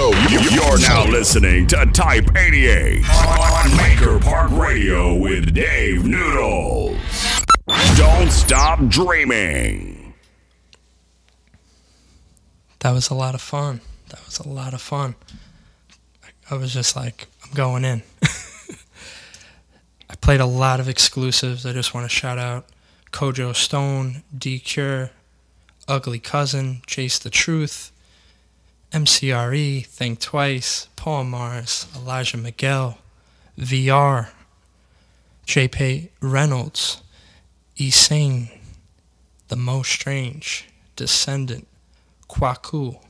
So 0.00 0.12
you're 0.30 0.78
now 0.78 1.04
listening 1.04 1.66
to 1.66 1.84
Type 1.92 2.34
88 2.34 3.04
on 3.06 3.76
Maker 3.76 4.18
Park 4.18 4.50
Radio 4.50 5.14
with 5.14 5.52
Dave 5.52 6.06
Noodles. 6.06 6.96
Don't 7.98 8.30
stop 8.30 8.80
dreaming. 8.88 10.14
That 12.78 12.92
was 12.92 13.10
a 13.10 13.14
lot 13.14 13.34
of 13.34 13.42
fun. 13.42 13.82
That 14.08 14.24
was 14.24 14.38
a 14.38 14.48
lot 14.48 14.72
of 14.72 14.80
fun. 14.80 15.16
I 16.50 16.54
was 16.54 16.72
just 16.72 16.96
like, 16.96 17.26
I'm 17.44 17.52
going 17.52 17.84
in. 17.84 18.02
I 20.08 20.14
played 20.22 20.40
a 20.40 20.46
lot 20.46 20.80
of 20.80 20.88
exclusives. 20.88 21.66
I 21.66 21.74
just 21.74 21.92
want 21.92 22.08
to 22.08 22.16
shout 22.16 22.38
out 22.38 22.64
Kojo 23.12 23.54
Stone, 23.54 24.22
D 24.34 24.60
Cure, 24.60 25.10
Ugly 25.86 26.20
Cousin, 26.20 26.80
Chase 26.86 27.18
the 27.18 27.28
Truth, 27.28 27.92
MCRE, 28.92 29.86
Think 29.86 30.20
Twice, 30.20 30.88
Paul 30.96 31.24
Mars, 31.24 31.86
Elijah 31.94 32.36
Miguel, 32.36 32.98
VR, 33.58 34.30
J.P. 35.46 36.10
Reynolds, 36.20 37.00
E 37.76 37.90
Sing, 37.90 38.50
The 39.48 39.56
Most 39.56 39.90
Strange, 39.90 40.68
Descendant, 40.96 41.68
Kwaku, 42.28 43.00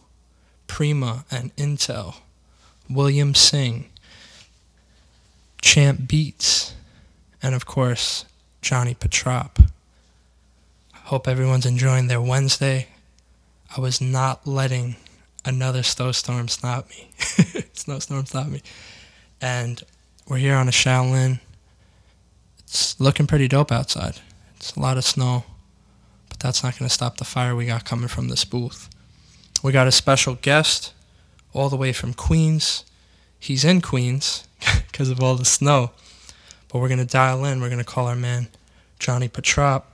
Prima 0.67 1.25
and 1.31 1.55
Intel, 1.57 2.17
William 2.89 3.35
Singh, 3.35 3.89
Champ 5.63 6.07
Beats, 6.07 6.75
and 7.43 7.55
of 7.55 7.65
course, 7.67 8.27
Johnny 8.61 8.95
Petrop. 8.95 9.59
I 10.95 10.99
hope 11.05 11.27
everyone's 11.27 11.67
enjoying 11.67 12.07
their 12.09 12.21
Wednesday. 12.21 12.89
I 13.77 13.81
was 13.81 14.01
not 14.01 14.47
letting 14.47 14.97
another 15.45 15.83
snowstorm 15.83 16.49
stopped 16.49 16.91
me. 16.91 17.11
snowstorm 17.73 18.27
stopped 18.27 18.51
me. 18.51 18.63
And 19.41 19.83
we're 20.29 20.39
here 20.39 20.55
on 20.55 20.69
a 20.69 20.73
Shaolin. 20.73 21.41
It's 22.61 22.99
looking 23.01 23.27
pretty 23.27 23.49
dope 23.49 23.73
outside. 23.73 24.21
It's 24.57 24.77
a 24.77 24.81
lot 24.81 24.97
of 24.97 25.05
snow, 25.05 25.45
but 26.29 26.39
that's 26.39 26.63
not 26.63 26.79
going 26.79 26.89
to 26.89 26.95
stop 26.95 27.17
the 27.17 27.25
fire 27.25 27.57
we 27.57 27.67
got 27.67 27.85
coming 27.85 28.09
from 28.09 28.29
this 28.29 28.45
booth. 28.45 28.89
We 29.63 29.73
got 29.73 29.87
a 29.87 29.93
special 29.93 30.37
guest 30.37 30.93
all 31.53 31.69
the 31.69 31.77
way 31.77 31.93
from 31.93 32.15
Queens. 32.15 32.85
He's 33.39 33.65
in 33.65 33.81
Queens 33.81 34.47
because 34.91 35.11
of 35.11 35.23
all 35.23 35.35
the 35.37 35.45
snow. 35.45 35.91
But 36.69 36.79
we're 36.79 36.89
going 36.89 36.99
to 36.99 37.07
dial 37.07 37.45
in. 37.45 37.61
We're 37.61 37.69
going 37.69 37.79
to 37.79 37.85
call 37.85 38.07
our 38.07 38.15
man 38.15 38.49
Johnny 38.99 39.29
Petrop. 39.29 39.87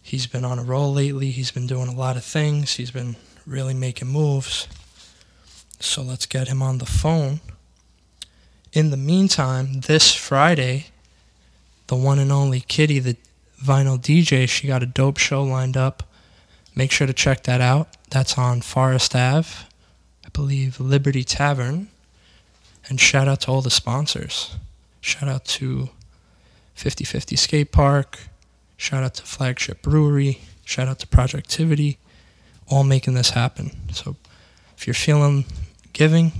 He's 0.00 0.26
been 0.26 0.44
on 0.44 0.58
a 0.58 0.62
roll 0.64 0.92
lately. 0.92 1.30
He's 1.30 1.50
been 1.50 1.66
doing 1.66 1.88
a 1.88 1.94
lot 1.94 2.16
of 2.16 2.24
things. 2.24 2.76
He's 2.76 2.90
been 2.90 3.16
really 3.50 3.74
making 3.74 4.08
moves. 4.08 4.68
So 5.80 6.02
let's 6.02 6.26
get 6.26 6.48
him 6.48 6.62
on 6.62 6.78
the 6.78 6.86
phone. 6.86 7.40
In 8.72 8.90
the 8.90 8.96
meantime, 8.96 9.80
this 9.80 10.14
Friday, 10.14 10.86
the 11.88 11.96
one 11.96 12.20
and 12.20 12.30
only 12.30 12.60
Kitty, 12.60 13.00
the 13.00 13.16
vinyl 13.62 13.98
DJ, 13.98 14.48
she 14.48 14.68
got 14.68 14.82
a 14.82 14.86
dope 14.86 15.18
show 15.18 15.42
lined 15.42 15.76
up. 15.76 16.04
Make 16.76 16.92
sure 16.92 17.08
to 17.08 17.12
check 17.12 17.42
that 17.44 17.60
out. 17.60 17.88
That's 18.10 18.38
on 18.38 18.60
Forest 18.60 19.16
Ave, 19.16 19.48
I 20.24 20.28
believe 20.32 20.78
Liberty 20.78 21.24
Tavern. 21.24 21.88
And 22.88 23.00
shout 23.00 23.26
out 23.26 23.42
to 23.42 23.50
all 23.50 23.62
the 23.62 23.70
sponsors. 23.70 24.54
Shout 25.00 25.28
out 25.28 25.44
to 25.46 25.90
5050 26.74 27.36
Skate 27.36 27.72
Park. 27.72 28.20
Shout 28.76 29.02
out 29.02 29.14
to 29.14 29.24
Flagship 29.24 29.82
Brewery. 29.82 30.40
Shout 30.64 30.88
out 30.88 31.00
to 31.00 31.06
Projectivity. 31.06 31.96
All 32.70 32.84
making 32.84 33.14
this 33.14 33.30
happen. 33.30 33.72
So 33.92 34.16
if 34.76 34.86
you're 34.86 34.94
feeling 34.94 35.44
giving, 35.92 36.32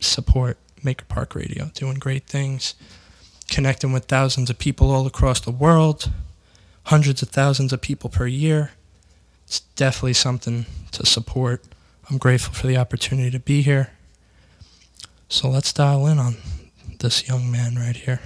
support 0.00 0.58
Maker 0.82 1.04
Park 1.06 1.34
Radio. 1.34 1.70
Doing 1.74 1.98
great 1.98 2.26
things. 2.26 2.74
Connecting 3.48 3.92
with 3.92 4.04
thousands 4.04 4.50
of 4.50 4.58
people 4.58 4.90
all 4.90 5.06
across 5.06 5.40
the 5.40 5.50
world. 5.50 6.10
Hundreds 6.84 7.22
of 7.22 7.30
thousands 7.30 7.72
of 7.72 7.80
people 7.80 8.10
per 8.10 8.26
year. 8.26 8.72
It's 9.46 9.60
definitely 9.76 10.14
something 10.14 10.66
to 10.92 11.06
support. 11.06 11.64
I'm 12.10 12.18
grateful 12.18 12.52
for 12.52 12.66
the 12.66 12.76
opportunity 12.76 13.30
to 13.30 13.38
be 13.40 13.62
here. 13.62 13.90
So 15.28 15.48
let's 15.48 15.72
dial 15.72 16.06
in 16.06 16.18
on 16.18 16.36
this 16.98 17.28
young 17.28 17.50
man 17.50 17.76
right 17.76 17.96
here. 17.96 18.20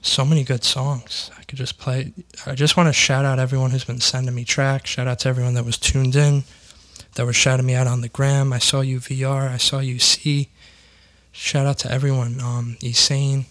So 0.00 0.24
many 0.24 0.44
good 0.44 0.64
songs. 0.64 1.30
I 1.38 1.42
could 1.42 1.58
just 1.58 1.78
play. 1.78 2.12
I 2.46 2.54
just 2.54 2.76
want 2.76 2.88
to 2.88 2.92
shout 2.92 3.24
out 3.24 3.38
everyone 3.38 3.70
who's 3.70 3.84
been 3.84 4.00
sending 4.00 4.34
me 4.34 4.44
tracks. 4.44 4.90
Shout 4.90 5.08
out 5.08 5.20
to 5.20 5.28
everyone 5.28 5.54
that 5.54 5.64
was 5.64 5.76
tuned 5.76 6.14
in, 6.14 6.44
that 7.14 7.26
was 7.26 7.36
shouting 7.36 7.66
me 7.66 7.74
out 7.74 7.86
on 7.86 8.00
the 8.00 8.08
gram. 8.08 8.52
I 8.52 8.58
saw 8.58 8.80
you 8.80 9.00
VR. 9.00 9.50
I 9.50 9.56
saw 9.56 9.80
you 9.80 9.98
see. 9.98 10.48
Shout 11.32 11.66
out 11.66 11.78
to 11.78 11.90
everyone. 11.90 12.40
Um, 12.40 12.76
Esane, 12.80 13.46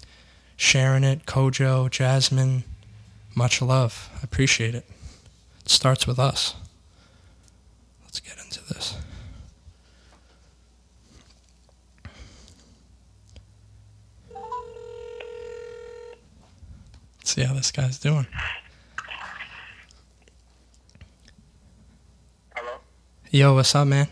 sharing 0.55 1.03
it, 1.03 1.25
Kojo, 1.25 1.89
Jasmine. 1.89 2.63
Much 3.35 3.61
love. 3.61 4.09
I 4.15 4.19
appreciate 4.23 4.73
it. 4.73 4.85
It 5.63 5.69
starts 5.69 6.07
with 6.07 6.17
us. 6.17 6.55
Let's 8.03 8.19
get 8.19 8.37
into 8.43 8.65
this. 8.73 8.97
See 17.27 17.43
how 17.43 17.53
this 17.53 17.71
guy's 17.71 17.97
doing. 17.99 18.25
Hello. 22.55 22.77
Yo, 23.31 23.53
what's 23.53 23.75
up, 23.75 23.88
man? 23.88 24.07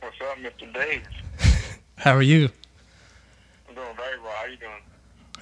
What's 0.00 0.16
up, 0.20 0.38
Mr. 0.38 0.72
Dave? 0.72 1.02
How 1.96 2.12
are 2.12 2.22
you? 2.22 2.50
I'm 3.68 3.74
doing 3.74 3.86
very 3.96 4.20
well. 4.20 4.32
How 4.32 4.46
you 4.46 4.56
doing? 4.56 4.82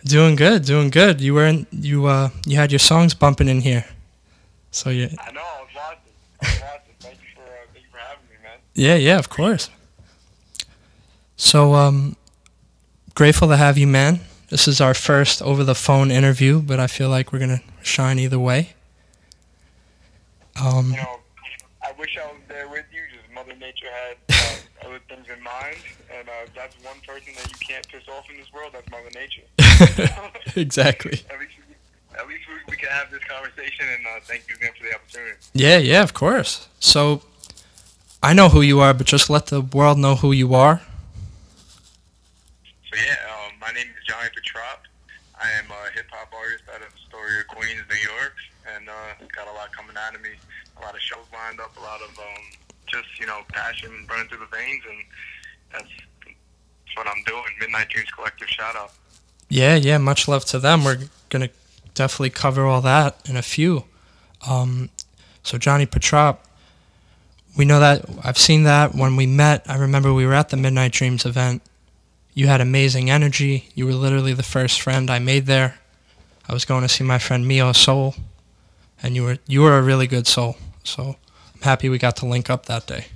Doing 0.05 0.37
good, 0.37 0.65
doing 0.65 0.89
good. 0.89 1.21
You 1.21 1.35
were 1.35 1.45
in, 1.47 1.67
you 1.71 2.07
uh 2.07 2.31
you 2.47 2.57
had 2.57 2.73
your 2.73 2.79
songs 2.79 3.13
bumping 3.13 3.49
in 3.49 3.61
here. 3.61 3.85
So 4.71 4.89
you 4.91 5.11
I 5.19 5.33
know. 5.33 5.41
I 5.41 5.61
was 5.61 5.69
watching. 5.75 6.13
I 6.41 6.47
was 6.47 6.61
watching. 6.63 6.95
Thank 7.01 7.19
you 7.19 7.27
for 7.35 7.43
uh, 7.43 7.67
thank 7.73 7.85
you 7.85 7.91
for 7.93 7.99
having 7.99 8.25
me, 8.31 8.37
man. 8.43 8.59
Yeah, 8.75 8.95
yeah, 8.95 9.19
of 9.19 9.29
course. 9.29 9.69
So 11.37 11.75
um 11.75 12.17
grateful 13.15 13.49
to 13.49 13.57
have 13.57 13.77
you, 13.77 13.87
man. 13.87 14.21
This 14.57 14.69
is 14.69 14.81
our 14.81 14.95
first 14.95 15.43
over 15.43 15.65
the 15.65 15.75
phone 15.75 16.11
interview, 16.11 16.63
but 16.63 16.81
I 16.81 16.87
feel 16.87 17.11
like 17.11 17.31
we're 17.31 17.41
going 17.41 17.59
to 17.59 17.63
shine 17.83 18.19
either 18.19 18.39
way. 18.39 18.73
Um 20.59 20.93
You 20.93 20.97
know, 20.97 21.21
I 21.85 21.93
wish 21.99 22.17
I 22.17 22.25
was 22.33 22.41
there 22.49 22.67
with 22.67 22.87
you. 22.91 23.03
Just 23.15 23.31
Mother 23.35 23.55
Nature 23.61 23.89
had 23.93 24.17
uh, 24.31 24.89
other 24.89 25.01
things 25.11 25.27
in 25.29 25.43
mind, 25.43 25.77
and 26.11 26.27
uh, 26.27 26.33
that's 26.55 26.75
one 26.83 26.97
person 27.07 27.35
that 27.37 27.53
you 27.53 27.59
can't 27.69 27.87
piss 27.87 28.09
off 28.09 28.31
in 28.31 28.39
this 28.39 28.51
world. 28.51 28.73
That's 28.73 28.89
Mother 28.91 29.11
Nature. 29.13 29.43
exactly. 30.59 31.21
At 31.29 31.39
least, 31.39 31.53
we, 31.59 32.19
at 32.19 32.27
least 32.27 32.45
we, 32.49 32.55
we 32.71 32.77
can 32.79 32.89
have 32.89 33.11
this 33.11 33.25
conversation, 33.25 33.85
and 33.95 34.07
uh, 34.07 34.21
thank 34.23 34.49
you 34.49 34.55
again 34.55 34.71
for 34.79 34.85
the 34.85 34.95
opportunity. 34.95 35.37
Yeah, 35.53 35.77
yeah, 35.77 36.03
of 36.03 36.15
course. 36.15 36.67
So 36.81 37.21
I 38.23 38.33
know 38.33 38.49
who 38.49 38.63
you 38.63 38.81
are, 38.81 38.95
but 38.95 39.07
just 39.07 39.29
let 39.29 39.49
the 39.49 39.61
world 39.61 39.99
know 39.99 40.15
who 40.15 40.33
you 40.33 40.55
are. 40.55 40.81
So 42.89 42.97
yeah, 42.97 43.17
um, 43.29 43.53
my 43.61 43.71
name 43.73 43.89
is 43.89 43.96
Johnny 44.07 44.31
Petrop. 44.35 44.87
I 45.35 45.51
am 45.59 45.67
a 45.69 45.93
hip 45.93 46.07
hop 46.11 46.33
artist 46.33 46.65
out 46.73 46.81
of 46.81 46.89
Astoria, 46.95 47.45
Queens, 47.49 47.83
New 47.91 48.01
York, 48.01 48.35
and 48.75 48.89
uh, 48.89 49.27
got 49.35 49.49
a 49.49 49.53
lot 49.53 49.75
coming 49.77 49.97
out 49.99 50.15
of 50.15 50.23
me. 50.23 50.31
A 50.79 50.81
lot 50.81 50.95
of 50.95 51.01
shows 51.01 51.27
lined 51.35 51.61
up, 51.61 51.77
a 51.77 51.81
lot 51.81 52.01
of 52.01 52.17
um, 52.19 52.43
just 52.87 53.09
you 53.21 53.27
know 53.27 53.43
passion 53.49 53.91
running 54.09 54.29
through 54.29 54.39
the 54.39 54.57
veins, 54.57 54.83
and 54.89 54.99
that's, 55.73 55.93
that's 56.25 56.97
what 56.97 57.07
I'm 57.07 57.23
doing. 57.27 57.45
Midnight 57.61 57.89
Dreams 57.91 58.11
Collective 58.11 58.49
shout 58.49 58.77
out. 58.77 58.93
Yeah, 59.49 59.75
yeah, 59.77 59.99
much 59.99 60.27
love 60.29 60.45
to 60.47 60.59
them. 60.59 60.85
We're 60.85 60.99
going 61.29 61.49
to 61.49 61.51
definitely 61.95 62.31
cover 62.31 62.65
all 62.65 62.81
that 62.81 63.17
in 63.29 63.37
a 63.37 63.43
few. 63.43 63.85
Um, 64.49 64.91
so, 65.43 65.57
Johnny 65.59 65.87
Petrop, 65.87 66.45
we 67.57 67.65
know 67.65 67.79
that. 67.81 68.05
I've 68.25 68.39
seen 68.39 68.65
that 68.65 68.95
when 68.95 69.17
we 69.17 69.27
met. 69.27 69.65
I 69.69 69.77
remember 69.77 70.13
we 70.13 70.27
were 70.27 70.35
at 70.35 70.49
the 70.49 70.57
Midnight 70.57 70.93
Dreams 70.93 71.25
event. 71.25 71.63
You 72.37 72.49
had 72.49 72.61
amazing 72.61 73.09
energy. 73.09 73.71
You 73.75 73.87
were 73.87 73.95
literally 73.95 74.35
the 74.35 74.43
first 74.43 74.83
friend 74.83 75.11
I 75.11 75.19
made 75.19 75.47
there. 75.47 75.79
I 76.47 76.53
was 76.53 76.67
going 76.67 76.83
to 76.83 76.89
see 76.89 77.03
my 77.03 77.19
friend 77.19 77.49
Mio 77.49 77.73
Soul, 77.73 78.15
and 79.03 79.17
you 79.17 79.23
were 79.23 79.39
you 79.47 79.63
were 79.63 79.79
a 79.79 79.81
really 79.81 80.07
good 80.07 80.27
soul. 80.27 80.59
So 80.85 81.17
I'm 81.55 81.63
happy 81.63 81.89
we 81.89 81.97
got 81.97 82.15
to 82.17 82.27
link 82.27 82.51
up 82.51 82.67
that 82.67 82.87
day. 82.87 83.07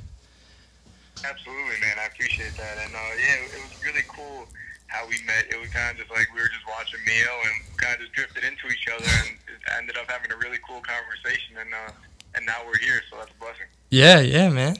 Absolutely, 1.23 1.77
man. 1.83 1.99
I 2.01 2.07
appreciate 2.07 2.57
that, 2.57 2.79
and 2.83 2.95
uh, 2.95 2.99
yeah, 3.21 3.45
it, 3.45 3.61
was 3.61 3.85
really 3.85 4.01
cool 4.09 4.49
how 4.87 5.07
we 5.07 5.21
met. 5.27 5.53
It 5.53 5.61
was 5.61 5.69
kind 5.69 5.91
of 5.93 5.99
just 5.99 6.11
like 6.11 6.27
we 6.35 6.41
were 6.41 6.49
just 6.49 6.67
watching 6.67 7.01
Mio 7.05 7.35
and 7.45 7.77
kind 7.77 7.97
of 7.97 8.01
just 8.01 8.13
drifted 8.15 8.45
into 8.45 8.69
each 8.69 8.89
other, 8.89 9.05
and 9.05 9.37
ended 9.77 9.99
up 9.99 10.11
having 10.11 10.33
a 10.33 10.37
really 10.39 10.59
cool 10.67 10.81
conversation, 10.81 11.59
and 11.61 11.69
uh, 11.75 11.93
and 12.37 12.47
now 12.47 12.65
we're 12.65 12.79
here, 12.79 13.03
so 13.11 13.19
that's 13.19 13.31
a 13.31 13.39
blessing. 13.39 13.67
Yeah, 13.91 14.21
yeah, 14.21 14.49
man. 14.49 14.79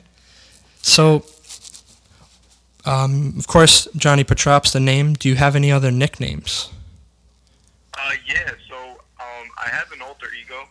So, 0.81 1.27
um, 2.85 3.35
of 3.39 3.47
course, 3.47 3.89
Johnny 3.97 4.25
Petrop's 4.25 4.73
the 4.73 4.81
name. 4.81 5.15
Do 5.15 5.29
you 5.29 5.37
have 5.37 5.55
any 5.57 5.71
other 5.73 5.91
nicknames? 5.91 6.71
Uh, 7.95 8.13
yeah. 8.27 8.51
So 8.69 8.77
um, 9.21 9.47
I 9.65 9.69
have 9.69 9.91
an 9.93 10.01
alter 10.03 10.27
ego. 10.41 10.63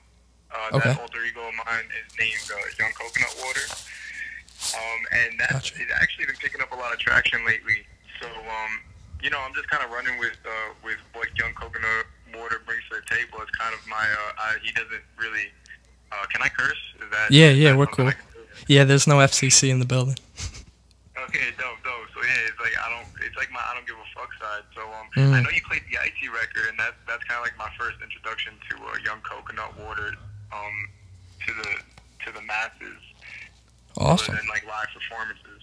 Uh, 0.51 0.77
Okay. 0.77 0.89
That 0.89 0.99
alter 0.99 1.23
ego 1.25 1.41
of 1.47 1.53
mine 1.65 1.85
is 1.93 2.11
named 2.19 2.49
uh, 2.51 2.57
Young 2.79 2.91
Coconut 2.93 3.35
Water, 3.45 3.61
Um, 4.75 4.99
and 5.11 5.39
that's 5.39 5.69
Gotcha. 5.71 5.81
it's 5.83 5.91
actually 6.01 6.25
been 6.25 6.35
picking 6.41 6.61
up 6.61 6.71
a 6.71 6.75
lot 6.75 6.91
of 6.93 6.99
traction 6.99 7.45
lately. 7.45 7.85
So, 8.21 8.27
um, 8.27 8.71
you 9.21 9.29
know, 9.29 9.39
I'm 9.39 9.53
just 9.53 9.69
kind 9.69 9.83
of 9.83 9.91
running 9.91 10.17
with 10.19 10.37
uh, 10.45 10.73
with 10.83 10.97
what 11.13 11.27
Young 11.37 11.53
Coconut 11.53 12.05
Water 12.35 12.61
brings 12.65 12.81
to 12.89 12.95
the 13.01 13.15
table. 13.15 13.39
It's 13.41 13.51
kind 13.57 13.73
of 13.73 13.79
my. 13.87 13.95
Uh, 13.97 14.31
I, 14.37 14.55
he 14.63 14.71
doesn't 14.71 15.03
really. 15.17 15.47
Uh, 16.11 16.25
can 16.31 16.41
I 16.41 16.49
curse? 16.49 16.77
Is 16.95 17.09
that? 17.11 17.31
Yeah, 17.31 17.49
yeah, 17.51 17.75
we're 17.75 17.85
cool. 17.87 18.11
Yeah, 18.67 18.83
there's 18.83 19.07
no 19.07 19.17
FCC 19.17 19.69
in 19.69 19.79
the 19.79 19.85
building. 19.85 20.17
Okay, 21.29 21.53
dope, 21.61 21.77
dope. 21.85 22.09
So 22.17 22.19
yeah, 22.25 22.49
it's 22.49 22.57
like 22.59 22.73
I 22.73 22.89
don't. 22.89 23.05
It's 23.21 23.37
like 23.37 23.51
my 23.53 23.61
I 23.61 23.75
don't 23.77 23.85
give 23.85 23.95
a 24.01 24.09
fuck 24.17 24.33
side. 24.41 24.65
So 24.73 24.81
um, 24.81 25.07
Mm. 25.15 25.33
I 25.37 25.41
know 25.41 25.49
you 25.53 25.61
played 25.69 25.83
the 25.93 25.97
IT 26.01 26.19
record, 26.33 26.69
and 26.69 26.77
that's 26.79 26.97
that's 27.07 27.23
kind 27.29 27.37
of 27.37 27.45
like 27.45 27.57
my 27.57 27.69
first 27.77 27.97
introduction 28.01 28.53
to 28.69 28.73
uh, 28.81 28.97
Young 29.05 29.21
Coconut 29.21 29.77
Water, 29.79 30.13
um, 30.51 30.75
to 31.45 31.53
the 31.53 31.69
to 32.25 32.29
the 32.33 32.41
masses. 32.41 32.97
Awesome. 33.97 34.35
And 34.37 34.47
like 34.49 34.65
live 34.65 34.87
performances. 34.93 35.61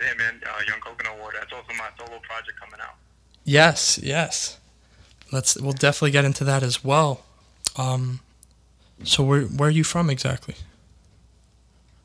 Yeah, 0.00 0.14
man. 0.16 0.40
Uh, 0.46 0.62
Young 0.68 0.80
Coconut 0.80 1.18
Water. 1.20 1.36
That's 1.38 1.52
also 1.52 1.72
my 1.76 1.88
solo 1.98 2.18
project 2.24 2.58
coming 2.60 2.80
out. 2.80 2.96
Yes, 3.44 3.98
yes. 4.02 4.58
Let's. 5.32 5.56
We'll 5.60 5.72
definitely 5.72 6.12
get 6.12 6.24
into 6.24 6.44
that 6.44 6.62
as 6.62 6.82
well. 6.84 7.24
Um, 7.76 8.20
so 9.02 9.22
where 9.24 9.42
where 9.42 9.68
are 9.68 9.72
you 9.72 9.84
from 9.84 10.08
exactly? 10.08 10.54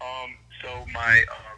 Um, 0.02 0.36
so 0.64 0.70
my 0.94 1.24
uh, 1.32 1.49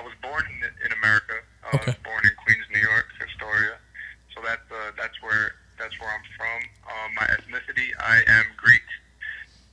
I 0.00 0.02
was 0.02 0.16
born 0.24 0.42
in, 0.48 0.64
in 0.86 0.92
America. 0.96 1.36
Uh, 1.64 1.76
Okay. 1.76 1.92
I 1.92 1.94
was 1.94 2.02
born 2.02 2.22
in 2.24 2.32
Queens, 2.40 2.64
New 2.72 2.80
York, 2.80 3.06
Astoria. 3.20 3.76
So 4.34 4.40
that's 4.42 4.64
uh, 4.72 4.96
that's 4.96 5.14
where 5.22 5.52
that's 5.78 5.92
where 6.00 6.08
I'm 6.08 6.24
from. 6.34 6.60
Uh, 6.88 7.08
my 7.20 7.26
ethnicity, 7.36 7.92
I 8.00 8.24
am 8.26 8.46
Greek. 8.56 8.82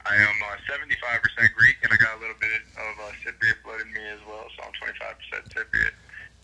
I 0.06 0.16
am 0.16 0.36
uh, 0.40 0.56
75% 0.72 1.52
Greek, 1.56 1.76
and 1.84 1.92
I 1.92 1.98
got 1.98 2.16
a 2.18 2.20
little 2.22 2.36
bit 2.40 2.62
of 2.80 2.94
uh, 3.00 3.12
Cypriot 3.24 3.60
blood 3.64 3.82
in 3.82 3.92
me 3.92 4.00
as 4.08 4.20
well. 4.28 4.46
So 4.56 4.64
I'm 4.64 4.72
25% 4.80 5.52
Cypriot. 5.52 5.92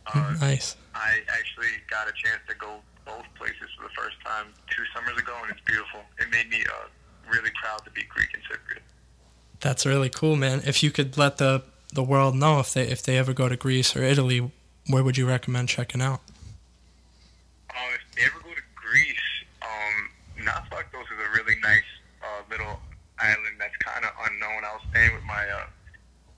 Uh, 0.08 0.36
nice. 0.42 0.76
I 0.96 1.22
actually 1.30 1.72
got 1.90 2.08
a 2.10 2.12
chance 2.12 2.42
to 2.50 2.56
go 2.56 2.80
both 3.06 3.24
places 3.36 3.68
for 3.78 3.84
the 3.88 3.94
first 3.96 4.18
time 4.26 4.48
two 4.70 4.84
summers 4.96 5.18
ago, 5.18 5.32
and 5.44 5.52
it's 5.52 5.62
beautiful. 5.66 6.02
It 6.20 6.30
made 6.32 6.50
me 6.50 6.64
uh, 6.68 6.88
really 7.32 7.52
proud 7.62 7.86
to 7.86 7.92
be 7.92 8.04
Greek 8.10 8.30
and 8.34 8.44
Cypriot. 8.44 8.84
That's 9.62 9.86
really 9.86 10.10
cool, 10.10 10.36
man. 10.36 10.62
If 10.66 10.84
you 10.84 10.92
could 10.92 11.18
let 11.18 11.38
the 11.38 11.64
the 11.94 12.04
world 12.04 12.36
know 12.36 12.60
if 12.60 12.74
they 12.74 12.88
if 12.88 13.04
they 13.04 13.18
ever 13.18 13.34
go 13.34 13.48
to 13.48 13.56
Greece 13.56 13.96
or 13.96 14.04
Italy, 14.04 14.52
where 14.88 15.04
would 15.04 15.18
you 15.18 15.28
recommend 15.28 15.70
checking 15.70 16.02
out? 16.02 16.22
Um, 17.70 17.94
if 17.94 18.16
they 18.16 18.24
ever 18.24 18.40
go 18.44 18.54
to 18.54 18.62
Greece, 18.76 19.16
um, 19.62 20.46
Nathakos 20.46 21.04
is 21.04 21.20
a 21.20 21.38
really 21.38 21.60
nice 21.62 21.84
uh, 22.22 22.42
little 22.50 22.80
island 23.20 23.56
that's 23.60 23.78
kind 23.78 24.06
of 24.06 24.12
unknown. 24.30 24.64
I 24.66 24.74
was 24.74 24.82
staying 24.92 25.14
with 25.14 25.24
my 25.24 25.48
uh, 25.48 25.66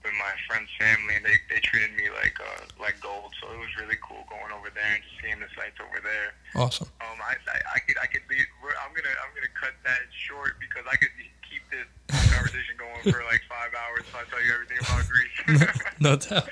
with 0.06 0.14
my 0.22 0.30
friend's 0.46 0.70
family, 0.78 1.18
and 1.18 1.24
they, 1.26 1.34
they 1.50 1.58
treated 1.66 1.90
me 1.98 2.06
like 2.14 2.38
uh, 2.38 2.62
like 2.78 2.94
gold. 3.02 3.34
So 3.42 3.50
it 3.50 3.58
was 3.58 3.68
really 3.82 3.98
cool 3.98 4.22
going 4.30 4.54
over 4.54 4.70
there 4.70 4.86
and 4.94 5.02
seeing 5.18 5.42
the 5.42 5.50
sights 5.58 5.76
over 5.82 5.98
there. 5.98 6.30
Awesome. 6.54 6.86
Um, 7.02 7.18
I, 7.18 7.34
I, 7.50 7.58
I 7.74 7.78
could 7.82 7.98
I 7.98 8.06
could 8.06 8.22
leave. 8.30 8.46
we're- 8.62 8.78
I'm 8.78 8.94
gonna 8.94 9.10
I'm 9.18 9.34
gonna 9.34 9.50
cut 9.58 9.74
that 9.82 10.06
short 10.14 10.56
because 10.62 10.86
I 10.86 10.94
could 10.96 11.10
keep 11.42 11.66
this 11.74 11.90
conversation 12.30 12.78
going 12.78 13.02
for 13.10 13.20
like 13.26 13.42
five 13.50 13.74
hours 13.74 14.06
if 14.06 14.14
I 14.14 14.22
tell 14.30 14.38
you 14.40 14.54
everything 14.54 14.78
about 14.86 15.02
Greece. 15.10 15.90
no 16.00 16.14
doubt. 16.16 16.48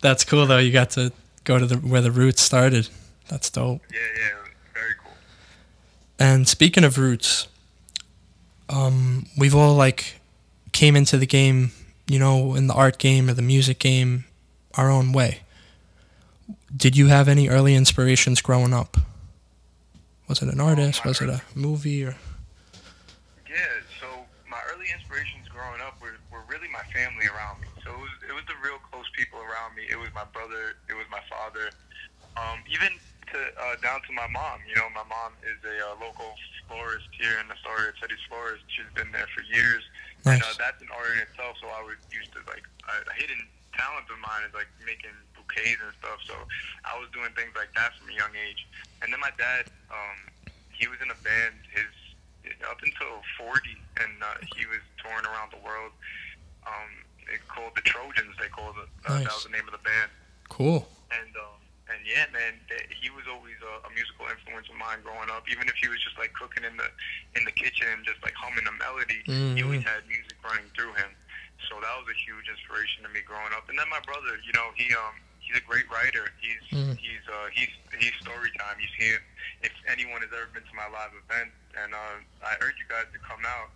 That's 0.00 0.22
cool 0.24 0.46
though. 0.46 0.58
You 0.62 0.70
got 0.72 0.90
to 0.96 1.10
go 1.44 1.58
to 1.58 1.66
the 1.66 1.76
where 1.82 2.00
the 2.00 2.10
roots 2.14 2.42
started. 2.42 2.88
That's 3.28 3.50
dope. 3.50 3.82
yeah, 3.92 3.98
yeah, 4.16 4.30
very 4.72 4.94
cool. 5.02 5.12
And 6.18 6.46
speaking 6.46 6.84
of 6.84 6.96
roots, 6.98 7.48
um, 8.68 9.26
we've 9.36 9.54
all 9.54 9.74
like 9.74 10.20
came 10.72 10.94
into 10.96 11.16
the 11.18 11.26
game, 11.26 11.72
you 12.06 12.18
know, 12.18 12.54
in 12.54 12.66
the 12.66 12.74
art 12.74 12.98
game 12.98 13.28
or 13.28 13.34
the 13.34 13.42
music 13.42 13.78
game, 13.78 14.24
our 14.74 14.90
own 14.90 15.12
way. 15.12 15.40
Did 16.74 16.96
you 16.96 17.08
have 17.08 17.28
any 17.28 17.48
early 17.48 17.74
inspirations 17.74 18.40
growing 18.40 18.72
up? 18.72 18.96
Was 20.28 20.42
it 20.42 20.48
an 20.48 20.60
artist? 20.60 21.04
my 21.04 21.10
Was 21.10 21.20
it 21.20 21.28
a 21.28 21.42
movie? 21.54 22.04
Or 22.04 22.16
Yeah, 23.48 23.56
so 24.00 24.06
my 24.50 24.60
early 24.72 24.86
inspirations 24.92 25.48
growing 25.48 25.80
up 25.80 26.00
were, 26.00 26.18
were 26.30 26.42
really 26.48 26.68
my 26.68 26.82
family 26.92 27.26
around 27.26 27.60
me. 27.60 27.68
So 27.82 27.90
it 27.90 27.98
was 27.98 28.14
it 28.28 28.34
was 28.34 28.44
the 28.46 28.58
real 28.62 28.78
close 28.90 29.06
people 29.16 29.38
around 29.38 29.74
me. 29.74 29.86
It 29.90 29.98
was 29.98 30.10
my 30.14 30.26
brother, 30.34 30.78
it 30.90 30.94
was 30.94 31.06
my 31.10 31.22
father, 31.30 31.70
um, 32.36 32.62
even 32.70 32.90
to 33.32 33.38
uh, 33.38 33.76
down 33.82 34.02
to 34.06 34.12
my 34.12 34.26
mom. 34.26 34.62
You 34.68 34.74
know, 34.76 34.90
my 34.94 35.06
mom 35.06 35.34
is 35.46 35.58
a 35.62 35.76
uh, 35.78 35.94
local 36.02 36.34
florist 36.66 37.06
here 37.14 37.38
in 37.38 37.46
the 37.48 37.54
Astoria, 37.54 37.94
Teddy's 37.98 38.22
Florist. 38.28 38.62
She's 38.66 38.90
been 38.94 39.10
there 39.12 39.30
for 39.30 39.42
years, 39.46 39.82
and 40.26 40.42
uh, 40.42 40.46
nice. 40.46 40.58
that's 40.58 40.80
an 40.82 40.90
art 40.90 41.10
in 41.14 41.22
itself. 41.22 41.56
So 41.62 41.70
I 41.70 41.82
was 41.86 41.96
used 42.10 42.34
to 42.34 42.40
like 42.50 42.66
a, 42.86 42.94
a 43.10 43.14
hidden 43.14 43.38
talent 43.74 44.08
of 44.10 44.18
mine 44.18 44.42
is 44.48 44.54
like 44.56 44.68
making 44.82 45.14
bouquets 45.36 45.78
and 45.78 45.94
stuff. 46.02 46.20
So 46.26 46.34
I 46.84 46.98
was 46.98 47.06
doing 47.14 47.30
things 47.36 47.54
like 47.54 47.70
that 47.78 47.94
from 47.96 48.10
a 48.10 48.16
young 48.16 48.32
age. 48.34 48.66
And 49.02 49.12
then 49.12 49.20
my 49.20 49.32
dad, 49.38 49.70
um, 49.92 50.18
he 50.72 50.88
was 50.88 50.98
in 51.00 51.08
a 51.12 51.18
band. 51.22 51.54
His 51.72 51.88
up 52.70 52.78
until 52.82 53.22
40, 53.38 53.74
and 53.98 54.22
uh, 54.22 54.38
he 54.54 54.66
was 54.66 54.78
touring 55.02 55.26
around 55.26 55.50
the 55.50 55.62
world. 55.66 55.90
Um, 56.66 56.90
it 57.26 57.42
called 57.48 57.74
the 57.74 57.82
Trojans. 57.82 58.34
They 58.38 58.48
called 58.48 58.74
it. 58.78 58.88
Uh, 59.06 59.18
That 59.26 59.34
was 59.34 59.44
the 59.44 59.50
name 59.50 59.66
of 59.66 59.74
the 59.74 59.82
band. 59.82 60.10
Cool. 60.48 60.86
And 61.10 61.34
um, 61.34 61.58
and 61.86 62.02
yeah, 62.02 62.26
man, 62.34 62.58
he 62.90 63.08
was 63.14 63.24
always 63.30 63.54
a, 63.62 63.86
a 63.86 63.90
musical 63.94 64.26
influence 64.26 64.66
of 64.66 64.74
mine 64.78 65.00
growing 65.06 65.30
up. 65.30 65.46
Even 65.46 65.70
if 65.70 65.78
he 65.78 65.86
was 65.86 66.02
just 66.02 66.18
like 66.18 66.34
cooking 66.34 66.66
in 66.66 66.74
the 66.76 66.88
in 67.38 67.46
the 67.46 67.54
kitchen 67.54 67.86
and 67.92 68.02
just 68.02 68.18
like 68.26 68.34
humming 68.34 68.66
a 68.66 68.74
melody, 68.74 69.22
he 69.54 69.62
always 69.62 69.82
had 69.86 70.02
music 70.10 70.34
running 70.42 70.66
through 70.74 70.92
him. 70.98 71.10
So 71.70 71.78
that 71.80 71.94
was 71.98 72.06
a 72.10 72.18
huge 72.18 72.46
inspiration 72.50 73.06
to 73.06 73.10
me 73.14 73.22
growing 73.24 73.54
up. 73.54 73.70
And 73.70 73.78
then 73.78 73.88
my 73.88 74.02
brother, 74.02 74.36
you 74.42 74.52
know, 74.52 74.74
he 74.74 74.90
um 74.94 75.14
he's 75.40 75.56
a 75.56 75.64
great 75.64 75.86
writer. 75.90 76.26
He's 76.42 76.58
Mm. 76.74 76.98
he's 76.98 77.22
uh 77.30 77.46
he's 77.54 77.70
he's 78.02 78.12
story 78.20 78.50
time. 78.58 78.76
You 78.82 78.90
see 78.98 79.14
it 79.14 79.22
if 79.62 79.72
anyone 79.86 80.20
has 80.20 80.30
ever 80.34 80.50
been 80.52 80.66
to 80.66 80.74
my 80.76 80.90
live 80.90 81.14
event, 81.16 81.54
and 81.80 81.94
uh, 81.94 82.18
I 82.44 82.58
urge 82.60 82.76
you 82.82 82.84
guys 82.90 83.06
to 83.14 83.20
come 83.22 83.40
out 83.46 83.70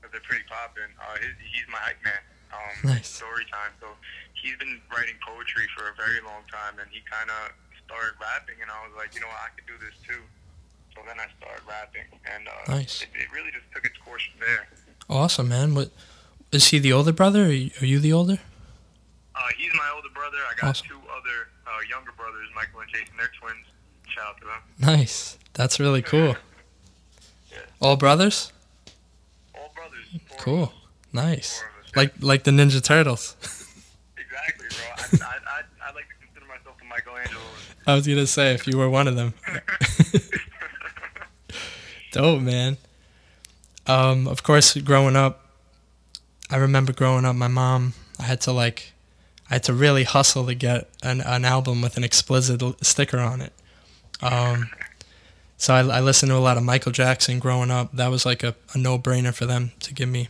because 0.00 0.10
they're 0.16 0.24
pretty 0.26 0.42
popping. 0.48 0.90
Uh, 0.98 1.20
his, 1.20 1.36
he's 1.52 1.68
my 1.70 1.78
hype 1.78 2.00
man. 2.02 2.18
Um, 2.52 2.90
Nice. 2.94 3.08
Story 3.08 3.44
time. 3.50 3.72
So 3.80 3.86
he's 4.34 4.56
been 4.58 4.80
writing 4.90 5.14
poetry 5.24 5.66
for 5.76 5.88
a 5.90 5.94
very 5.94 6.20
long 6.24 6.42
time, 6.50 6.78
and 6.80 6.88
he 6.90 7.00
kind 7.10 7.30
of 7.30 7.52
started 7.86 8.14
rapping, 8.20 8.58
and 8.62 8.70
I 8.70 8.78
was 8.86 8.94
like, 8.96 9.14
you 9.14 9.20
know 9.20 9.28
what, 9.30 9.40
I 9.46 9.50
could 9.54 9.66
do 9.66 9.78
this 9.78 9.94
too. 10.06 10.20
So 10.94 11.00
then 11.06 11.16
I 11.20 11.26
started 11.38 11.62
rapping, 11.68 12.06
and 12.26 12.48
uh, 12.48 12.76
Nice. 12.76 13.02
it, 13.02 13.08
it 13.14 13.28
really 13.32 13.50
just 13.50 13.66
took 13.74 13.84
its 13.86 13.96
course 14.02 14.22
from 14.30 14.40
there. 14.46 14.66
Awesome, 15.08 15.48
man. 15.48 15.74
What 15.74 15.90
is 16.52 16.68
he 16.68 16.78
the 16.78 16.92
older 16.92 17.12
brother? 17.12 17.46
Or 17.46 17.52
you- 17.54 17.70
are 17.80 17.86
you 17.86 17.98
the 18.00 18.12
older? 18.12 18.38
Uh, 19.34 19.40
he's 19.56 19.72
my 19.74 19.90
older 19.94 20.10
brother. 20.14 20.38
I 20.50 20.54
got 20.60 20.70
Awesome. 20.70 20.88
two 20.88 21.00
other 21.10 21.48
uh, 21.66 21.80
younger 21.88 22.12
brothers, 22.12 22.46
Michael 22.54 22.80
and 22.80 22.90
Jason. 22.90 23.14
They're 23.16 23.30
twins. 23.40 23.66
Shout 24.08 24.26
out 24.26 24.38
to 24.40 24.44
them. 24.46 24.62
Nice. 24.98 25.38
That's 25.54 25.78
really 25.80 26.02
cool. 26.02 26.36
Yeah. 27.52 27.58
All 27.80 27.96
brothers? 27.96 28.52
All 29.56 29.72
brothers. 29.74 30.04
Cool. 30.38 30.72
Nice. 31.12 31.58
Four. 31.58 31.69
Like 31.96 32.12
like 32.20 32.44
the 32.44 32.50
Ninja 32.50 32.82
Turtles. 32.82 33.36
Exactly, 34.16 34.66
bro. 34.68 35.26
I, 35.26 35.32
I, 35.32 35.36
I, 35.36 35.90
I 35.90 35.94
like 35.94 36.06
to 36.08 36.14
consider 36.24 36.46
myself 36.46 36.76
a 36.80 36.84
Michelangelo. 36.84 37.40
I 37.86 37.94
was 37.94 38.06
gonna 38.06 38.26
say 38.26 38.54
if 38.54 38.66
you 38.66 38.78
were 38.78 38.88
one 38.88 39.08
of 39.08 39.16
them. 39.16 39.34
Dope, 42.12 42.42
man. 42.42 42.76
Um, 43.86 44.28
of 44.28 44.42
course, 44.42 44.76
growing 44.76 45.16
up, 45.16 45.46
I 46.50 46.56
remember 46.56 46.92
growing 46.92 47.24
up. 47.24 47.36
My 47.36 47.48
mom, 47.48 47.94
I 48.18 48.24
had 48.24 48.40
to 48.42 48.52
like, 48.52 48.92
I 49.50 49.54
had 49.54 49.62
to 49.64 49.72
really 49.72 50.04
hustle 50.04 50.46
to 50.46 50.54
get 50.54 50.88
an, 51.02 51.20
an 51.20 51.44
album 51.44 51.82
with 51.82 51.96
an 51.96 52.04
explicit 52.04 52.62
sticker 52.84 53.18
on 53.18 53.40
it. 53.40 53.52
Um, 54.22 54.70
so 55.56 55.74
I, 55.74 55.80
I 55.80 56.00
listened 56.00 56.30
to 56.30 56.36
a 56.36 56.38
lot 56.38 56.56
of 56.56 56.62
Michael 56.62 56.92
Jackson 56.92 57.38
growing 57.38 57.70
up. 57.70 57.92
That 57.92 58.08
was 58.08 58.26
like 58.26 58.42
a, 58.42 58.54
a 58.74 58.78
no 58.78 58.98
brainer 58.98 59.34
for 59.34 59.46
them 59.46 59.72
to 59.80 59.94
give 59.94 60.08
me. 60.08 60.28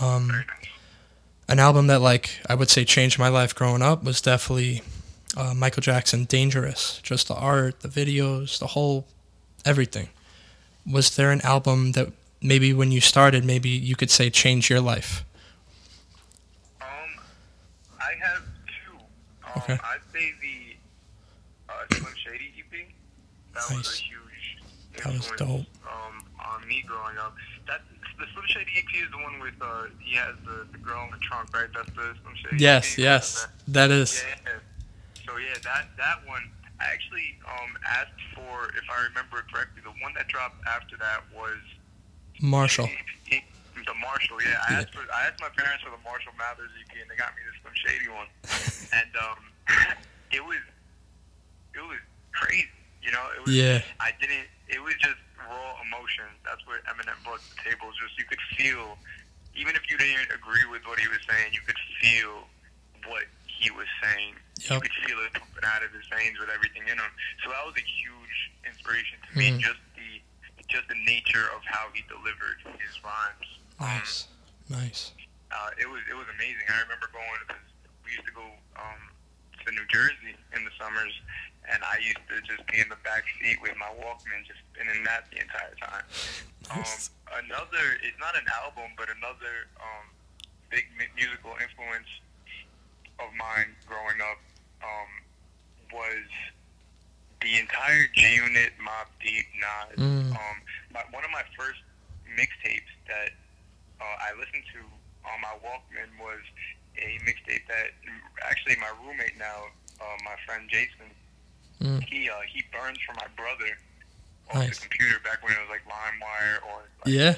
Um, 0.00 0.44
an 1.48 1.58
album 1.58 1.86
that 1.88 2.00
like 2.00 2.38
I 2.48 2.54
would 2.54 2.68
say 2.70 2.84
changed 2.84 3.18
my 3.18 3.28
life 3.28 3.54
growing 3.54 3.82
up 3.82 4.04
was 4.04 4.20
definitely 4.20 4.82
uh, 5.36 5.54
Michael 5.54 5.80
Jackson 5.82 6.24
Dangerous. 6.24 7.00
Just 7.02 7.28
the 7.28 7.34
art, 7.34 7.80
the 7.80 7.88
videos, 7.88 8.58
the 8.58 8.68
whole 8.68 9.06
everything. 9.64 10.08
Was 10.90 11.14
there 11.16 11.30
an 11.32 11.40
album 11.42 11.92
that 11.92 12.08
maybe 12.40 12.72
when 12.72 12.92
you 12.92 13.00
started, 13.00 13.44
maybe 13.44 13.68
you 13.68 13.96
could 13.96 14.10
say 14.10 14.30
changed 14.30 14.70
your 14.70 14.80
life? 14.80 15.24
Um, 16.80 16.86
I 18.00 18.12
have 18.22 18.42
two. 18.66 18.96
Um, 18.96 19.52
Okay. 19.62 19.72
I'd 19.74 19.98
say 20.12 20.32
the 20.40 20.76
uh, 21.72 21.94
Slim 21.94 22.14
Shady 22.16 22.52
EP. 22.58 22.88
That 23.54 23.64
was 23.68 23.76
Nice. 23.76 24.00
a 24.00 24.02
huge 24.02 24.58
That 25.04 25.12
was 25.12 25.30
dope. 25.36 25.66
Um, 25.84 26.24
on 26.38 26.66
me 26.68 26.84
growing 26.86 27.18
up. 27.18 27.34
The 28.18 28.26
Slim 28.34 28.44
Shady 28.48 28.70
EP 28.76 29.02
is 29.02 29.10
the 29.10 29.22
one 29.22 29.38
with 29.40 29.54
uh, 29.62 29.84
he 30.00 30.16
has 30.16 30.34
the, 30.44 30.66
the 30.72 30.78
girl 30.78 31.04
in 31.04 31.10
the 31.10 31.18
trunk, 31.18 31.54
right? 31.54 31.68
That's 31.72 31.90
the 31.90 32.14
Slim 32.22 32.34
Shady. 32.34 32.62
Yes, 32.62 32.94
EP. 32.94 32.98
yes, 32.98 33.46
that 33.68 33.90
is. 33.90 34.22
Yeah. 34.44 34.58
So 35.26 35.36
yeah, 35.36 35.54
that 35.62 35.86
that 35.96 36.26
one 36.26 36.42
I 36.80 36.86
actually 36.90 37.38
um 37.46 37.76
asked 37.86 38.18
for 38.34 38.74
if 38.74 38.86
I 38.90 39.06
remember 39.06 39.44
correctly. 39.52 39.82
The 39.84 39.94
one 40.02 40.14
that 40.16 40.26
dropped 40.28 40.58
after 40.66 40.96
that 40.98 41.22
was 41.34 41.58
Marshall. 42.40 42.88
the 43.30 43.94
Marshall. 44.02 44.42
Yeah, 44.42 44.58
I 44.68 44.82
asked 44.82 44.94
for 44.94 45.06
I 45.14 45.28
asked 45.28 45.40
my 45.40 45.50
parents 45.54 45.84
for 45.84 45.90
the 45.90 46.02
Marshall 46.02 46.32
Mathers 46.38 46.70
EP, 46.74 46.90
and 47.00 47.10
they 47.10 47.16
got 47.16 47.34
me 47.38 47.42
the 47.46 47.54
Slim 47.62 47.74
shady 47.78 48.08
one, 48.10 48.28
and 48.98 49.10
um, 49.14 49.38
it 50.32 50.44
was 50.44 50.62
it 51.74 51.84
was 51.86 51.98
crazy. 52.32 52.66
You 53.02 53.12
know, 53.12 53.24
it 53.36 53.46
was. 53.46 53.54
Yeah. 53.54 53.80
I 54.00 54.10
didn't. 54.20 54.48
It 54.68 54.82
was 54.82 54.94
just 55.00 55.22
raw 55.46 55.78
emotion. 55.84 56.26
That's 56.44 56.62
what 56.66 56.82
Eminem 56.90 57.16
brought 57.24 57.40
to 57.42 57.48
the 57.54 57.60
table. 57.62 57.90
Just 57.94 58.18
you 58.18 58.24
could 58.26 58.40
feel, 58.56 58.98
even 59.54 59.76
if 59.76 59.86
you 59.90 59.96
didn't 59.98 60.30
agree 60.34 60.64
with 60.70 60.82
what 60.86 60.98
he 60.98 61.08
was 61.08 61.20
saying, 61.28 61.52
you 61.54 61.62
could 61.66 61.78
feel 62.02 62.46
what 63.06 63.24
he 63.46 63.70
was 63.70 63.86
saying. 64.02 64.34
You 64.58 64.80
could 64.82 64.94
feel 65.06 65.18
it 65.22 65.32
pumping 65.38 65.64
out 65.64 65.82
of 65.86 65.90
his 65.94 66.06
veins 66.10 66.38
with 66.38 66.50
everything 66.50 66.82
in 66.90 66.98
him. 66.98 67.12
So 67.44 67.50
that 67.54 67.62
was 67.66 67.74
a 67.78 67.86
huge 67.86 68.36
inspiration 68.66 69.18
to 69.22 69.30
me. 69.38 69.54
Mhm. 69.54 69.60
Just 69.62 69.80
the 69.94 70.22
just 70.68 70.86
the 70.88 70.98
nature 71.08 71.48
of 71.56 71.64
how 71.64 71.88
he 71.94 72.02
delivered 72.12 72.60
his 72.76 72.92
rhymes. 73.02 73.48
Um, 73.80 73.88
Nice. 73.88 74.28
Nice. 74.68 75.12
uh, 75.50 75.70
it 75.80 75.88
was 75.88 76.02
it 76.10 76.14
was 76.14 76.26
amazing. 76.34 76.66
I 76.68 76.82
remember 76.82 77.08
going 77.14 77.40
because 77.46 77.62
we 78.04 78.12
used 78.12 78.26
to 78.26 78.32
go 78.36 78.44
um, 78.76 79.00
to 79.68 79.74
New 79.76 79.84
Jersey 79.92 80.32
in 80.56 80.64
the 80.64 80.72
summers, 80.80 81.12
and 81.68 81.84
I 81.84 82.00
used 82.00 82.24
to 82.32 82.40
just 82.48 82.64
be 82.72 82.80
in 82.80 82.88
the 82.88 82.96
back 83.04 83.28
seat 83.36 83.60
with 83.60 83.76
my 83.76 83.92
Walkman, 84.00 84.48
just 84.48 84.64
spinning 84.72 85.04
that 85.04 85.28
the 85.28 85.44
entire 85.44 85.76
time. 85.76 86.04
Nice. 86.72 87.12
Um, 87.28 87.44
another, 87.44 88.00
it's 88.00 88.16
not 88.16 88.32
an 88.32 88.48
album, 88.64 88.96
but 88.96 89.12
another 89.12 89.68
um, 89.76 90.08
big 90.72 90.88
musical 91.12 91.52
influence 91.60 92.08
of 93.20 93.28
mine 93.36 93.76
growing 93.84 94.16
up 94.24 94.40
um, 94.80 95.10
was 95.92 96.28
the 97.44 97.60
entire 97.60 98.08
G 98.16 98.40
Unit, 98.40 98.72
Mobb 98.80 99.12
Deep, 99.20 99.46
Nas. 99.60 100.00
Mm. 100.00 100.32
Um, 100.32 100.56
my, 100.96 101.04
one 101.12 101.24
of 101.24 101.30
my 101.30 101.44
first 101.52 101.84
mixtapes 102.32 102.88
that 103.04 103.36
uh, 104.00 104.16
I 104.16 104.32
listened 104.40 104.64
to 104.72 104.80
on 105.28 105.38
my 105.44 105.52
Walkman 105.60 106.08
was 106.16 106.40
a 106.98 107.18
mixtape 107.24 107.66
that 107.68 107.90
actually 108.44 108.76
my 108.76 108.90
roommate 109.04 109.38
now, 109.38 109.66
uh, 110.00 110.16
my 110.24 110.34
friend 110.46 110.68
Jason, 110.68 111.10
Mm. 111.80 112.02
he 112.10 112.28
uh, 112.28 112.34
he 112.50 112.64
burns 112.74 112.98
for 113.06 113.14
my 113.14 113.28
brother 113.38 113.70
off 114.50 114.54
Nice. 114.66 114.78
the 114.80 114.88
computer 114.88 115.20
back 115.22 115.38
when 115.44 115.52
it 115.52 115.60
was 115.62 115.70
like 115.70 115.86
LimeWire 115.86 116.58
or 116.66 116.82
like 117.04 117.14
Yeah. 117.14 117.34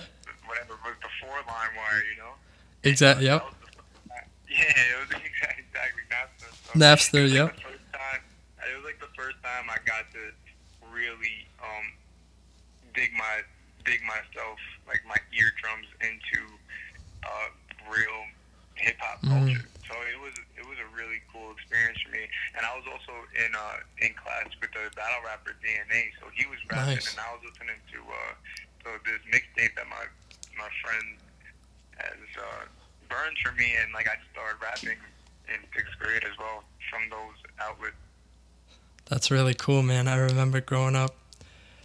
whatever 0.49 0.81
was 0.81 0.97
before 1.05 1.37
LimeWire, 1.45 2.03
you 2.11 2.17
know. 2.17 2.33
Exactly. 2.83 3.27
Yep. 3.27 3.45
was 3.45 3.53
the 3.61 3.67
first 3.77 4.09
time- 4.09 4.31
Yeah, 4.49 4.65
it 4.65 4.97
was 4.97 5.11
exactly, 5.21 5.65
exactly 5.69 6.03
Napster. 6.09 6.51
So 6.65 6.73
Napster, 6.79 7.25
it 7.29 7.33
yep. 7.37 7.47
Like 7.53 7.57
the 7.57 7.61
first 7.69 7.93
time, 7.93 8.21
it 8.65 8.77
was 8.77 8.85
like 8.89 9.01
the 9.01 9.13
first 9.15 9.37
time 9.45 9.65
I 9.69 9.77
got 9.85 10.09
to 10.17 10.23
really 10.91 11.45
um, 11.61 11.87
dig 12.95 13.13
my 13.13 13.45
dig 13.85 14.01
myself 14.09 14.57
like 14.89 15.05
my 15.07 15.17
eardrums 15.37 15.87
into 16.01 16.41
uh, 17.29 17.49
real 17.93 18.25
hip 18.81 18.97
hop 19.01 19.21
Mhm. 19.23 19.29
culture. 19.31 19.67
So 19.89 19.95
it 20.09 20.19
was 20.21 20.35
it 20.57 20.65
was 20.67 20.79
a 20.79 20.89
really 20.97 21.21
cool 21.33 21.51
experience 21.53 21.99
for 22.03 22.11
me. 22.11 22.25
And 22.57 22.65
I 22.65 22.73
was 22.77 22.87
also 22.89 23.13
in 23.37 23.51
uh, 23.55 23.79
in 23.99 24.15
class 24.15 24.49
with 24.61 24.73
the 24.73 24.89
battle 24.97 25.21
rapper 25.25 25.55
DNA. 25.63 26.11
So 26.21 26.31
he 26.35 26.47
was 26.47 26.59
rapping, 26.71 26.97
Nice. 26.97 27.11
and 27.13 27.19
I 27.21 27.29
was 27.35 27.43
listening 27.45 27.81
to 27.93 27.99
uh, 28.01 28.33
so 28.85 28.89
this 29.05 29.21
mixtape 29.29 29.75
that 29.77 29.89
my 29.89 30.05
my 30.57 30.69
friend 30.83 31.07
has 31.99 32.21
uh, 32.39 32.65
burned 33.09 33.37
for 33.45 33.53
me, 33.53 33.75
and 33.83 33.93
like 33.93 34.09
I 34.09 34.17
started 34.33 34.57
rapping 34.63 34.99
in 35.49 35.59
sixth 35.75 35.99
grade 35.99 36.25
as 36.25 36.37
well 36.39 36.65
from 36.89 37.09
those 37.11 37.37
outlets. 37.61 37.97
That's 39.07 39.31
really 39.31 39.55
cool, 39.55 39.83
man. 39.83 40.07
I 40.09 40.17
remember 40.17 40.61
growing 40.61 40.95
up. 40.97 41.17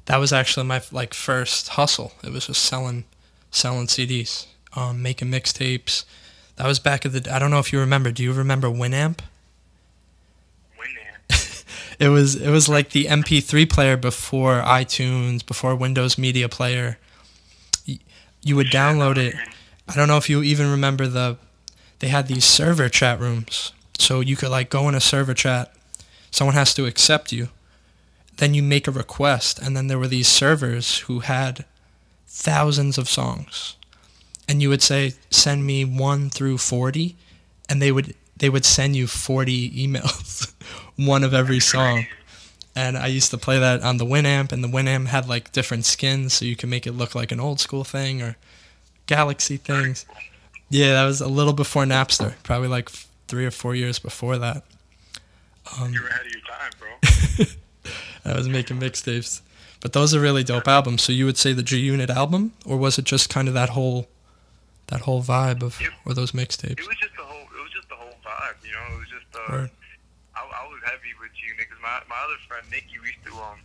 That 0.05 0.17
was 0.17 0.31
actually 0.31 0.67
my 0.67 0.81
like 0.91 1.13
first 1.15 1.69
hustle. 1.69 2.13
It 2.23 2.31
was 2.31 2.45
just 2.47 2.63
selling, 2.63 3.05
selling 3.49 3.87
CDs, 3.87 4.45
um, 4.75 5.01
making 5.01 5.29
mixtapes. 5.31 6.05
That 6.55 6.67
was 6.67 6.79
back 6.79 7.05
at 7.05 7.11
the. 7.11 7.33
I 7.33 7.39
don't 7.39 7.51
know 7.51 7.59
if 7.59 7.73
you 7.73 7.79
remember. 7.79 8.11
Do 8.11 8.23
you 8.23 8.33
remember 8.33 8.67
Winamp? 8.67 9.19
Winamp. 10.77 11.63
It 11.99 12.09
was 12.09 12.35
it 12.35 12.49
was 12.49 12.67
like 12.67 12.89
the 12.89 13.05
MP3 13.05 13.69
player 13.69 13.95
before 13.95 14.61
iTunes, 14.61 15.45
before 15.45 15.75
Windows 15.75 16.17
Media 16.17 16.49
Player. 16.49 16.97
You 17.85 18.55
would 18.55 18.67
download 18.67 19.17
it. 19.17 19.35
I 19.87 19.95
don't 19.95 20.07
know 20.07 20.17
if 20.17 20.29
you 20.29 20.43
even 20.43 20.69
remember 20.69 21.07
the. 21.07 21.37
They 21.99 22.09
had 22.09 22.27
these 22.27 22.43
server 22.43 22.89
chat 22.89 23.19
rooms, 23.19 23.71
so 23.97 24.19
you 24.19 24.35
could 24.35 24.49
like 24.49 24.69
go 24.69 24.89
in 24.89 24.95
a 24.95 24.99
server 24.99 25.33
chat. 25.33 25.73
Someone 26.31 26.55
has 26.55 26.73
to 26.73 26.85
accept 26.85 27.31
you. 27.31 27.49
Then 28.37 28.53
you 28.53 28.61
make 28.61 28.87
a 28.87 28.91
request, 28.91 29.59
and 29.59 29.75
then 29.75 29.87
there 29.87 29.97
were 29.97 30.07
these 30.07 30.27
servers 30.27 30.99
who 30.99 31.19
had 31.19 31.63
thousands 32.27 32.97
of 32.97 33.07
songs, 33.07 33.77
and 34.47 34.61
you 34.61 34.69
would 34.69 34.81
say, 34.81 35.13
"Send 35.29 35.65
me 35.65 35.85
one 35.85 36.29
through 36.29 36.57
40, 36.59 37.15
and 37.69 37.81
they 37.81 37.91
would 37.91 38.15
they 38.37 38.49
would 38.49 38.65
send 38.65 38.95
you 38.95 39.07
forty 39.07 39.69
emails, 39.87 40.53
one 40.95 41.23
of 41.23 41.33
every 41.33 41.59
song. 41.59 42.05
And 42.77 42.97
I 42.97 43.07
used 43.07 43.31
to 43.31 43.37
play 43.37 43.57
that 43.57 43.83
on 43.83 43.97
the 43.97 44.05
Winamp, 44.05 44.51
and 44.51 44.61
the 44.61 44.67
Winamp 44.67 45.07
had 45.07 45.29
like 45.29 45.53
different 45.53 45.85
skins, 45.85 46.33
so 46.33 46.43
you 46.45 46.57
could 46.57 46.67
make 46.69 46.85
it 46.85 46.91
look 46.91 47.15
like 47.15 47.31
an 47.31 47.39
old 47.39 47.61
school 47.61 47.85
thing 47.85 48.21
or 48.21 48.35
Galaxy 49.07 49.55
things. 49.55 50.05
Yeah, 50.69 50.93
that 50.93 51.05
was 51.05 51.21
a 51.21 51.27
little 51.29 51.53
before 51.53 51.85
Napster, 51.85 52.33
probably 52.43 52.67
like 52.67 52.89
three 53.29 53.45
or 53.45 53.51
four 53.51 53.75
years 53.75 53.97
before 53.97 54.37
that. 54.39 54.63
Um, 55.79 55.93
You 55.93 56.01
were 56.01 56.07
ahead 56.07 56.25
of 56.25 56.31
your 56.33 56.41
time, 56.41 57.45
bro. 58.25 58.33
I 58.33 58.35
was 58.37 58.49
making 58.49 58.79
mixtapes, 58.79 59.39
but 59.79 59.93
those 59.93 60.13
are 60.13 60.19
really 60.19 60.43
dope 60.43 60.67
albums. 60.67 61.01
So 61.03 61.13
you 61.13 61.25
would 61.25 61.37
say 61.37 61.53
the 61.53 61.63
G 61.63 61.77
Unit 61.79 62.09
album, 62.09 62.51
or 62.65 62.75
was 62.77 62.97
it 62.97 63.05
just 63.05 63.29
kind 63.29 63.47
of 63.47 63.53
that 63.53 63.69
whole, 63.69 64.07
that 64.87 65.01
whole 65.01 65.21
vibe 65.23 65.61
of 65.63 65.79
or 66.05 66.13
those 66.13 66.31
mixtapes? 66.31 66.79
It 66.79 66.87
was 66.87 66.97
just 66.97 67.15
the 67.17 67.23
whole. 67.23 67.47
It 67.57 67.61
was 67.61 67.71
just 67.71 67.89
the 67.89 67.95
whole 67.95 68.15
vibe, 68.25 68.57
you 68.65 68.71
know. 68.73 68.95
It 68.95 68.99
was 68.99 69.09
just. 69.09 69.29
Uh, 69.33 69.51
Word. 69.51 69.71
I, 70.35 70.43
I 70.43 70.67
was 70.67 70.83
heavy 70.83 71.15
with 71.19 71.31
you, 71.39 71.55
because 71.57 71.79
my 71.81 72.03
my 72.11 72.19
other 72.19 72.35
friend 72.47 72.65
Nicky 72.69 72.99
we 72.99 73.07
used 73.15 73.23
to 73.23 73.33
um 73.39 73.59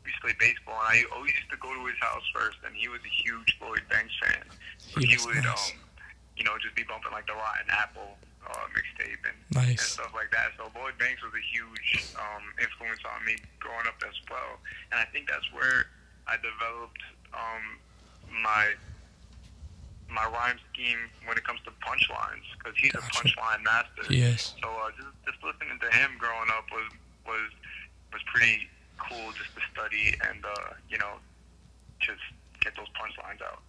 we 0.00 0.08
used 0.10 0.16
to 0.24 0.32
play 0.32 0.36
baseball, 0.40 0.80
and 0.88 0.96
I 0.96 1.04
always 1.12 1.36
used 1.36 1.52
to 1.52 1.60
go 1.60 1.68
to 1.74 1.82
his 1.84 1.98
house 2.00 2.24
first, 2.32 2.56
and 2.64 2.72
he 2.74 2.88
was 2.88 3.04
a 3.04 3.12
huge 3.12 3.52
Lloyd 3.60 3.84
Banks 3.92 4.16
fan. 4.24 4.40
So 4.80 5.00
He 5.04 5.12
he, 5.12 5.20
would 5.26 5.44
nice. 5.44 5.76
um 5.76 5.84
you 6.40 6.44
know 6.48 6.56
just 6.56 6.72
be 6.72 6.84
bumping 6.88 7.12
like 7.12 7.28
the 7.28 7.36
Rotten 7.36 7.68
Apple 7.68 8.16
uh, 8.48 8.64
mixtape 8.72 9.20
and, 9.28 9.36
and 9.68 9.80
stuff 9.80 10.12
like 10.14 10.30
that. 10.32 10.56
So 10.56 10.72
Lloyd 10.72 10.96
Banks 10.96 11.20
was 11.20 11.34
a 11.36 11.44
huge 11.52 12.08
um, 12.16 12.44
influence 12.62 13.00
on 13.04 13.20
me 13.26 13.36
growing 13.60 13.84
up 13.84 14.00
as 14.06 14.16
well, 14.32 14.56
and 14.92 14.96
I 15.00 15.04
think 15.12 15.28
that's 15.28 15.46
where 15.52 15.92
I 16.24 16.36
developed 16.40 17.02
um, 17.36 17.64
my 18.42 18.72
my 20.10 20.24
rhyme 20.26 20.58
scheme 20.72 20.98
when 21.26 21.36
it 21.36 21.44
comes 21.44 21.60
to 21.64 21.70
punchlines 21.84 22.46
because 22.58 22.78
he's 22.78 22.94
a 22.94 22.98
punchline 22.98 23.62
master. 23.64 24.12
Yes. 24.12 24.54
So 24.62 24.68
uh, 24.68 24.90
just 24.96 25.08
just 25.26 25.38
listening 25.44 25.78
to 25.80 25.96
him 25.96 26.10
growing 26.18 26.50
up 26.56 26.64
was 26.72 26.92
was 27.26 27.50
was 28.12 28.22
pretty 28.32 28.68
cool 28.98 29.32
just 29.32 29.54
to 29.54 29.60
study 29.72 30.14
and 30.28 30.44
uh, 30.44 30.74
you 30.88 30.98
know 30.98 31.14
just 32.00 32.20
get 32.60 32.74
those 32.76 32.88
punchlines 32.88 33.42
out. 33.44 33.62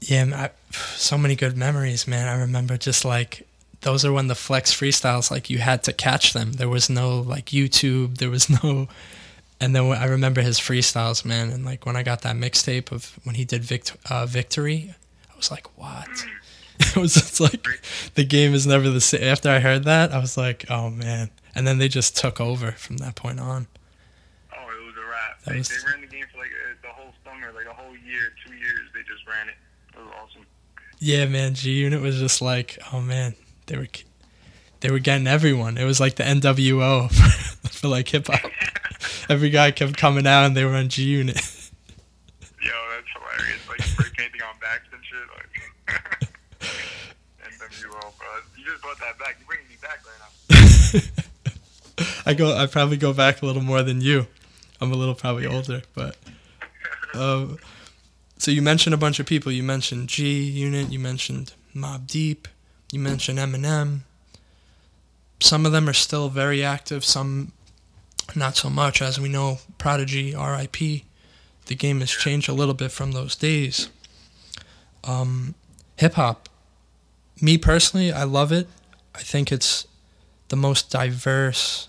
Yeah, 0.00 0.24
man, 0.24 0.38
I, 0.38 0.50
so 0.72 1.16
many 1.16 1.36
good 1.36 1.56
memories, 1.56 2.08
man. 2.08 2.26
I 2.26 2.40
remember 2.40 2.76
just 2.76 3.04
like 3.04 3.46
those 3.82 4.04
are 4.04 4.12
when 4.12 4.28
the 4.28 4.34
flex 4.34 4.72
freestyles 4.74 5.30
like 5.30 5.50
you 5.50 5.58
had 5.58 5.84
to 5.84 5.92
catch 5.92 6.32
them. 6.32 6.54
There 6.54 6.68
was 6.68 6.88
no 6.88 7.20
like 7.20 7.46
YouTube. 7.46 8.18
There 8.18 8.30
was 8.30 8.48
no. 8.62 8.88
And 9.60 9.76
then 9.76 9.92
I 9.92 10.06
remember 10.06 10.40
his 10.40 10.58
freestyles, 10.58 11.24
man. 11.24 11.50
And 11.50 11.64
like 11.64 11.86
when 11.86 11.94
I 11.94 12.02
got 12.02 12.22
that 12.22 12.34
mixtape 12.34 12.90
of 12.90 13.18
when 13.22 13.36
he 13.36 13.44
did 13.44 13.62
Vict- 13.62 13.96
uh, 14.10 14.26
Victory, 14.26 14.94
was 15.42 15.50
like, 15.50 15.78
what? 15.78 16.08
it 16.80 16.96
was 16.96 17.14
just 17.14 17.40
like 17.40 17.66
the 18.14 18.24
game 18.24 18.54
is 18.54 18.66
never 18.66 18.88
the 18.90 19.00
same. 19.00 19.22
After 19.24 19.50
I 19.50 19.58
heard 19.58 19.84
that, 19.84 20.12
I 20.12 20.18
was 20.18 20.36
like, 20.36 20.64
oh 20.70 20.90
man. 20.90 21.30
And 21.54 21.66
then 21.66 21.78
they 21.78 21.88
just 21.88 22.16
took 22.16 22.40
over 22.40 22.72
from 22.72 22.98
that 22.98 23.14
point 23.14 23.40
on. 23.40 23.66
Oh, 24.56 24.62
it 24.62 24.86
was 24.86 24.94
a 24.96 25.00
wrap. 25.10 25.42
They, 25.44 25.58
was- 25.58 25.68
they 25.68 25.90
ran 25.90 26.00
the 26.00 26.06
game 26.06 26.24
for 26.32 26.38
like 26.38 26.48
uh, 26.50 26.74
the 26.82 26.88
whole 26.88 27.12
summer, 27.24 27.52
like 27.52 27.66
a 27.66 27.74
whole 27.74 27.96
year, 27.96 28.32
two 28.46 28.54
years. 28.54 28.80
They 28.94 29.00
just 29.00 29.26
ran 29.26 29.48
it. 29.48 29.54
It 29.94 29.98
was 29.98 30.12
awesome. 30.22 30.46
Yeah, 30.98 31.26
man. 31.26 31.54
G 31.54 31.72
Unit 31.72 32.00
was 32.00 32.18
just 32.18 32.40
like, 32.40 32.78
oh 32.92 33.00
man, 33.00 33.34
they 33.66 33.76
were, 33.76 33.88
they 34.80 34.90
were 34.90 35.00
getting 35.00 35.26
everyone. 35.26 35.76
It 35.76 35.84
was 35.84 35.98
like 36.00 36.14
the 36.14 36.22
NWO 36.22 37.10
for, 37.12 37.68
for 37.68 37.88
like 37.88 38.08
hip 38.08 38.28
hop. 38.28 38.50
Every 39.28 39.50
guy 39.50 39.72
kept 39.72 39.96
coming 39.96 40.26
out, 40.26 40.44
and 40.44 40.56
they 40.56 40.64
were 40.64 40.74
on 40.74 40.88
G 40.88 41.02
Unit. 41.04 41.36
Yo, 41.36 42.70
that's 42.94 43.06
hilarious. 43.12 43.60
Painting 44.16 44.42
on 44.42 44.54
backs 44.60 44.88
and 44.92 45.02
shit. 45.04 45.26
Like 45.36 46.22
NWO, 47.44 47.90
bro. 47.90 48.28
You 48.56 48.64
just 48.64 48.82
brought 48.82 48.98
that 49.00 49.18
back. 49.18 49.36
You're 49.38 49.46
bringing 49.46 49.68
me 49.68 49.76
back 49.80 50.00
right 50.06 50.20
now. 50.20 52.04
I 52.26 52.34
go. 52.34 52.56
I 52.56 52.66
probably 52.66 52.96
go 52.96 53.12
back 53.12 53.42
a 53.42 53.46
little 53.46 53.62
more 53.62 53.82
than 53.82 54.00
you. 54.00 54.26
I'm 54.80 54.92
a 54.92 54.96
little 54.96 55.14
probably 55.14 55.46
older, 55.46 55.82
but. 55.94 56.16
Um, 57.14 57.58
so 58.38 58.50
you 58.50 58.62
mentioned 58.62 58.94
a 58.94 58.98
bunch 58.98 59.20
of 59.20 59.26
people. 59.26 59.52
You 59.52 59.62
mentioned 59.62 60.08
G 60.08 60.42
Unit. 60.42 60.90
You 60.90 60.98
mentioned 60.98 61.52
Mobb 61.74 62.06
Deep. 62.06 62.48
You 62.90 62.98
mentioned 62.98 63.38
Eminem. 63.38 64.00
Some 65.40 65.66
of 65.66 65.72
them 65.72 65.88
are 65.88 65.94
still 65.94 66.28
very 66.28 66.64
active. 66.64 67.04
Some 67.04 67.52
not 68.34 68.56
so 68.56 68.70
much, 68.70 69.02
as 69.02 69.20
we 69.20 69.28
know. 69.28 69.58
Prodigy, 69.78 70.34
R.I.P. 70.34 71.04
The 71.66 71.74
game 71.74 72.00
has 72.00 72.10
changed 72.10 72.48
a 72.48 72.52
little 72.52 72.74
bit 72.74 72.90
from 72.90 73.12
those 73.12 73.36
days. 73.36 73.88
Um, 75.04 75.54
Hip 75.96 76.14
hop. 76.14 76.48
Me 77.40 77.58
personally, 77.58 78.12
I 78.12 78.24
love 78.24 78.50
it. 78.50 78.66
I 79.14 79.20
think 79.20 79.52
it's 79.52 79.86
the 80.48 80.56
most 80.56 80.90
diverse 80.90 81.88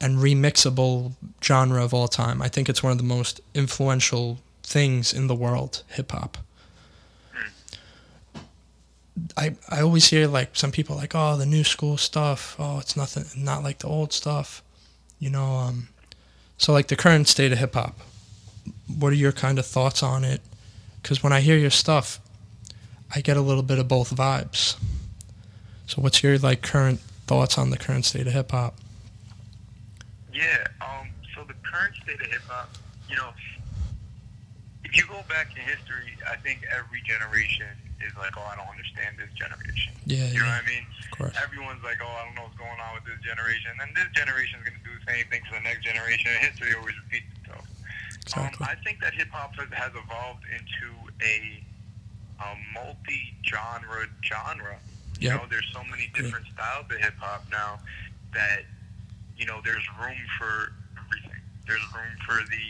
and 0.00 0.18
remixable 0.18 1.12
genre 1.42 1.82
of 1.82 1.94
all 1.94 2.08
time. 2.08 2.42
I 2.42 2.48
think 2.48 2.68
it's 2.68 2.82
one 2.82 2.92
of 2.92 2.98
the 2.98 3.04
most 3.04 3.40
influential 3.54 4.38
things 4.62 5.14
in 5.14 5.28
the 5.28 5.34
world, 5.34 5.82
hip 5.88 6.12
hop. 6.12 6.36
I 9.36 9.56
I 9.70 9.80
always 9.80 10.10
hear 10.10 10.26
like 10.26 10.50
some 10.52 10.72
people 10.72 10.96
like, 10.96 11.14
oh, 11.14 11.36
the 11.36 11.46
new 11.46 11.64
school 11.64 11.96
stuff. 11.96 12.56
Oh, 12.58 12.80
it's 12.80 12.96
nothing, 12.96 13.24
not 13.42 13.62
like 13.62 13.78
the 13.78 13.88
old 13.88 14.12
stuff. 14.12 14.62
You 15.18 15.30
know, 15.30 15.54
um, 15.56 15.88
so 16.58 16.72
like 16.72 16.88
the 16.88 16.96
current 16.96 17.28
state 17.28 17.52
of 17.52 17.58
hip 17.58 17.74
hop. 17.74 17.98
What 18.98 19.12
are 19.12 19.16
your 19.16 19.32
kind 19.32 19.58
of 19.58 19.64
thoughts 19.64 20.02
on 20.02 20.24
it? 20.24 20.42
Because 21.04 21.22
when 21.22 21.34
I 21.36 21.40
hear 21.40 21.58
your 21.58 21.68
stuff, 21.68 22.18
I 23.14 23.20
get 23.20 23.36
a 23.36 23.42
little 23.44 23.62
bit 23.62 23.78
of 23.78 23.86
both 23.86 24.08
vibes. 24.16 24.80
So 25.86 26.00
what's 26.00 26.22
your 26.22 26.38
like 26.38 26.62
current 26.62 26.98
thoughts 27.28 27.58
on 27.58 27.68
the 27.68 27.76
current 27.76 28.06
state 28.06 28.26
of 28.26 28.32
hip 28.32 28.50
hop? 28.50 28.74
Yeah. 30.32 30.64
Um. 30.80 31.12
So 31.36 31.44
the 31.44 31.52
current 31.60 31.92
state 32.02 32.16
of 32.24 32.26
hip 32.32 32.40
hop, 32.48 32.72
you 33.10 33.16
know, 33.16 33.28
if 34.82 34.96
you 34.96 35.04
go 35.04 35.20
back 35.28 35.52
in 35.52 35.60
history, 35.68 36.16
I 36.24 36.36
think 36.40 36.64
every 36.72 37.04
generation 37.04 37.68
is 38.00 38.16
like, 38.16 38.32
oh, 38.40 38.48
I 38.48 38.56
don't 38.56 38.72
understand 38.72 39.20
this 39.20 39.28
generation. 39.36 39.92
Yeah, 40.08 40.24
You 40.32 40.40
know 40.40 40.48
yeah, 40.48 40.56
what 40.56 40.64
I 40.64 40.72
mean? 40.72 40.84
of 41.04 41.10
course. 41.12 41.36
Everyone's 41.36 41.84
like, 41.84 42.00
oh, 42.00 42.08
I 42.08 42.24
don't 42.24 42.34
know 42.34 42.48
what's 42.48 42.56
going 42.56 42.80
on 42.80 42.96
with 42.96 43.04
this 43.04 43.20
generation. 43.20 43.76
And 43.76 43.92
this 43.92 44.08
generation 44.16 44.56
is 44.60 44.64
going 44.72 44.80
to 44.80 44.84
do 44.88 44.92
the 44.96 45.04
same 45.04 45.24
thing 45.28 45.44
to 45.52 45.60
the 45.60 45.64
next 45.68 45.84
generation. 45.84 46.32
And 46.32 46.40
history 46.48 46.72
always 46.72 46.96
repeats 47.04 47.28
itself. 47.44 47.68
Exactly. 48.26 48.64
Um, 48.66 48.72
I 48.72 48.82
think 48.82 49.00
that 49.00 49.14
hip 49.14 49.28
hop 49.30 49.54
has, 49.56 49.68
has 49.72 49.92
evolved 49.92 50.44
into 50.48 50.88
a, 51.20 51.62
a 52.40 52.50
multi-genre 52.74 54.08
genre. 54.24 54.76
You 55.20 55.30
know, 55.30 55.44
there's 55.48 55.68
so 55.72 55.80
many 55.90 56.10
different 56.14 56.46
styles 56.52 56.86
of 56.90 56.98
hip 56.98 57.14
hop 57.20 57.44
now 57.50 57.78
that 58.34 58.66
you 59.38 59.46
know 59.46 59.60
there's 59.64 59.84
room 60.00 60.18
for 60.38 60.72
everything. 60.98 61.40
There's 61.66 61.84
room 61.94 62.12
for 62.26 62.42
the 62.50 62.66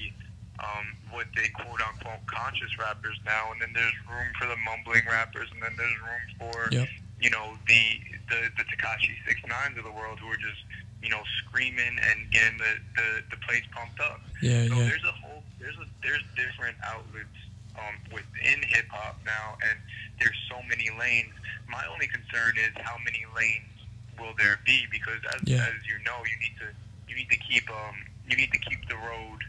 um, 0.61 0.87
what 1.11 1.26
they 1.34 1.49
quote 1.49 1.80
unquote 1.80 2.26
conscious 2.26 2.70
rappers 2.78 3.18
now, 3.25 3.50
and 3.52 3.61
then 3.62 3.73
there's 3.75 3.96
room 4.06 4.28
for 4.38 4.46
the 4.46 4.56
mumbling 4.62 5.02
rappers, 5.11 5.49
and 5.52 5.62
then 5.62 5.73
there's 5.76 5.99
room 6.04 6.25
for 6.38 6.68
Yep. 6.70 6.88
you 7.20 7.30
know 7.30 7.56
the 7.66 7.82
the 8.28 8.50
the 8.58 8.64
Tekashi 8.70 9.16
Six 9.26 9.40
Nines 9.49 9.78
of 9.78 9.84
the 9.84 9.92
world 9.92 10.18
who 10.20 10.28
are 10.28 10.37
just 10.38 10.62
you 11.02 11.11
know 11.11 11.23
screaming 11.42 11.99
and 12.11 12.30
getting 12.30 12.58
the 12.58 12.76
the, 12.96 13.08
the 13.34 13.38
place 13.42 13.64
pumped 13.75 13.99
up. 14.00 14.20
Yeah, 14.42 14.68
So 14.68 14.75
yeah, 14.76 14.88
there's 14.88 15.04
a 15.04 15.16
whole 15.25 15.33
there's 15.64 15.80
a 15.80 15.88
there's 16.04 16.21
different 16.37 16.76
outlets 16.85 17.38
um, 17.80 17.97
within 18.12 18.61
hip 18.68 18.85
hop 18.92 19.16
now, 19.25 19.56
and 19.64 19.80
there's 20.21 20.37
so 20.49 20.61
many 20.68 20.92
lanes. 21.00 21.33
My 21.66 21.80
only 21.90 22.06
concern 22.06 22.52
is 22.61 22.71
how 22.85 23.00
many 23.00 23.25
lanes 23.33 23.73
will 24.21 24.37
there 24.37 24.61
be? 24.68 24.85
Because 24.92 25.18
as, 25.35 25.40
Yeah. 25.49 25.64
as 25.64 25.80
you 25.88 25.97
know, 26.04 26.21
you 26.28 26.37
need 26.44 26.54
to 26.61 26.68
you 27.09 27.16
need 27.16 27.30
to 27.33 27.40
keep 27.40 27.64
um 27.73 27.97
you 28.28 28.37
need 28.37 28.52
to 28.52 28.59
keep 28.61 28.87
the 28.88 28.97
road 28.97 29.40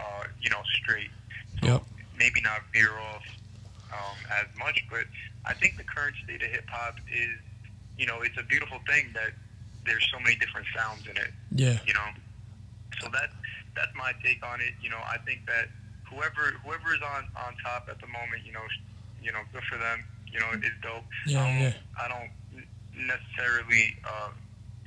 uh, 0.00 0.24
you 0.40 0.48
know 0.48 0.62
straight. 0.80 1.12
So 1.60 1.68
Yep. 1.68 1.82
maybe 2.16 2.40
not 2.40 2.64
veer 2.72 2.96
off 3.12 3.22
um, 3.92 4.16
as 4.40 4.46
much, 4.58 4.80
but 4.90 5.04
I 5.44 5.52
think 5.54 5.76
the 5.76 5.84
current 5.84 6.16
state 6.24 6.42
of 6.42 6.48
hip 6.48 6.64
hop 6.72 6.96
is 7.12 7.36
you 7.98 8.06
know 8.06 8.22
it's 8.22 8.38
a 8.40 8.42
beautiful 8.42 8.80
thing 8.88 9.12
that 9.12 9.32
there's 9.84 10.08
so 10.10 10.18
many 10.18 10.36
different 10.36 10.66
sounds 10.74 11.06
in 11.06 11.16
it 11.18 11.32
yeah, 11.54 11.78
you 11.86 11.92
know. 11.92 12.08
So 13.00 13.08
that 13.12 13.30
that's 13.76 13.92
my 13.94 14.12
take 14.24 14.44
on 14.46 14.60
it. 14.60 14.74
You 14.80 14.90
know, 14.90 15.00
I 15.02 15.18
think 15.26 15.46
that 15.46 15.68
whoever 16.08 16.54
whoever 16.64 16.94
is 16.94 17.02
on 17.02 17.26
on 17.36 17.54
top 17.62 17.88
at 17.90 18.00
the 18.00 18.06
moment, 18.06 18.46
you 18.46 18.52
know, 18.52 18.64
you 19.22 19.32
know, 19.32 19.42
good 19.52 19.64
for 19.70 19.78
them. 19.78 20.04
You 20.30 20.40
know, 20.40 20.50
is 20.58 20.74
dope. 20.82 21.06
Yeah, 21.26 21.46
um, 21.46 21.54
yeah. 21.62 21.72
I 21.94 22.08
don't 22.10 22.66
necessarily, 22.94 23.94
uh, 24.02 24.34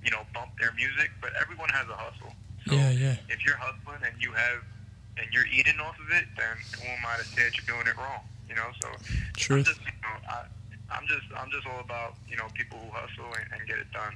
you 0.03 0.11
know, 0.11 0.27
bump 0.33 0.51
their 0.59 0.73
music, 0.75 1.11
but 1.21 1.31
everyone 1.39 1.69
has 1.69 1.87
a 1.87 1.95
hustle. 1.95 2.35
So 2.67 2.75
yeah, 2.75 2.91
yeah. 2.91 3.15
if 3.29 3.45
you're 3.45 3.55
hustling 3.55 4.03
and 4.03 4.15
you 4.19 4.35
have 4.35 4.59
and 5.15 5.27
you're 5.31 5.47
eating 5.47 5.79
off 5.79 5.95
of 5.99 6.11
it, 6.11 6.27
then 6.35 6.55
who 6.77 6.87
am 6.87 7.03
I 7.07 7.17
to 7.17 7.25
say 7.25 7.47
that 7.47 7.55
you're 7.55 7.79
doing 7.79 7.87
it 7.87 7.95
wrong? 7.95 8.27
You 8.47 8.55
know, 8.55 8.69
so 8.79 8.87
I'm 8.91 9.63
just, 9.63 9.79
you 9.83 9.95
know, 10.03 10.15
I, 10.27 10.47
I'm 10.91 11.07
just, 11.07 11.27
I'm 11.35 11.51
just 11.51 11.67
all 11.67 11.79
about, 11.79 12.15
you 12.27 12.37
know, 12.37 12.47
people 12.53 12.79
who 12.79 12.91
hustle 12.91 13.31
and, 13.35 13.47
and 13.55 13.67
get 13.67 13.79
it 13.79 13.91
done. 13.91 14.15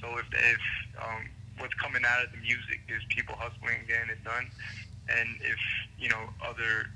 So 0.00 0.18
if, 0.18 0.26
if 0.30 0.62
um, 0.98 1.26
what's 1.58 1.74
coming 1.74 2.02
out 2.06 2.24
of 2.24 2.30
the 2.32 2.38
music 2.38 2.80
is 2.88 3.02
people 3.08 3.34
hustling 3.38 3.78
and 3.80 3.86
getting 3.88 4.10
it 4.10 4.22
done, 4.24 4.46
and 5.08 5.28
if 5.42 5.58
you 5.98 6.08
know 6.08 6.30
other, 6.44 6.90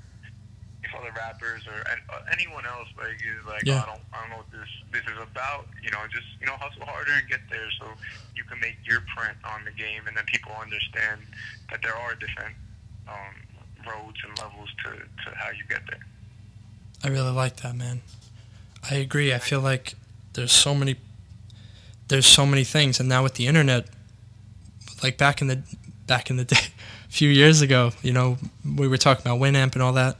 if 0.83 0.91
other 0.95 1.11
rappers 1.15 1.63
or 1.67 1.79
uh, 1.87 2.21
anyone 2.31 2.65
else 2.65 2.87
like 2.97 3.15
is 3.21 3.45
like, 3.47 3.63
Yeah. 3.65 3.83
oh, 3.83 3.83
I 3.83 3.85
don't, 3.95 4.01
I 4.13 4.15
don't 4.21 4.29
know 4.31 4.37
what 4.43 4.51
this 4.51 4.69
this 4.91 5.03
is 5.11 5.19
about, 5.21 5.67
you 5.83 5.91
know, 5.91 5.99
just 6.11 6.27
you 6.39 6.47
know, 6.47 6.55
hustle 6.59 6.85
harder 6.85 7.11
and 7.13 7.27
get 7.29 7.41
there, 7.49 7.69
so 7.79 7.85
you 8.35 8.43
can 8.45 8.59
make 8.59 8.75
your 8.85 9.01
print 9.15 9.37
on 9.45 9.65
the 9.65 9.71
game, 9.71 10.07
and 10.07 10.15
then 10.17 10.25
people 10.25 10.51
understand 10.59 11.21
that 11.71 11.81
there 11.81 11.95
are 11.95 12.15
different 12.15 12.55
um, 13.07 13.33
roads 13.87 14.17
and 14.27 14.37
levels 14.39 14.69
to, 14.83 14.91
to 14.91 15.35
how 15.35 15.49
you 15.51 15.63
get 15.69 15.81
there. 15.89 15.99
I 17.03 17.09
really 17.09 17.31
like 17.31 17.57
that, 17.57 17.75
man. 17.75 18.01
I 18.89 18.95
agree. 18.95 19.33
I 19.33 19.39
feel 19.39 19.59
like 19.59 19.95
there's 20.33 20.51
so 20.51 20.73
many 20.75 20.95
there's 22.09 22.25
so 22.25 22.45
many 22.45 22.63
things 22.63 22.99
and 22.99 23.07
now 23.09 23.23
with 23.23 23.35
the 23.35 23.47
internet 23.47 23.87
like 25.03 25.17
back 25.17 25.41
in 25.41 25.47
the 25.47 25.61
back 26.07 26.29
in 26.29 26.37
the 26.37 26.45
day 26.45 26.57
a 26.57 27.09
few 27.09 27.29
years 27.29 27.61
ago, 27.61 27.91
you 28.01 28.13
know, 28.13 28.37
we 28.77 28.87
were 28.87 28.97
talking 28.97 29.21
about 29.21 29.39
Winamp 29.39 29.73
and 29.73 29.81
all 29.81 29.93
that. 29.93 30.17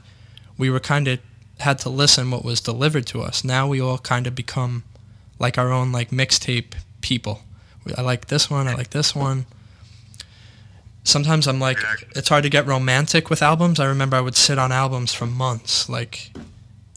We 0.58 0.70
were 0.70 0.80
kind 0.80 1.08
of 1.08 1.20
had 1.60 1.80
to 1.80 1.90
listen 1.90 2.32
what 2.32 2.44
was 2.44 2.60
delivered 2.62 3.06
to 3.08 3.22
us. 3.22 3.44
Now 3.44 3.68
we 3.68 3.80
all 3.82 3.98
kind 3.98 4.28
of 4.28 4.36
become 4.36 4.84
like 5.40 5.58
our 5.58 5.72
own 5.72 5.92
like 5.92 6.10
mixtape 6.10 6.74
people. 7.02 7.42
I 7.98 8.02
like 8.02 8.28
this 8.28 8.50
one, 8.50 8.68
I 8.68 8.76
like 8.76 8.92
this 8.92 9.16
one. 9.16 9.46
Sometimes 11.04 11.48
I'm 11.48 11.60
like 11.60 11.80
it's 12.16 12.30
hard 12.30 12.44
to 12.44 12.50
get 12.50 12.66
romantic 12.66 13.30
with 13.30 13.42
albums. 13.42 13.80
I 13.80 13.86
remember 13.86 14.16
I 14.16 14.22
would 14.22 14.38
sit 14.38 14.58
on 14.58 14.72
albums 14.72 15.14
for 15.14 15.26
months 15.26 15.90
like 15.90 16.32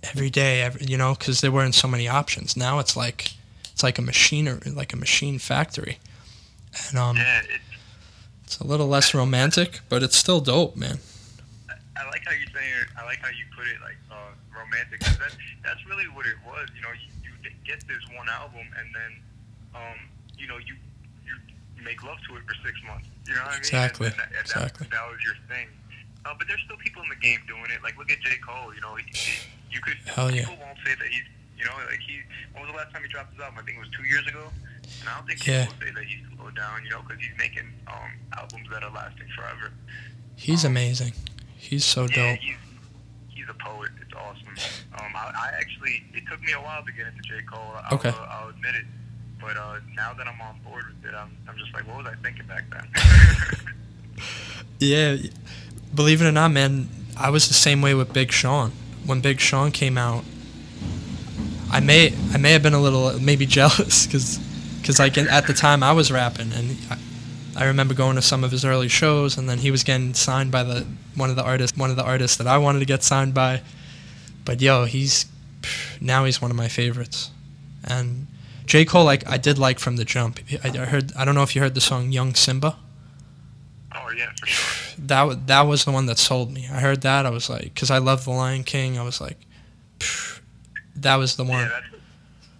every 0.04 0.30
day, 0.30 0.62
every, 0.62 0.86
you 0.86 0.96
know, 0.96 1.14
because 1.14 1.40
there 1.40 1.50
weren't 1.50 1.74
so 1.74 1.88
many 1.88 2.06
options. 2.06 2.56
Now 2.56 2.78
it's 2.78 2.96
like 2.96 3.32
it's 3.72 3.82
like 3.82 3.98
a 3.98 4.02
machine 4.02 4.48
or 4.48 4.60
like 4.64 4.92
a 4.92 4.96
machine 4.96 5.38
factory, 5.38 5.98
and 6.88 6.98
um, 6.98 7.16
Yeah, 7.16 7.42
it's 7.42 7.65
it's 8.46 8.58
a 8.60 8.66
little 8.66 8.86
less 8.86 9.12
romantic, 9.12 9.80
but 9.88 10.02
it's 10.04 10.16
still 10.16 10.40
dope, 10.40 10.76
man. 10.76 10.98
I 11.98 12.06
like 12.14 12.22
how 12.24 12.30
you 12.32 12.46
say 12.54 12.62
it. 12.80 12.86
I 12.96 13.04
like 13.04 13.18
how 13.18 13.28
you 13.34 13.42
put 13.56 13.66
it 13.66 13.80
like 13.82 13.98
uh, 14.10 14.30
romantic. 14.54 15.00
'cause 15.00 15.18
That, 15.18 15.34
that's 15.64 15.82
really 15.90 16.06
what 16.14 16.26
it 16.26 16.36
was. 16.46 16.68
You 16.76 16.82
know, 16.82 16.92
you, 16.94 17.10
you 17.42 17.50
get 17.66 17.80
this 17.88 17.98
one 18.14 18.28
album 18.28 18.62
and 18.78 18.86
then, 18.94 19.12
um, 19.74 19.98
you 20.38 20.46
know, 20.46 20.58
you 20.58 20.74
you 21.26 21.34
make 21.82 22.02
love 22.04 22.18
to 22.30 22.36
it 22.36 22.42
for 22.46 22.54
six 22.62 22.78
months. 22.86 23.08
You 23.26 23.34
know 23.34 23.42
what 23.42 23.48
I 23.50 23.52
mean? 23.54 23.66
Exactly, 23.66 24.06
And, 24.06 24.14
and 24.14 24.20
that, 24.22 24.30
and 24.30 24.40
exactly. 24.46 24.86
That, 24.86 24.94
that 24.94 25.10
was 25.10 25.18
your 25.26 25.34
thing. 25.50 25.66
Uh, 26.24 26.34
but 26.38 26.46
there's 26.46 26.62
still 26.62 26.78
people 26.78 27.02
in 27.02 27.08
the 27.10 27.18
game 27.18 27.40
doing 27.50 27.66
it. 27.74 27.82
Like 27.82 27.98
look 27.98 28.10
at 28.14 28.20
J 28.22 28.38
Cole. 28.46 28.70
You 28.74 28.80
know, 28.80 28.94
he, 28.94 29.02
he, 29.10 29.42
you 29.74 29.80
could 29.82 29.98
Hell 30.06 30.30
yeah. 30.30 30.46
people 30.46 30.62
won't 30.62 30.78
say 30.86 30.94
that 30.94 31.08
he's. 31.10 31.26
You 31.58 31.64
know, 31.64 31.72
like 31.90 31.98
he. 32.04 32.20
When 32.52 32.62
was 32.62 32.70
the 32.70 32.76
last 32.78 32.92
time 32.92 33.02
he 33.02 33.08
dropped 33.08 33.32
his 33.32 33.40
album? 33.40 33.58
I 33.58 33.64
think 33.66 33.78
it 33.78 33.80
was 33.80 33.90
two 33.96 34.04
years 34.06 34.26
ago. 34.28 34.52
And 35.00 35.08
I 35.08 35.16
don't 35.18 35.26
think 35.26 35.46
Yeah. 35.46 35.66
people 35.66 35.86
say 35.86 35.92
that 35.92 36.04
he's 36.04 36.24
slowed 36.36 36.54
down. 36.56 36.84
You 36.84 36.90
know, 36.90 37.02
because 37.02 37.22
he's 37.22 37.36
making 37.38 37.68
um, 37.88 38.10
albums 38.36 38.68
that 38.72 38.82
are 38.82 38.90
lasting 38.92 39.28
forever. 39.36 39.72
He's 40.36 40.64
amazing. 40.64 41.12
He's 41.56 41.84
so 41.84 42.02
Yeah, 42.06 42.32
dope. 42.32 42.38
he's 42.40 42.56
he's 43.28 43.48
a 43.48 43.54
poet. 43.54 43.90
It's 44.00 44.12
awesome. 44.14 44.54
Um, 44.98 45.12
I, 45.14 45.32
I 45.34 45.52
actually 45.58 46.04
it 46.14 46.24
took 46.30 46.40
me 46.42 46.52
a 46.52 46.60
while 46.60 46.82
to 46.84 46.92
get 46.92 47.06
into 47.06 47.22
J 47.22 47.42
Cole. 47.50 47.60
I'll, 47.84 47.94
Okay. 47.98 48.10
uh, 48.10 48.26
I'll 48.30 48.48
admit 48.50 48.74
it. 48.76 48.84
But 49.40 49.56
uh, 49.58 49.80
now 49.94 50.14
that 50.14 50.26
I'm 50.26 50.40
on 50.40 50.58
board 50.64 50.84
with 50.88 51.10
it, 51.12 51.14
I'm, 51.14 51.30
I'm 51.46 51.58
just 51.58 51.72
like, 51.74 51.86
what 51.86 51.98
was 51.98 52.06
I 52.06 52.14
thinking 52.22 52.46
back 52.46 52.64
then? 52.70 52.86
Yeah, 54.78 55.16
believe 55.94 56.20
it 56.20 56.26
or 56.26 56.32
not, 56.32 56.50
man, 56.50 56.88
I 57.16 57.30
was 57.30 57.48
the 57.48 57.54
same 57.54 57.80
way 57.80 57.94
with 57.94 58.12
Big 58.12 58.30
Sean. 58.30 58.72
When 59.06 59.20
Big 59.22 59.40
Sean 59.40 59.70
came 59.72 59.96
out, 59.96 60.24
I 61.70 61.80
may 61.80 62.14
I 62.32 62.36
may 62.36 62.52
have 62.52 62.62
been 62.62 62.74
a 62.74 62.80
little 62.80 63.18
maybe 63.18 63.46
jealous 63.58 64.06
because 64.06 64.38
because 64.86 65.00
like 65.00 65.18
in, 65.18 65.26
at 65.26 65.48
the 65.48 65.52
time 65.52 65.82
I 65.82 65.90
was 65.90 66.12
rapping 66.12 66.52
and 66.52 66.76
I, 66.88 66.98
I 67.56 67.64
remember 67.64 67.92
going 67.92 68.14
to 68.14 68.22
some 68.22 68.44
of 68.44 68.52
his 68.52 68.64
early 68.64 68.86
shows 68.86 69.36
and 69.36 69.48
then 69.48 69.58
he 69.58 69.72
was 69.72 69.82
getting 69.82 70.14
signed 70.14 70.52
by 70.52 70.62
the 70.62 70.86
one 71.16 71.28
of 71.28 71.34
the 71.34 71.42
artists 71.42 71.76
one 71.76 71.90
of 71.90 71.96
the 71.96 72.04
artists 72.04 72.36
that 72.36 72.46
I 72.46 72.58
wanted 72.58 72.78
to 72.78 72.84
get 72.84 73.02
signed 73.02 73.34
by. 73.34 73.62
But 74.44 74.60
yo, 74.60 74.84
he's 74.84 75.26
now 76.00 76.24
he's 76.24 76.40
one 76.40 76.52
of 76.52 76.56
my 76.56 76.68
favorites. 76.68 77.32
And 77.82 78.28
J 78.64 78.84
Cole, 78.84 79.04
like 79.04 79.26
I 79.28 79.38
did 79.38 79.58
like 79.58 79.80
from 79.80 79.96
the 79.96 80.04
jump. 80.04 80.38
I, 80.62 80.68
I 80.68 80.84
heard 80.84 81.12
I 81.16 81.24
don't 81.24 81.34
know 81.34 81.42
if 81.42 81.56
you 81.56 81.62
heard 81.62 81.74
the 81.74 81.80
song 81.80 82.12
Young 82.12 82.34
Simba 82.36 82.76
oh 83.96 84.10
yeah, 84.16 84.30
for 84.38 84.46
sure. 84.46 84.94
that 85.06 85.46
that 85.48 85.62
was 85.62 85.84
the 85.84 85.90
one 85.90 86.06
that 86.06 86.18
sold 86.18 86.52
me. 86.52 86.68
I 86.70 86.80
heard 86.80 87.02
that 87.02 87.26
I 87.26 87.30
was 87.30 87.50
like, 87.50 87.74
because 87.74 87.90
I 87.90 87.98
love 87.98 88.24
The 88.24 88.30
Lion 88.30 88.62
King. 88.62 88.98
I 88.98 89.02
was 89.02 89.20
like, 89.20 89.38
that 90.94 91.16
was 91.16 91.36
the 91.36 91.44
Yeah, 91.44 91.50
one. 91.50 91.68
that's, 91.68 91.95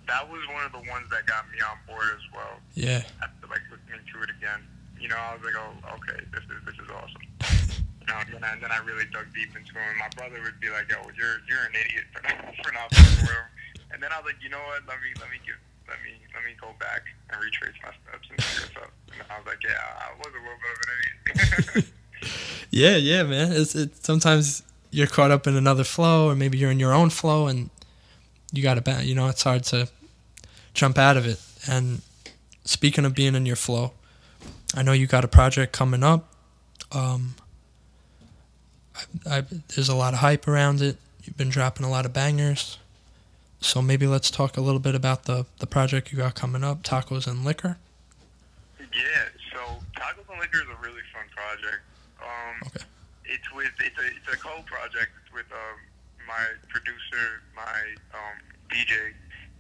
that 0.06 0.28
was 0.30 0.40
one 0.52 0.64
of 0.64 0.72
the 0.72 0.84
ones 0.90 1.06
that 1.10 1.26
got 1.26 1.44
me 1.50 1.58
on 1.60 1.76
board 1.86 2.06
as 2.14 2.24
well. 2.34 2.56
Yeah, 2.74 3.02
After 3.22 3.46
like 3.48 3.62
listening 3.70 4.02
to 4.06 4.16
it 4.22 4.30
again, 4.38 4.60
you 5.00 5.08
know, 5.08 5.16
I 5.18 5.34
was 5.34 5.42
like, 5.44 5.54
oh, 5.58 5.96
okay, 6.00 6.22
this 6.32 6.44
is 6.46 6.58
this 6.64 6.78
is 6.78 6.88
awesome. 6.90 7.26
You 8.06 8.14
know, 8.14 8.22
and 8.22 8.34
then, 8.38 8.44
I, 8.46 8.52
and 8.54 8.62
then 8.62 8.70
I 8.70 8.78
really 8.86 9.02
dug 9.10 9.26
deep 9.34 9.50
into 9.58 9.74
him. 9.74 9.98
My 9.98 10.06
brother 10.14 10.38
would 10.38 10.60
be 10.62 10.70
like, 10.70 10.86
"Yo, 10.86 10.94
you're 11.18 11.42
you're 11.50 11.66
an 11.66 11.74
idiot 11.74 12.06
for 12.14 12.22
not 12.22 12.38
for 12.62 12.70
not 12.70 12.94
him." 12.94 13.26
And 13.90 14.00
then 14.00 14.12
I 14.14 14.22
was 14.22 14.30
like, 14.30 14.38
you 14.38 14.48
know 14.48 14.62
what? 14.62 14.86
Let 14.86 15.02
me 15.02 15.10
let 15.18 15.26
me 15.26 15.42
give 15.42 15.58
let 15.90 15.98
me 16.06 16.14
let 16.30 16.44
me 16.46 16.54
go 16.60 16.70
back 16.78 17.02
and 17.30 17.42
retrace 17.42 17.74
my 17.82 17.90
steps 17.90 18.30
and 18.30 18.38
figure 18.38 18.68
this 18.70 18.76
out. 18.78 18.94
And 19.10 19.26
I 19.26 19.38
was 19.42 19.46
like, 19.50 19.58
yeah, 19.58 19.74
I 20.06 20.14
was 20.22 20.30
a 20.30 20.38
little 20.38 20.60
bit 20.62 20.70
of 20.70 20.78
an 20.86 21.82
idiot. 21.82 21.86
Yeah, 22.70 22.94
yeah, 22.96 23.24
man. 23.24 23.50
It's 23.50 23.74
it 23.74 23.96
sometimes 24.04 24.62
you're 24.92 25.06
caught 25.06 25.32
up 25.32 25.48
in 25.48 25.56
another 25.56 25.82
flow, 25.84 26.30
or 26.30 26.36
maybe 26.36 26.58
you're 26.58 26.70
in 26.70 26.78
your 26.78 26.92
own 26.94 27.10
flow, 27.10 27.48
and 27.48 27.70
you 28.56 28.62
got 28.62 28.82
to 28.82 29.04
You 29.04 29.14
know, 29.14 29.28
it's 29.28 29.42
hard 29.42 29.64
to 29.64 29.88
jump 30.74 30.98
out 30.98 31.16
of 31.16 31.26
it. 31.26 31.40
And 31.68 32.02
speaking 32.64 33.04
of 33.04 33.14
being 33.14 33.34
in 33.34 33.46
your 33.46 33.56
flow, 33.56 33.92
I 34.74 34.82
know 34.82 34.92
you 34.92 35.06
got 35.06 35.24
a 35.24 35.28
project 35.28 35.72
coming 35.72 36.02
up. 36.02 36.32
Um, 36.92 37.34
I, 39.26 39.38
I, 39.38 39.40
there's 39.74 39.88
a 39.88 39.94
lot 39.94 40.14
of 40.14 40.20
hype 40.20 40.46
around 40.48 40.80
it. 40.80 40.96
You've 41.24 41.36
been 41.36 41.48
dropping 41.48 41.84
a 41.84 41.90
lot 41.90 42.06
of 42.06 42.12
bangers. 42.12 42.78
So 43.60 43.82
maybe 43.82 44.06
let's 44.06 44.30
talk 44.30 44.56
a 44.56 44.60
little 44.60 44.80
bit 44.80 44.94
about 44.94 45.24
the, 45.24 45.46
the 45.58 45.66
project 45.66 46.12
you 46.12 46.18
got 46.18 46.34
coming 46.34 46.62
up, 46.62 46.82
Tacos 46.82 47.26
and 47.26 47.44
Liquor. 47.44 47.78
yeah, 48.78 49.24
so 49.52 49.58
Tacos 49.98 50.30
and 50.30 50.38
Liquor 50.40 50.58
is 50.58 50.68
a 50.68 50.82
really 50.82 51.02
fun 51.12 51.24
project. 51.34 51.82
Um, 52.20 52.68
Okay. 52.68 52.84
It's 53.28 53.52
with 53.52 53.72
it's 53.80 53.98
a 53.98 54.06
it's 54.06 54.28
a 54.32 54.36
co-project. 54.36 55.10
With 55.34 55.50
um, 55.52 55.78
my 56.26 56.44
producer, 56.68 57.42
my 57.54 57.94
um, 58.12 58.36
DJ, 58.70 59.14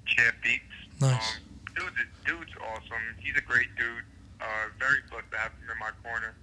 Champ 0.06 0.36
Beats. 0.42 0.76
Nice. 1.00 1.14
Um, 1.14 1.62
dude's 1.74 2.02
dude's 2.26 2.54
awesome. 2.60 3.06
He's 3.18 3.36
a 3.36 3.44
great 3.44 3.70
dude. 3.78 4.04
Uh, 4.40 4.68
very 4.78 5.00
blessed 5.10 5.30
to 5.32 5.38
have 5.38 5.52
him 5.56 5.70
in 5.72 5.78
my 5.80 5.94
corner, 6.04 6.34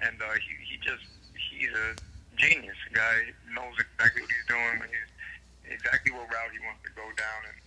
and 0.00 0.16
uh, 0.22 0.34
he 0.40 0.52
he 0.64 0.76
just 0.80 1.04
he's 1.34 1.72
a 1.72 1.94
genius. 2.36 2.78
Guy 2.92 3.34
knows 3.52 3.76
exactly 3.76 4.22
what 4.22 4.30
he's 4.30 4.48
doing. 4.48 4.76
He's 4.88 5.78
exactly 5.78 6.12
what 6.12 6.30
route 6.32 6.52
he 6.52 6.60
wants 6.64 6.82
to 6.88 6.92
go 6.96 7.04
down, 7.18 7.40
and 7.50 7.58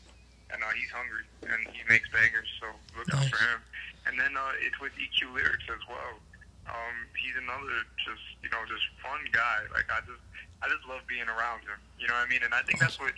and 0.51 0.59
uh, 0.63 0.71
he's 0.73 0.89
hungry 0.91 1.27
and 1.43 1.61
he 1.71 1.81
makes 1.87 2.07
bangers. 2.09 2.47
So 2.59 2.67
look 2.97 3.07
out 3.13 3.27
for 3.27 3.39
him. 3.39 3.59
And 4.07 4.15
then 4.19 4.33
uh, 4.39 4.63
it's 4.63 4.79
with 4.79 4.95
EQ 4.95 5.35
Lyrics 5.35 5.67
as 5.67 5.83
well. 5.87 6.19
Um, 6.67 6.95
he's 7.15 7.35
another 7.39 7.83
just 8.03 8.23
you 8.43 8.49
know 8.51 8.61
just 8.67 8.83
fun 9.03 9.19
guy. 9.31 9.63
Like 9.73 9.87
I 9.91 10.03
just 10.03 10.21
I 10.63 10.67
just 10.67 10.83
love 10.87 11.01
being 11.07 11.27
around 11.27 11.63
him. 11.63 11.79
You 11.99 12.07
know 12.07 12.15
what 12.19 12.27
I 12.27 12.29
mean? 12.29 12.43
And 12.43 12.53
I 12.53 12.61
think 12.67 12.79
that's 12.79 12.99
what 12.99 13.13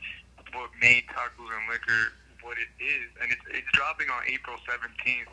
what 0.54 0.70
made 0.82 1.06
Tacos 1.14 1.50
and 1.50 1.66
Liquor 1.70 2.14
what 2.42 2.58
it 2.58 2.72
is. 2.82 3.10
And 3.22 3.32
it's 3.34 3.42
it's 3.50 3.70
dropping 3.74 4.10
on 4.10 4.22
April 4.30 4.58
seventeenth. 4.66 5.30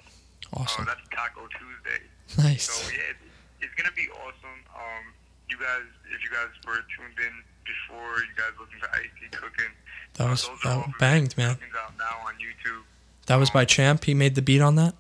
Uh, 0.53 0.63
Awesome. 0.63 0.85
that's 0.87 1.03
Taco 1.13 1.49
Tuesday. 1.59 2.01
Nice. 2.39 2.71
So 2.71 2.89
yeah, 2.93 3.11
it's, 3.13 3.25
it's 3.67 3.75
gonna 3.75 3.95
be 3.97 4.09
awesome. 4.25 4.61
Um, 4.75 5.05
you 5.51 5.57
guys, 5.59 5.87
if 6.13 6.23
you 6.23 6.31
guys 6.31 6.49
were 6.67 6.83
tuned 6.97 7.19
in 7.19 7.35
before, 7.67 8.19
you 8.25 8.35
guys 8.37 8.53
listen 8.61 8.79
to 8.81 8.91
Icy 8.95 9.29
cooking. 9.33 9.73
That 10.15 10.31
was 10.31 10.47
those 10.47 10.59
are 10.65 10.87
that 10.87 10.99
banged, 10.99 11.37
man. 11.37 11.51
Out 11.77 11.93
now 11.99 12.27
on 12.27 12.35
YouTube. 12.35 12.83
That 13.27 13.37
was 13.37 13.51
by 13.51 13.65
Champ. 13.65 14.05
He 14.05 14.15
made 14.15 14.35
the 14.35 14.43
beat 14.43 14.61
on 14.61 14.77
that. 14.77 14.95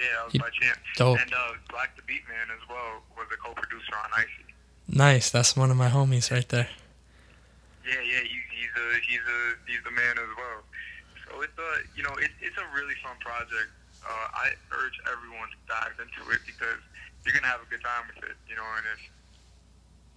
Yeah, 0.00 0.06
that 0.16 0.24
was 0.24 0.34
You- 0.34 0.40
by 0.40 0.50
Champ. 0.56 0.78
Dope. 0.96 1.20
And 1.20 1.32
uh, 1.34 1.52
Black 1.68 1.94
the 1.96 2.02
Beat 2.08 2.24
Man 2.28 2.48
as 2.56 2.64
well 2.68 3.02
was 3.16 3.28
a 3.32 3.36
co-producer 3.36 3.92
on 4.02 4.10
Icy. 4.16 4.48
Nice. 4.88 5.28
That's 5.30 5.54
one 5.56 5.70
of 5.70 5.76
my 5.76 5.88
homies 5.88 6.32
right 6.32 6.48
there. 6.48 6.68
Yeah, 7.86 8.00
yeah, 8.00 8.20
he, 8.24 8.36
he's 8.52 8.72
a 8.76 8.86
he's 9.06 9.24
a 9.24 9.40
he's 9.70 9.82
the 9.84 9.90
man 9.94 10.16
as 10.18 10.32
well. 10.36 10.60
So 11.28 11.42
it's 11.42 11.56
a 11.58 11.70
you 11.96 12.02
know 12.02 12.14
it, 12.18 12.30
it's 12.40 12.56
a 12.58 12.66
really 12.74 12.94
fun 13.02 13.16
project. 13.20 13.70
Uh, 14.00 14.26
I 14.34 14.52
urge 14.72 14.96
everyone 15.10 15.48
to 15.52 15.58
dive 15.68 15.96
into 16.00 16.20
it 16.32 16.40
because 16.48 16.80
you're 17.24 17.34
gonna 17.36 17.48
have 17.52 17.60
a 17.62 17.68
good 17.70 17.82
time 17.84 18.08
with 18.08 18.24
it. 18.24 18.36
You 18.48 18.56
know, 18.56 18.66
and 18.78 18.84
if 18.96 19.00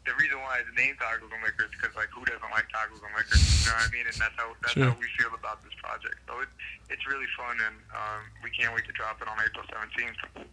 the 0.06 0.13
reason 0.20 0.38
why 0.44 0.60
it's 0.60 0.70
named 0.76 0.98
Tacos 1.00 1.32
and 1.32 1.42
Liquor 1.44 1.66
is 1.66 1.72
because 1.72 1.96
like 1.96 2.10
who 2.12 2.24
doesn't 2.26 2.52
like 2.52 2.68
tacos 2.70 3.00
and 3.00 3.13
liquor? 3.16 3.38
You 3.39 3.72
know 3.72 3.78
what 3.80 3.88
I 3.88 3.92
mean? 3.92 4.06
And 4.08 4.18
that's 4.20 4.36
how 4.38 4.52
that's 4.62 4.74
Sure. 4.74 4.89
how 4.92 4.98
we 5.00 5.08
feel 5.18 5.32
about 5.34 5.63
this 5.63 5.74
project. 5.82 6.16
So 6.28 6.39
it's 6.42 6.52
it's 6.89 7.06
really 7.08 7.28
fun, 7.38 7.58
and 7.66 7.76
um, 7.96 8.22
we 8.44 8.50
can't 8.52 8.74
wait 8.76 8.86
to 8.86 8.92
drop 8.92 9.22
it 9.22 9.28
on 9.28 9.38
April 9.39 9.63
17th. 9.72 10.46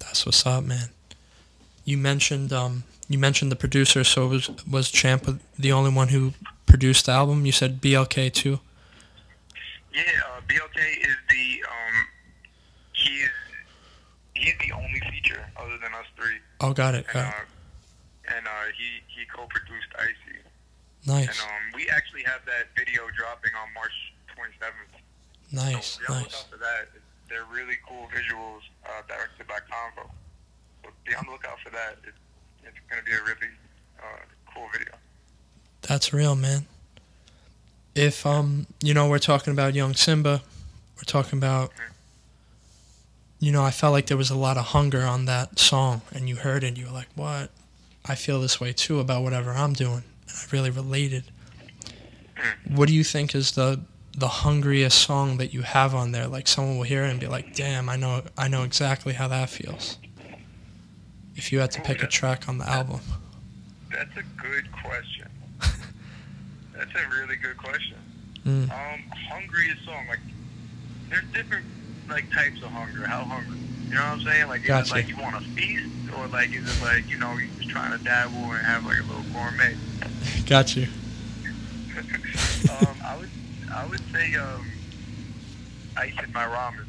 That's 0.00 0.26
what's 0.26 0.44
up, 0.46 0.64
man. 0.64 0.88
You 1.84 1.96
mentioned 1.96 2.52
um 2.52 2.84
you 3.08 3.18
mentioned 3.18 3.50
the 3.50 3.56
producer, 3.56 4.04
so 4.04 4.26
was 4.28 4.50
was 4.68 4.90
Champ 4.90 5.26
the 5.58 5.72
only 5.72 5.90
one 5.92 6.08
who 6.08 6.34
produced 6.66 7.06
the 7.06 7.12
album? 7.12 7.46
You 7.46 7.52
said 7.52 7.80
BLK 7.80 8.32
too. 8.32 8.60
Yeah, 9.94 10.02
uh, 10.26 10.40
BLK 10.46 10.78
is 11.00 11.16
the 11.30 11.64
um, 11.64 12.06
he's 12.92 13.30
he's 14.34 14.54
the 14.60 14.72
only 14.74 15.00
feature 15.10 15.44
other 15.56 15.78
than 15.78 15.94
us 15.94 16.04
three, 16.16 16.36
Oh, 16.60 16.72
got 16.72 16.94
it. 16.94 17.04
and 17.06 17.14
Got 17.14 17.26
it. 17.28 17.34
uh, 17.34 17.44
and 18.36 18.46
uh, 18.46 18.68
he 18.76 19.02
he 19.08 19.24
co-produced 19.26 19.88
Icy, 19.98 20.38
Nice, 21.06 21.28
and 21.28 21.38
um, 21.40 21.64
we 21.74 21.88
actually 21.88 22.22
have 22.24 22.44
that 22.46 22.68
video 22.76 23.02
dropping 23.16 23.52
on 23.56 23.72
March 23.74 24.14
27th. 24.36 25.00
nice, 25.52 25.86
so 25.86 26.00
be 26.00 26.06
on 26.06 26.14
the 26.14 26.20
nice. 26.20 26.32
lookout 26.32 26.50
for 26.50 26.58
that. 26.58 26.88
They're 27.28 27.48
really 27.52 27.76
cool 27.86 28.08
visuals 28.12 28.60
uh, 28.84 29.02
directed 29.06 29.46
by 29.46 29.58
Convo. 29.68 30.08
So 30.82 30.90
be 31.06 31.14
on 31.14 31.24
the 31.26 31.32
lookout 31.32 31.58
for 31.64 31.70
that. 31.70 31.96
It, 32.04 32.14
it's 32.64 32.78
going 32.90 33.02
to 33.02 33.04
be 33.04 33.12
a 33.12 33.22
really 33.22 33.52
uh, 33.98 34.24
cool 34.54 34.68
video. 34.72 34.94
That's 35.82 36.12
real, 36.12 36.34
man. 36.34 36.66
If 37.94 38.26
um, 38.26 38.66
you 38.82 38.94
know, 38.94 39.08
we're 39.08 39.18
talking 39.18 39.52
about 39.52 39.74
young 39.74 39.94
Simba, 39.94 40.42
we're 40.96 41.02
talking 41.06 41.38
about. 41.38 41.72
You 43.40 43.52
know, 43.52 43.62
I 43.62 43.70
felt 43.70 43.92
like 43.92 44.06
there 44.06 44.16
was 44.16 44.30
a 44.30 44.36
lot 44.36 44.56
of 44.56 44.66
hunger 44.66 45.02
on 45.02 45.26
that 45.26 45.60
song, 45.60 46.02
and 46.12 46.28
you 46.28 46.36
heard 46.36 46.64
it, 46.64 46.68
and 46.68 46.78
you 46.78 46.86
were 46.86 46.92
like, 46.92 47.08
"What? 47.14 47.50
I 48.04 48.14
feel 48.14 48.40
this 48.40 48.60
way 48.60 48.72
too 48.72 49.00
about 49.00 49.22
whatever 49.22 49.52
I'm 49.52 49.72
doing." 49.72 50.02
And 50.28 50.36
I 50.36 50.44
really 50.52 50.70
related. 50.70 51.24
What 52.68 52.88
do 52.88 52.94
you 52.94 53.04
think 53.04 53.34
is 53.34 53.52
the 53.52 53.80
the 54.16 54.28
hungriest 54.28 54.98
song 54.98 55.36
that 55.38 55.52
you 55.54 55.62
have 55.62 55.94
on 55.94 56.12
there? 56.12 56.26
Like 56.26 56.48
someone 56.48 56.76
will 56.76 56.84
hear 56.84 57.04
it 57.04 57.10
and 57.10 57.20
be 57.20 57.26
like, 57.26 57.54
"Damn, 57.54 57.88
I 57.88 57.96
know, 57.96 58.22
I 58.36 58.48
know 58.48 58.62
exactly 58.62 59.12
how 59.14 59.28
that 59.28 59.50
feels." 59.50 59.98
If 61.36 61.52
you 61.52 61.60
had 61.60 61.70
to 61.72 61.80
pick 61.80 62.02
a 62.02 62.06
track 62.08 62.48
on 62.48 62.58
the 62.58 62.68
album, 62.68 63.00
That's 63.90 64.16
a 64.16 64.22
good 64.42 64.70
question. 64.72 65.28
That's 66.74 66.90
a 66.94 67.08
really 67.16 67.36
good 67.36 67.56
question. 67.56 67.96
Mm. 68.44 68.64
Um, 68.70 69.02
hungriest 69.30 69.84
song, 69.84 70.06
like 70.08 70.20
there's 71.08 71.24
different 71.32 71.64
like 72.08 72.30
types 72.32 72.62
of 72.62 72.70
hunger. 72.70 73.06
How 73.06 73.24
hungry? 73.24 73.58
You 73.88 73.94
know 73.94 74.00
what 74.02 74.12
I'm 74.12 74.20
saying? 74.20 74.48
Like 74.48 74.68
is 74.68 74.90
it 74.90 74.94
like 74.94 75.08
you 75.08 75.16
want 75.16 75.36
a 75.36 75.40
feast, 75.50 75.88
or 76.16 76.26
like 76.28 76.54
is 76.54 76.64
it 76.64 76.84
like 76.84 77.08
you 77.08 77.18
know 77.18 77.32
you're 77.34 77.48
just 77.58 77.70
trying 77.70 77.96
to 77.96 78.04
dabble 78.04 78.36
and 78.36 78.64
have 78.66 78.84
like 78.84 78.98
a 78.98 79.02
little 79.02 79.22
gourmet? 79.32 79.74
got 80.46 80.76
you. 80.76 80.86
um, 82.70 82.96
I 83.04 83.16
would 83.18 83.30
I 83.72 83.86
would 83.86 84.02
say 84.12 84.34
um, 84.34 84.66
ice 85.96 86.12
in 86.22 86.32
my 86.32 86.44
ramen. 86.44 86.84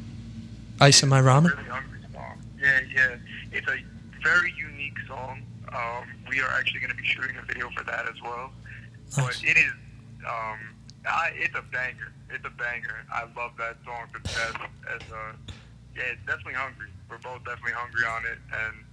Ice 0.80 1.02
in 1.02 1.08
my 1.08 1.20
ramen. 1.20 1.56
Really 1.56 1.68
hungry 1.68 2.00
song. 2.12 2.38
Yeah, 2.60 2.80
yeah. 2.94 3.16
It's 3.52 3.66
a 3.68 3.76
very 4.22 4.52
unique 4.56 4.98
song. 5.06 5.42
Um, 5.72 6.04
we 6.28 6.40
are 6.40 6.48
actually 6.48 6.80
going 6.80 6.90
to 6.90 6.96
be 6.96 7.04
shooting 7.04 7.36
a 7.36 7.44
video 7.44 7.70
for 7.76 7.84
that 7.84 8.08
as 8.08 8.20
well. 8.22 8.50
Nice. 9.16 9.40
But 9.40 9.44
it 9.44 9.56
is, 9.56 9.72
um, 10.26 10.58
I, 11.06 11.30
it's 11.34 11.54
a 11.54 11.62
banger. 11.72 12.12
It's 12.30 12.44
a 12.44 12.50
banger. 12.50 13.04
I 13.12 13.22
love 13.36 13.52
that 13.58 13.76
song 13.84 14.06
to 14.14 14.20
death. 14.22 14.60
As 14.88 15.02
uh, 15.12 15.32
yeah, 15.96 16.02
it's 16.12 16.24
definitely 16.26 16.54
hungry. 16.54 16.88
We're 17.08 17.18
both 17.18 17.44
definitely 17.44 17.72
hungry 17.72 18.04
on 18.06 18.24
it, 18.24 18.38
and 18.52 18.84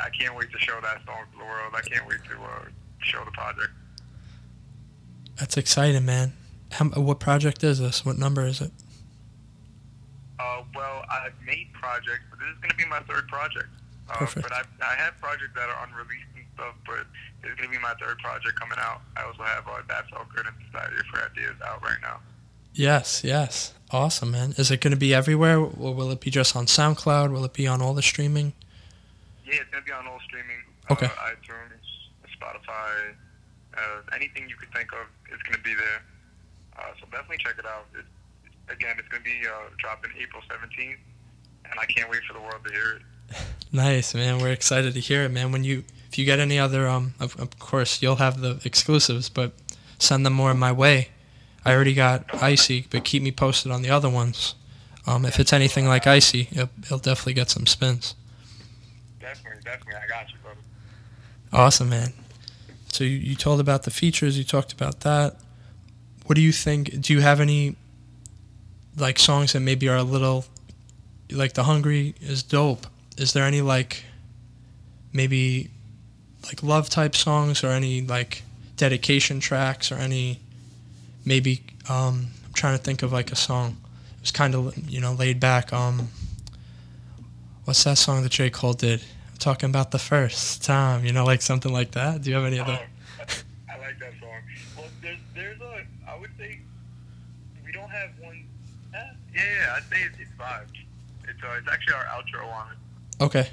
I 0.00 0.10
can't 0.10 0.34
wait 0.36 0.50
to 0.52 0.58
show 0.58 0.80
that 0.80 1.04
song 1.06 1.24
to 1.32 1.38
the 1.38 1.44
world. 1.44 1.74
I 1.76 1.82
can't 1.82 2.06
wait 2.06 2.18
to 2.30 2.36
uh, 2.42 2.64
show 3.00 3.24
the 3.24 3.30
project. 3.30 3.70
That's 5.38 5.56
exciting, 5.56 6.04
man. 6.04 6.32
How, 6.72 6.86
what 6.86 7.20
project 7.20 7.62
is 7.62 7.78
this? 7.78 8.04
What 8.04 8.18
number 8.18 8.44
is 8.46 8.60
it? 8.60 8.72
Uh, 10.38 10.62
well, 10.74 11.04
I've 11.10 11.34
made 11.46 11.72
projects, 11.72 12.26
but 12.30 12.38
this 12.38 12.48
is 12.48 12.58
going 12.60 12.70
to 12.70 12.76
be 12.76 12.86
my 12.86 13.00
third 13.00 13.26
project. 13.28 13.68
Uh, 14.10 14.14
Perfect. 14.18 14.48
But 14.48 14.52
I, 14.52 14.62
I 14.82 14.94
have 14.94 15.18
projects 15.20 15.52
that 15.54 15.68
are 15.68 15.86
unreleased 15.86 16.30
and 16.34 16.44
stuff, 16.54 16.74
but 16.86 17.06
this 17.42 17.52
is 17.52 17.56
going 17.56 17.70
to 17.70 17.74
be 17.76 17.82
my 17.82 17.94
third 18.00 18.18
project 18.18 18.58
coming 18.58 18.78
out. 18.78 19.02
I 19.16 19.24
also 19.24 19.42
have 19.42 19.66
uh, 19.66 19.82
That 19.88 20.08
Felt 20.10 20.28
Good 20.34 20.46
and 20.46 20.56
Society 20.66 20.96
for 21.10 21.22
Ideas 21.22 21.56
out 21.66 21.82
right 21.82 22.00
now. 22.02 22.20
Yes, 22.78 23.24
yes. 23.24 23.74
Awesome, 23.90 24.30
man. 24.30 24.54
Is 24.56 24.70
it 24.70 24.80
going 24.80 24.92
to 24.92 24.96
be 24.96 25.12
everywhere, 25.12 25.58
or 25.58 25.92
will 25.92 26.12
it 26.12 26.20
be 26.20 26.30
just 26.30 26.54
on 26.54 26.66
SoundCloud? 26.66 27.32
Will 27.32 27.44
it 27.44 27.52
be 27.52 27.66
on 27.66 27.82
all 27.82 27.92
the 27.92 28.02
streaming? 28.02 28.52
Yeah, 29.44 29.54
it's 29.54 29.70
going 29.70 29.82
to 29.82 29.86
be 29.86 29.92
on 29.92 30.06
all 30.06 30.20
streaming. 30.24 30.62
Okay. 30.88 31.06
Uh, 31.06 31.08
iTunes, 31.08 31.82
Spotify, 32.40 33.14
uh, 33.76 33.80
anything 34.14 34.48
you 34.48 34.54
could 34.54 34.72
think 34.72 34.92
of 34.92 35.08
is 35.34 35.42
going 35.42 35.56
to 35.56 35.62
be 35.64 35.74
there. 35.74 36.02
Uh, 36.78 36.92
so 37.00 37.06
definitely 37.10 37.38
check 37.38 37.56
it 37.58 37.66
out. 37.66 37.86
It, 37.98 38.04
again, 38.72 38.94
it's 38.96 39.08
going 39.08 39.24
to 39.24 39.28
be 39.28 39.40
uh, 39.44 39.70
dropping 39.78 40.12
April 40.16 40.40
17th, 40.48 40.98
and 41.64 41.80
I 41.80 41.84
can't 41.86 42.08
wait 42.08 42.20
for 42.28 42.34
the 42.34 42.40
world 42.40 42.64
to 42.64 42.72
hear 42.72 43.00
it. 43.00 43.02
Nice, 43.70 44.14
man. 44.14 44.38
We're 44.38 44.52
excited 44.52 44.94
to 44.94 45.00
hear 45.00 45.24
it, 45.24 45.28
man. 45.28 45.52
When 45.52 45.62
you, 45.62 45.84
if 46.10 46.16
you 46.16 46.24
get 46.24 46.38
any 46.38 46.58
other, 46.58 46.88
um, 46.88 47.12
of, 47.20 47.38
of 47.38 47.58
course 47.58 48.00
you'll 48.00 48.16
have 48.16 48.40
the 48.40 48.58
exclusives, 48.64 49.28
but 49.28 49.52
send 49.98 50.24
them 50.24 50.32
more 50.32 50.54
my 50.54 50.72
way. 50.72 51.08
I 51.68 51.74
already 51.74 51.94
got 51.94 52.42
Icy, 52.42 52.86
but 52.90 53.04
keep 53.04 53.22
me 53.22 53.32
posted 53.32 53.70
on 53.70 53.82
the 53.82 53.90
other 53.90 54.08
ones. 54.08 54.54
Um, 55.06 55.24
if 55.24 55.38
it's 55.38 55.52
anything 55.52 55.86
like 55.86 56.06
Icy, 56.06 56.48
it'll, 56.52 56.70
it'll 56.82 56.98
definitely 56.98 57.34
get 57.34 57.50
some 57.50 57.66
spins. 57.66 58.14
Definitely, 59.20 59.62
definitely. 59.64 59.94
I 59.94 60.06
got 60.08 60.30
you, 60.30 60.38
brother. 60.42 60.60
Awesome, 61.52 61.88
man. 61.88 62.12
So 62.92 63.04
you, 63.04 63.16
you 63.16 63.34
told 63.34 63.60
about 63.60 63.82
the 63.82 63.90
features, 63.90 64.38
you 64.38 64.44
talked 64.44 64.72
about 64.72 65.00
that. 65.00 65.36
What 66.26 66.36
do 66.36 66.40
you 66.40 66.52
think? 66.52 67.00
Do 67.00 67.12
you 67.12 67.20
have 67.20 67.40
any? 67.40 67.76
like 69.00 69.18
songs 69.18 69.52
that 69.52 69.60
maybe 69.60 69.88
are 69.88 69.96
a 69.96 70.02
little 70.02 70.44
like 71.30 71.54
the 71.54 71.64
hungry 71.64 72.14
is 72.20 72.42
dope. 72.42 72.86
Is 73.16 73.32
there 73.32 73.44
any 73.44 73.60
like 73.60 74.04
maybe 75.12 75.70
like 76.44 76.62
love 76.62 76.88
type 76.88 77.14
songs 77.14 77.62
or 77.62 77.68
any 77.68 78.00
like 78.02 78.42
dedication 78.76 79.40
tracks 79.40 79.92
or 79.92 79.96
any 79.96 80.40
maybe 81.28 81.62
um 81.88 82.28
I'm 82.46 82.54
trying 82.54 82.76
to 82.76 82.82
think 82.82 83.02
of 83.02 83.12
like 83.12 83.30
a 83.30 83.36
song. 83.36 83.76
It 84.16 84.22
was 84.22 84.30
kind 84.32 84.54
of 84.54 84.76
you 84.90 85.00
know 85.00 85.12
laid 85.12 85.38
back 85.38 85.72
um 85.72 86.08
what's 87.68 87.84
that 87.84 87.98
song 87.98 88.22
that 88.22 88.32
J. 88.32 88.48
Cole 88.48 88.72
did? 88.72 89.00
I'm 89.30 89.36
talking 89.36 89.68
about 89.68 89.90
the 89.90 89.98
first 89.98 90.64
time, 90.64 91.04
you 91.04 91.12
know, 91.12 91.26
like 91.26 91.42
something 91.42 91.70
like 91.70 91.90
that. 91.92 92.22
Do 92.22 92.30
you 92.30 92.36
have 92.36 92.46
any 92.46 92.58
other? 92.58 92.80
Oh, 92.80 93.24
I 93.70 93.78
like 93.78 93.98
that 94.00 94.14
song. 94.18 94.40
Well, 94.74 94.86
there's, 95.02 95.18
there's 95.34 95.60
a, 95.60 95.84
I 96.08 96.18
would 96.18 96.30
say, 96.38 96.58
we 97.62 97.70
don't 97.70 97.90
have 97.90 98.08
one. 98.20 98.42
Eh, 98.94 98.98
yeah, 99.34 99.42
yeah, 99.42 99.74
I'd 99.76 99.84
say 99.90 100.00
it's, 100.00 100.18
it's 100.18 100.30
vibes. 100.40 100.72
It's, 101.28 101.42
uh, 101.44 101.58
it's 101.58 101.68
actually 101.70 101.94
our 101.94 102.06
outro 102.06 102.50
on 102.50 102.72
it. 102.72 103.22
Okay. 103.22 103.46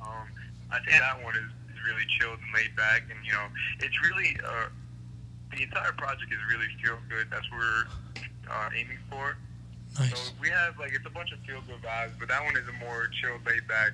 Um, 0.00 0.26
I 0.72 0.78
think 0.80 0.98
that 0.98 1.22
one 1.22 1.36
is, 1.36 1.46
is 1.70 1.78
really 1.86 2.04
chilled 2.18 2.40
and 2.42 2.52
laid 2.52 2.74
back, 2.74 3.04
and 3.08 3.18
you 3.24 3.32
know, 3.32 3.46
it's 3.78 3.94
really, 4.02 4.36
uh, 4.44 4.66
the 5.54 5.62
entire 5.62 5.92
project 5.92 6.32
is 6.32 6.38
really 6.50 6.66
feel 6.82 6.98
good. 7.08 7.28
That's 7.30 7.48
what 7.50 7.60
we're 7.60 7.86
uh, 8.50 8.70
aiming 8.74 8.98
for. 9.10 9.36
So 9.94 10.16
we 10.40 10.50
have 10.50 10.78
like 10.78 10.92
it's 10.92 11.06
a 11.06 11.10
bunch 11.10 11.32
of 11.32 11.38
feel 11.40 11.62
good 11.66 11.80
vibes, 11.82 12.10
but 12.18 12.28
that 12.28 12.44
one 12.44 12.54
is 12.56 12.68
a 12.68 12.84
more 12.84 13.08
chilled, 13.20 13.40
laid 13.46 13.66
back, 13.66 13.92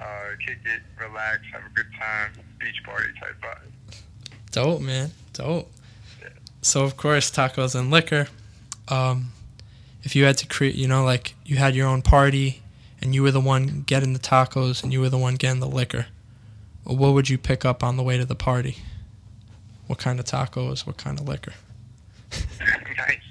uh, 0.00 0.36
kick 0.44 0.58
it, 0.64 0.82
relax, 0.98 1.42
have 1.52 1.62
a 1.62 1.74
good 1.74 1.86
time, 1.98 2.32
beach 2.58 2.82
party 2.84 3.08
type 3.20 3.36
vibe. 3.40 4.00
Dope, 4.50 4.80
man. 4.80 5.12
Dope. 5.32 5.70
So 6.62 6.82
of 6.82 6.96
course, 6.96 7.30
tacos 7.30 7.78
and 7.78 7.90
liquor. 7.90 8.26
Um, 8.88 9.32
if 10.02 10.16
you 10.16 10.24
had 10.24 10.36
to 10.38 10.48
create, 10.48 10.74
you 10.74 10.88
know, 10.88 11.04
like 11.04 11.34
you 11.44 11.56
had 11.56 11.76
your 11.76 11.86
own 11.86 12.02
party, 12.02 12.60
and 13.00 13.14
you 13.14 13.22
were 13.22 13.30
the 13.30 13.40
one 13.40 13.84
getting 13.86 14.12
the 14.12 14.18
tacos, 14.18 14.82
and 14.82 14.92
you 14.92 15.00
were 15.00 15.08
the 15.08 15.18
one 15.18 15.36
getting 15.36 15.60
the 15.60 15.68
liquor, 15.68 16.06
what 16.82 17.14
would 17.14 17.28
you 17.28 17.38
pick 17.38 17.64
up 17.64 17.84
on 17.84 17.96
the 17.96 18.02
way 18.02 18.18
to 18.18 18.24
the 18.24 18.34
party? 18.34 18.78
What 19.90 19.98
kind 19.98 20.20
of 20.20 20.24
tacos? 20.24 20.86
What 20.86 20.98
kind 20.98 21.18
of 21.18 21.26
liquor? 21.26 21.52
nice. 22.30 23.26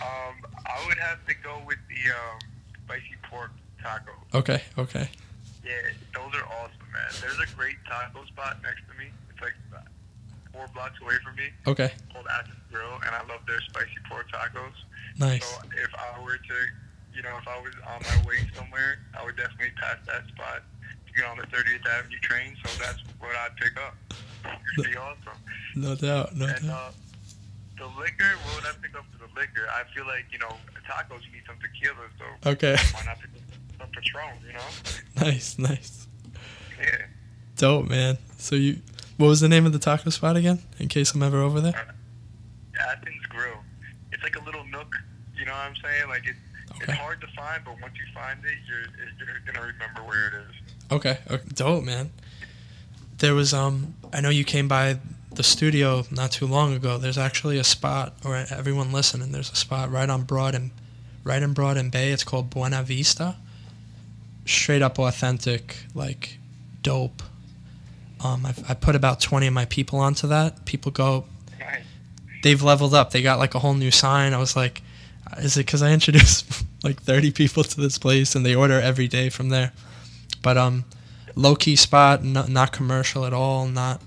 Um, 0.00 0.40
I 0.64 0.82
would 0.88 0.96
have 0.96 1.20
to 1.26 1.34
go 1.44 1.60
with 1.66 1.76
the 1.84 2.00
um, 2.08 2.38
spicy 2.86 3.12
pork 3.28 3.50
taco. 3.82 4.12
Okay, 4.32 4.62
okay, 4.78 5.10
Yeah, 5.62 5.72
those 6.14 6.32
are 6.32 6.48
awesome, 6.48 6.88
man. 6.96 7.12
There's 7.20 7.36
a 7.38 7.54
great 7.54 7.76
taco 7.86 8.24
spot 8.24 8.56
next 8.62 8.88
to 8.88 8.96
me. 8.98 9.12
It's 9.28 9.42
like 9.42 9.52
four 10.50 10.66
blocks 10.72 10.98
away 11.02 11.16
from 11.22 11.36
me 11.36 11.52
okay. 11.66 11.92
called 12.10 12.24
Athens 12.40 12.56
Grill, 12.72 12.94
and 13.04 13.12
I 13.14 13.20
love 13.28 13.44
their 13.46 13.60
spicy 13.68 14.00
pork 14.08 14.32
tacos. 14.32 14.72
Nice. 15.18 15.44
So 15.44 15.60
if 15.76 15.92
I 15.92 16.24
were 16.24 16.38
to, 16.38 16.58
you 17.14 17.20
know, 17.20 17.36
if 17.36 17.46
I 17.46 17.60
was 17.60 17.74
on 17.84 18.00
my 18.00 18.26
way 18.26 18.48
somewhere, 18.56 18.96
I 19.12 19.26
would 19.26 19.36
definitely 19.36 19.76
pass 19.76 19.98
that 20.06 20.26
spot 20.28 20.62
get 21.16 21.26
on 21.26 21.36
the 21.38 21.44
30th 21.46 21.86
Avenue 21.86 22.18
train. 22.20 22.56
So 22.64 22.82
that's 22.82 22.98
what 23.20 23.34
I'd 23.36 23.56
pick 23.56 23.76
up. 23.80 23.94
It'd 24.78 24.90
be 24.92 24.96
awesome. 24.96 25.38
No 25.76 25.94
doubt. 25.94 26.34
No 26.36 26.46
And 26.46 26.66
doubt. 26.68 26.88
uh, 26.88 26.90
the 27.78 27.86
liquor, 28.00 28.30
what 28.44 28.56
would 28.56 28.64
I 28.66 28.72
pick 28.82 28.96
up 28.96 29.04
for 29.12 29.18
the 29.18 29.32
liquor? 29.40 29.66
I 29.70 29.82
feel 29.94 30.06
like, 30.06 30.26
you 30.32 30.38
know, 30.38 30.52
tacos, 30.88 31.20
you 31.26 31.32
need 31.32 31.42
some 31.46 31.56
tequila, 31.62 32.08
so 32.18 32.50
Okay. 32.50 32.76
why 32.94 33.04
not 33.04 33.18
pick 33.20 33.30
up 33.30 33.78
some 33.78 33.88
Patron, 33.90 34.38
you 34.46 34.52
know? 34.52 34.60
nice, 35.28 35.58
nice. 35.58 36.06
Yeah. 36.80 37.06
Dope, 37.56 37.88
man. 37.88 38.18
So 38.38 38.56
you, 38.56 38.80
what 39.16 39.28
was 39.28 39.40
the 39.40 39.48
name 39.48 39.66
of 39.66 39.72
the 39.72 39.78
taco 39.78 40.10
spot 40.10 40.36
again? 40.36 40.60
In 40.78 40.88
case 40.88 41.12
I'm 41.14 41.22
ever 41.22 41.40
over 41.42 41.60
there. 41.60 41.74
Athens 42.80 43.26
Grill. 43.28 43.58
It's 44.12 44.22
like 44.22 44.36
a 44.40 44.44
little 44.44 44.64
nook, 44.66 44.92
you 45.36 45.44
know 45.44 45.52
what 45.52 45.60
I'm 45.60 45.74
saying? 45.76 46.08
Like, 46.08 46.26
it, 46.26 46.36
Okay. 46.70 46.92
it's 46.92 47.00
hard 47.00 47.20
to 47.22 47.26
find, 47.34 47.64
but 47.64 47.80
once 47.80 47.94
you 47.96 48.04
find 48.14 48.38
it, 48.44 48.54
you're, 48.68 48.86
you're 49.18 49.40
going 49.40 49.54
to 49.54 49.60
remember 49.62 50.02
where 50.02 50.28
it 50.28 50.34
is. 50.34 50.67
Okay, 50.90 51.18
okay, 51.30 51.44
dope, 51.54 51.84
man. 51.84 52.10
There 53.18 53.34
was 53.34 53.52
um, 53.52 53.94
I 54.12 54.20
know 54.20 54.30
you 54.30 54.44
came 54.44 54.68
by 54.68 54.98
the 55.34 55.42
studio 55.42 56.04
not 56.10 56.32
too 56.32 56.46
long 56.46 56.74
ago. 56.74 56.98
There's 56.98 57.18
actually 57.18 57.58
a 57.58 57.64
spot, 57.64 58.14
or 58.24 58.36
everyone 58.36 58.92
listening, 58.92 59.32
there's 59.32 59.52
a 59.52 59.56
spot 59.56 59.90
right 59.90 60.08
on 60.08 60.22
Broad 60.22 60.54
and 60.54 60.70
right 61.24 61.42
in 61.42 61.52
Broad 61.52 61.76
and 61.76 61.90
Bay. 61.92 62.10
It's 62.10 62.24
called 62.24 62.50
Buena 62.50 62.82
Vista. 62.82 63.36
Straight 64.46 64.82
up 64.82 64.98
authentic, 64.98 65.76
like 65.94 66.38
dope. 66.82 67.22
Um, 68.24 68.46
I've, 68.46 68.68
I 68.70 68.74
put 68.74 68.96
about 68.96 69.20
20 69.20 69.46
of 69.46 69.52
my 69.52 69.66
people 69.66 69.98
onto 70.00 70.26
that. 70.28 70.64
People 70.64 70.90
go, 70.90 71.26
they've 72.42 72.62
leveled 72.62 72.94
up. 72.94 73.10
They 73.10 73.22
got 73.22 73.38
like 73.38 73.54
a 73.54 73.58
whole 73.58 73.74
new 73.74 73.90
sign. 73.90 74.32
I 74.32 74.38
was 74.38 74.56
like, 74.56 74.82
is 75.36 75.56
it 75.56 75.66
because 75.66 75.82
I 75.82 75.92
introduced 75.92 76.64
like 76.82 77.00
30 77.02 77.30
people 77.32 77.62
to 77.62 77.80
this 77.80 77.98
place 77.98 78.34
and 78.34 78.44
they 78.44 78.54
order 78.54 78.80
every 78.80 79.06
day 79.06 79.28
from 79.28 79.50
there? 79.50 79.72
But 80.42 80.56
um, 80.56 80.84
low 81.34 81.54
key 81.54 81.76
spot, 81.76 82.24
not, 82.24 82.48
not 82.48 82.72
commercial 82.72 83.24
at 83.24 83.32
all, 83.32 83.66
not 83.66 84.02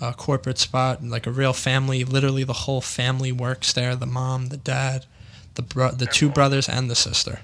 a 0.00 0.12
corporate 0.12 0.58
spot, 0.58 1.02
like 1.02 1.26
a 1.26 1.30
real 1.30 1.52
family. 1.52 2.04
Literally, 2.04 2.44
the 2.44 2.52
whole 2.52 2.80
family 2.80 3.32
works 3.32 3.72
there. 3.72 3.96
The 3.96 4.06
mom, 4.06 4.46
the 4.46 4.56
dad, 4.56 5.06
the 5.54 5.62
bro- 5.62 5.92
the 5.92 6.06
two 6.06 6.28
brothers, 6.28 6.68
and 6.68 6.90
the 6.90 6.96
sister. 6.96 7.40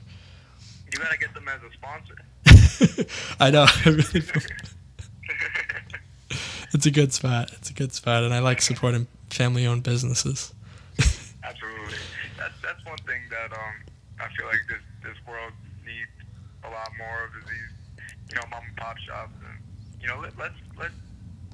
You 0.93 0.99
got 0.99 1.11
to 1.11 1.19
get 1.19 1.35
them 1.35 1.49
as 1.49 1.61
a 1.63 1.73
sponsor. 1.73 3.07
I 3.41 3.51
know. 3.51 3.67
I 3.69 3.83
really 3.89 4.23
it's 6.75 6.87
a 6.87 6.91
good 6.91 7.13
spot. 7.13 7.53
It's 7.53 7.71
a 7.71 7.75
good 7.75 7.93
spot, 7.93 8.25
and 8.25 8.33
I 8.33 8.39
like 8.41 8.63
supporting 8.63 9.07
family-owned 9.31 9.83
businesses. 9.83 10.53
Absolutely. 11.45 11.99
That's 12.39 12.55
that's 12.63 12.85
one 12.85 12.99
thing 12.99 13.23
that 13.31 13.53
um 13.53 13.75
I 14.21 14.29
feel 14.37 14.47
like 14.47 14.61
this 14.69 14.81
this 15.03 15.17
world 15.27 15.53
needs 15.85 16.11
a 16.65 16.71
lot 16.71 16.91
more 16.99 17.25
of 17.25 17.31
is 17.43 17.49
these 17.49 17.72
you 18.33 18.37
know 18.41 18.47
mom 18.51 18.65
and 18.67 18.77
pop 18.77 18.97
shops 18.99 19.37
and 19.45 19.59
you 20.01 20.09
know 20.09 20.19
let 20.25 20.33
let's 20.39 20.57
let 20.81 20.91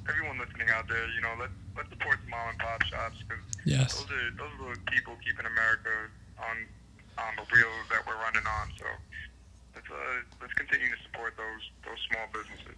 everyone 0.09 0.39
listening 0.39 0.69
out 0.71 0.87
there 0.89 1.05
you 1.11 1.21
know 1.21 1.35
let 1.39 1.51
let's 1.77 1.91
support 1.91 2.17
the 2.25 2.31
mom 2.31 2.49
and 2.55 2.59
pop 2.59 2.83
shops 2.87 3.19
because 3.27 3.43
Yes. 3.65 3.93
those 3.95 4.07
are 4.11 4.31
those 4.39 4.55
are 4.63 4.75
the 4.75 4.81
people 4.91 5.13
keeping 5.25 5.45
America 5.45 5.91
on 6.39 6.57
on 7.19 7.35
the 7.37 7.43
wheels 7.53 7.85
that 7.91 8.07
we're 8.07 8.17
running 8.17 8.47
on. 8.47 8.69
So 8.79 8.87
let's 9.75 9.91
uh, 9.91 10.23
let's 10.41 10.55
continue 10.55 10.87
to 10.89 11.03
support 11.03 11.35
those 11.37 11.69
those 11.85 11.99
small 12.11 12.25
businesses. 12.33 12.77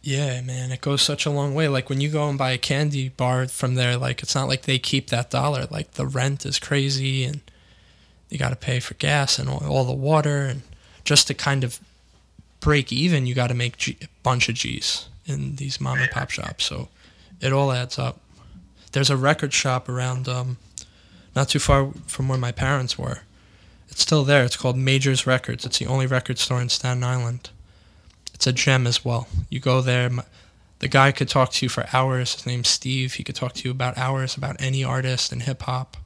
Yeah, 0.00 0.40
man, 0.42 0.70
it 0.70 0.80
goes 0.80 1.02
such 1.02 1.26
a 1.26 1.30
long 1.30 1.54
way. 1.54 1.68
Like 1.68 1.90
when 1.90 2.00
you 2.00 2.08
go 2.10 2.28
and 2.28 2.38
buy 2.38 2.52
a 2.52 2.58
candy 2.58 3.08
bar 3.10 3.48
from 3.48 3.74
there, 3.74 3.96
like 3.98 4.22
it's 4.22 4.34
not 4.34 4.48
like 4.48 4.62
they 4.62 4.78
keep 4.78 5.08
that 5.10 5.28
dollar. 5.30 5.66
Like 5.70 5.92
the 5.92 6.06
rent 6.06 6.46
is 6.46 6.58
crazy, 6.58 7.24
and 7.24 7.40
you 8.30 8.38
got 8.38 8.50
to 8.50 8.56
pay 8.56 8.80
for 8.80 8.94
gas 8.94 9.38
and 9.38 9.48
all, 9.48 9.62
all 9.66 9.84
the 9.84 9.92
water, 9.92 10.42
and 10.46 10.62
just 11.04 11.26
to 11.26 11.34
kind 11.34 11.64
of 11.64 11.80
break 12.64 12.92
even, 12.92 13.26
you 13.26 13.34
got 13.34 13.48
to 13.48 13.54
make 13.54 13.76
G- 13.76 13.96
a 14.02 14.08
bunch 14.22 14.48
of 14.48 14.56
G's 14.56 15.08
in 15.26 15.56
these 15.56 15.80
mom 15.80 15.98
and 15.98 16.10
pop 16.10 16.30
shops. 16.30 16.64
So 16.64 16.88
it 17.40 17.52
all 17.52 17.70
adds 17.70 17.98
up. 17.98 18.20
There's 18.92 19.10
a 19.10 19.16
record 19.16 19.52
shop 19.52 19.88
around, 19.88 20.28
um, 20.28 20.56
not 21.36 21.48
too 21.48 21.58
far 21.58 21.92
from 22.06 22.28
where 22.28 22.38
my 22.38 22.52
parents 22.52 22.98
were. 22.98 23.20
It's 23.88 24.02
still 24.02 24.24
there. 24.24 24.44
It's 24.44 24.56
called 24.56 24.76
Majors 24.76 25.26
Records. 25.26 25.64
It's 25.64 25.78
the 25.78 25.86
only 25.86 26.06
record 26.06 26.38
store 26.38 26.60
in 26.60 26.68
Staten 26.68 27.04
Island 27.04 27.50
it's 28.34 28.46
a 28.46 28.52
gem 28.52 28.86
as 28.86 29.04
well. 29.04 29.28
You 29.48 29.60
go 29.60 29.80
there, 29.80 30.10
the 30.80 30.88
guy 30.88 31.12
could 31.12 31.28
talk 31.28 31.52
to 31.52 31.64
you 31.64 31.70
for 31.70 31.86
hours. 31.94 32.34
His 32.34 32.46
name's 32.46 32.68
Steve. 32.68 33.14
He 33.14 33.24
could 33.24 33.36
talk 33.36 33.54
to 33.54 33.64
you 33.64 33.70
about 33.70 33.96
hours 33.96 34.36
about 34.36 34.56
any 34.58 34.84
artist 34.84 35.32
in 35.32 35.40
hip 35.40 35.62
hop. 35.62 35.96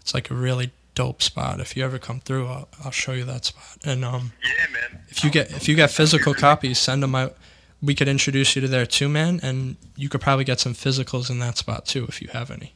It's 0.00 0.14
like 0.14 0.30
a 0.30 0.34
really 0.34 0.70
dope 0.96 1.22
spot. 1.22 1.60
If 1.60 1.76
you 1.76 1.84
ever 1.84 1.98
come 2.00 2.18
through, 2.18 2.48
I'll, 2.48 2.68
I'll 2.84 2.90
show 2.90 3.12
you 3.12 3.22
that 3.26 3.44
spot. 3.44 3.76
And 3.84 4.04
um, 4.04 4.32
Yeah, 4.42 4.66
man. 4.72 5.02
if 5.08 5.22
you 5.22 5.30
get 5.30 5.52
if 5.52 5.68
you 5.68 5.76
get 5.76 5.92
physical 5.92 6.34
copies, 6.34 6.78
send 6.80 7.04
them 7.04 7.14
out. 7.14 7.36
We 7.80 7.94
could 7.94 8.08
introduce 8.08 8.56
you 8.56 8.62
to 8.62 8.68
there 8.68 8.86
too, 8.86 9.08
man. 9.08 9.38
And 9.44 9.76
you 9.94 10.08
could 10.08 10.20
probably 10.20 10.44
get 10.44 10.58
some 10.58 10.74
physicals 10.74 11.30
in 11.30 11.38
that 11.38 11.56
spot 11.58 11.86
too 11.86 12.04
if 12.08 12.20
you 12.20 12.28
have 12.32 12.50
any. 12.50 12.74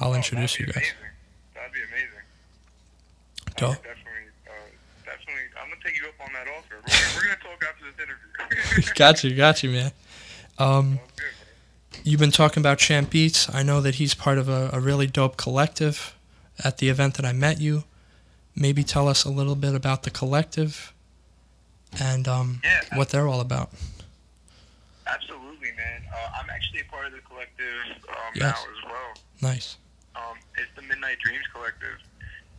I'll 0.00 0.10
Oh, 0.10 0.14
introduce 0.14 0.58
you 0.58 0.66
guys. 0.66 0.74
Amazing. 0.76 0.94
That'd 1.54 1.72
be 1.72 1.78
amazing. 1.88 2.08
Dope. 3.56 3.74
definitely, 3.76 4.32
uh, 4.48 4.50
definitely. 5.04 5.42
I'm 5.60 5.68
gonna 5.68 5.80
take 5.84 5.96
you 6.00 6.08
up 6.08 6.14
on 6.26 6.32
that 6.32 6.48
offer. 6.48 6.76
We're, 6.88 7.20
we're 7.20 7.28
gonna 7.28 7.42
talk 7.42 7.62
after 7.68 7.84
this 7.84 8.74
interview. 8.74 8.92
got 8.96 9.22
you, 9.22 9.34
got 9.36 9.62
you, 9.62 9.70
man. 9.70 9.92
Um. 10.58 10.98
Good. 11.16 11.26
You've 12.02 12.20
been 12.20 12.32
talking 12.32 12.60
about 12.60 12.78
Champ 12.78 13.10
Beats. 13.10 13.54
I 13.54 13.62
know 13.62 13.80
that 13.80 13.94
he's 13.96 14.14
part 14.14 14.36
of 14.38 14.48
a, 14.48 14.68
a 14.72 14.80
really 14.80 15.06
dope 15.06 15.36
collective 15.36 16.14
at 16.62 16.78
the 16.78 16.88
event 16.88 17.14
that 17.14 17.24
I 17.26 17.32
met 17.32 17.60
you. 17.60 17.84
Maybe 18.56 18.84
tell 18.84 19.08
us 19.08 19.24
a 19.24 19.30
little 19.30 19.56
bit 19.56 19.74
about 19.74 20.04
the 20.04 20.10
collective 20.10 20.92
and 22.00 22.28
um, 22.28 22.60
Yeah, 22.62 22.82
what 22.96 23.08
they're 23.10 23.26
all 23.26 23.40
about. 23.40 23.70
absolutely, 25.06 25.72
man. 25.76 26.02
Uh, 26.12 26.38
I'm 26.40 26.50
actually 26.50 26.80
a 26.80 26.84
part 26.90 27.06
of 27.06 27.12
the 27.12 27.20
collective 27.20 27.82
um, 28.08 28.32
Yes. 28.34 28.54
now 28.56 28.70
as 28.70 28.84
well. 28.84 29.10
Nice. 29.50 29.76
Um, 30.16 30.38
it's 30.56 30.70
the 30.76 30.82
Midnight 30.82 31.18
Dreams 31.18 31.44
Collective. 31.52 31.98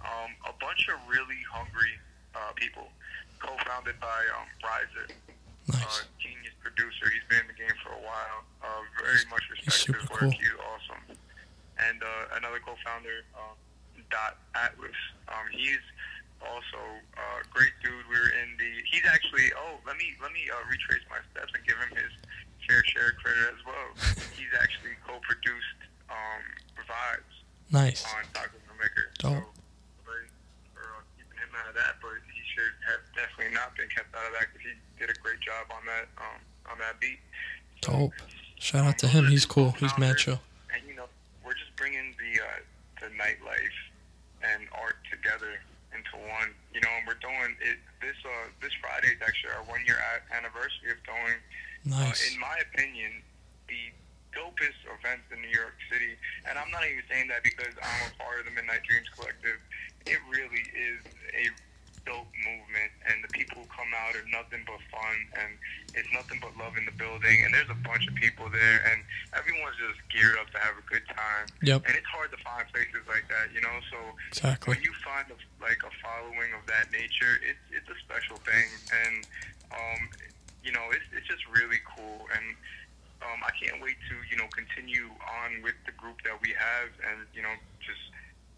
Um, 0.03 0.35
a 0.45 0.53
bunch 0.59 0.87
of 0.91 0.99
really 1.09 1.39
hungry 1.49 1.95
uh, 2.35 2.51
people, 2.55 2.89
co-founded 3.39 3.95
by 3.99 4.19
um, 4.37 4.47
Riser, 4.61 5.07
uh, 5.09 5.79
Nice. 5.79 6.03
genius 6.19 6.53
producer. 6.61 7.09
He's 7.09 7.23
been 7.29 7.41
in 7.41 7.47
the 7.47 7.57
game 7.57 7.73
for 7.81 7.89
a 7.95 8.01
while. 8.03 8.43
Uh, 8.61 8.83
very 9.01 9.23
much 9.31 9.43
respect 9.49 9.71
super 9.79 9.99
his 9.99 10.09
work. 10.11 10.19
cool. 10.19 10.31
He's 10.31 10.53
awesome. 10.59 11.15
And 11.79 12.03
uh, 12.03 12.37
another 12.37 12.59
co-founder, 12.59 13.23
um, 13.33 13.55
Dot 14.11 14.37
Atlas. 14.55 14.95
Um, 15.27 15.47
he's 15.51 15.81
also 16.43 16.79
a 17.17 17.41
great 17.49 17.73
dude. 17.83 18.05
We 18.09 18.15
were 18.15 18.29
in 18.43 18.53
the. 18.57 18.69
He's 18.89 19.05
actually. 19.07 19.49
Oh, 19.57 19.77
let 19.87 19.97
me 19.97 20.13
let 20.21 20.31
me 20.31 20.45
uh, 20.51 20.61
retrace 20.69 21.03
my 21.09 21.19
steps 21.33 21.51
and 21.55 21.63
give 21.65 21.77
him 21.77 21.91
his 21.97 22.11
fair 22.69 22.83
share 22.85 23.09
of 23.13 23.17
credit 23.21 23.53
as 23.53 23.61
well. 23.65 23.87
He's 24.37 24.49
actually 24.57 24.97
co-produced 25.05 25.79
um, 26.09 26.41
Revives 26.73 27.33
Nice. 27.69 28.01
on 28.09 28.25
Tacos 28.33 28.57
and 28.65 28.77
Liquor. 28.81 29.13
Dope. 29.21 29.45
So 29.45 30.09
uh, 30.81 31.01
keeping 31.13 31.37
him 31.37 31.53
out 31.61 31.69
of 31.69 31.75
that, 31.77 32.01
but 32.01 32.17
he 32.33 32.41
should 32.57 32.73
have 32.89 33.01
definitely 33.13 33.53
not 33.53 33.77
been 33.77 33.85
kept 33.93 34.09
out 34.17 34.25
of 34.25 34.33
that 34.33 34.49
because 34.49 34.65
he 34.65 34.73
did 34.97 35.13
a 35.13 35.17
great 35.21 35.37
job 35.45 35.69
on 35.69 35.85
that 35.85 36.09
um, 36.17 36.41
on 36.73 36.77
that 36.81 36.97
beat. 36.99 37.21
So, 37.85 38.09
Dope. 38.09 38.17
Shout 38.57 38.85
out 38.85 38.97
to 38.99 39.07
him. 39.07 39.27
He's 39.29 39.45
cool. 39.45 39.71
He's 39.77 39.93
mad 39.97 40.17
chill. 40.17 40.41
and 40.73 40.81
you 40.89 40.95
know 40.97 41.05
we're 41.45 41.53
just 41.53 41.75
bringing 41.77 42.15
the 42.17 42.41
uh, 42.41 42.59
the 43.05 43.13
nightlife 43.13 43.77
and 44.53 44.67
art 44.75 44.99
together 45.09 45.57
into 45.95 46.15
one. 46.27 46.51
You 46.73 46.81
know, 46.81 46.91
and 46.99 47.07
we're 47.07 47.19
doing 47.23 47.55
it 47.63 47.79
this 48.01 48.17
uh 48.25 48.51
this 48.61 48.73
Friday 48.81 49.15
is 49.15 49.21
actually 49.23 49.55
our 49.55 49.65
one 49.65 49.81
year 49.85 49.97
anniversary 50.31 50.91
of 50.91 50.99
doing, 51.07 51.39
uh, 51.89 52.11
in 52.11 52.35
my 52.39 52.59
opinion, 52.69 53.23
the 53.67 53.93
dopest 54.35 54.77
events 54.91 55.23
in 55.31 55.39
New 55.39 55.53
York 55.53 55.79
City. 55.87 56.19
And 56.43 56.59
I'm 56.59 56.69
not 56.69 56.83
even 56.83 57.01
saying 57.07 57.31
that 57.31 57.41
because 57.41 57.71
I'm 57.79 58.11
a 58.11 58.13
part 58.19 58.43
of 58.43 58.45
the 58.45 58.53
Midnight 58.53 58.83
Dreams 58.83 59.07
Collective. 59.15 59.57
It 60.05 60.19
really 60.29 60.67
is 60.75 61.01
a 61.33 61.49
dope 62.05 62.29
movement, 62.45 62.91
and 63.09 63.21
the 63.25 63.31
people 63.33 63.61
who 63.61 63.67
come 63.73 63.89
out 63.97 64.13
are 64.13 64.25
nothing 64.29 64.61
but 64.65 64.79
fun, 64.93 65.17
and 65.41 65.57
it's 65.97 66.09
nothing 66.13 66.37
but 66.39 66.53
love 66.55 66.77
in 66.77 66.85
the 66.85 66.95
building. 66.95 67.43
And 67.43 67.53
there's 67.53 67.69
a 67.69 67.81
bunch 67.81 68.05
of 68.07 68.15
people 68.15 68.47
there, 68.49 68.85
and 68.85 69.01
everyone's 69.33 69.77
just 69.81 69.99
geared 70.13 70.37
up 70.37 70.49
to 70.53 70.59
have 70.61 70.77
a 70.77 70.85
good 70.85 71.05
time. 71.09 71.49
Yep. 71.65 71.89
And 71.89 71.93
it's 71.97 72.07
hard 72.09 72.29
to 72.31 72.39
find 72.45 72.63
places 72.69 73.03
like 73.09 73.25
that, 73.29 73.51
you 73.53 73.59
know. 73.61 73.77
So 73.89 73.97
Exactly. 74.31 74.77
when 74.77 74.81
you 74.85 74.93
find 75.01 75.25
a, 75.33 75.37
like 75.59 75.81
a 75.81 75.91
following 75.99 76.53
of 76.53 76.63
that 76.69 76.93
nature, 76.93 77.41
it's 77.41 77.61
it's 77.73 77.89
a 77.89 77.97
special 78.05 78.37
thing, 78.45 78.69
and 78.93 79.25
um, 79.73 80.01
you 80.63 80.71
know, 80.71 80.85
it's 80.93 81.05
it's 81.11 81.27
just 81.27 81.43
really 81.49 81.81
cool, 81.83 82.29
and 82.33 82.55
um, 83.25 83.39
I 83.41 83.51
can't 83.57 83.81
wait 83.81 83.97
to 84.09 84.15
you 84.29 84.37
know 84.37 84.47
continue 84.53 85.09
on 85.41 85.65
with 85.65 85.77
the 85.85 85.93
group 85.97 86.21
that 86.23 86.37
we 86.41 86.53
have, 86.53 86.89
and 87.01 87.25
you 87.33 87.41
know, 87.41 87.53
just 87.81 88.01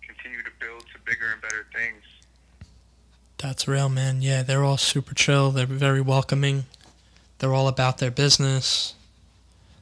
continue 0.04 0.44
to 0.44 0.54
build 0.60 0.84
to 0.92 0.98
bigger 1.04 1.32
and 1.32 1.42
better 1.42 1.68
things. 1.76 2.04
That's 3.38 3.68
real, 3.68 3.90
man. 3.90 4.22
Yeah, 4.22 4.42
they're 4.44 4.64
all 4.64 4.78
super 4.78 5.14
chill. 5.14 5.52
They're 5.52 5.66
very 5.68 6.02
welcoming. 6.02 6.66
They're 7.40 7.54
all 7.54 7.68
about 7.68 8.00
their 8.00 8.10
business. 8.12 8.96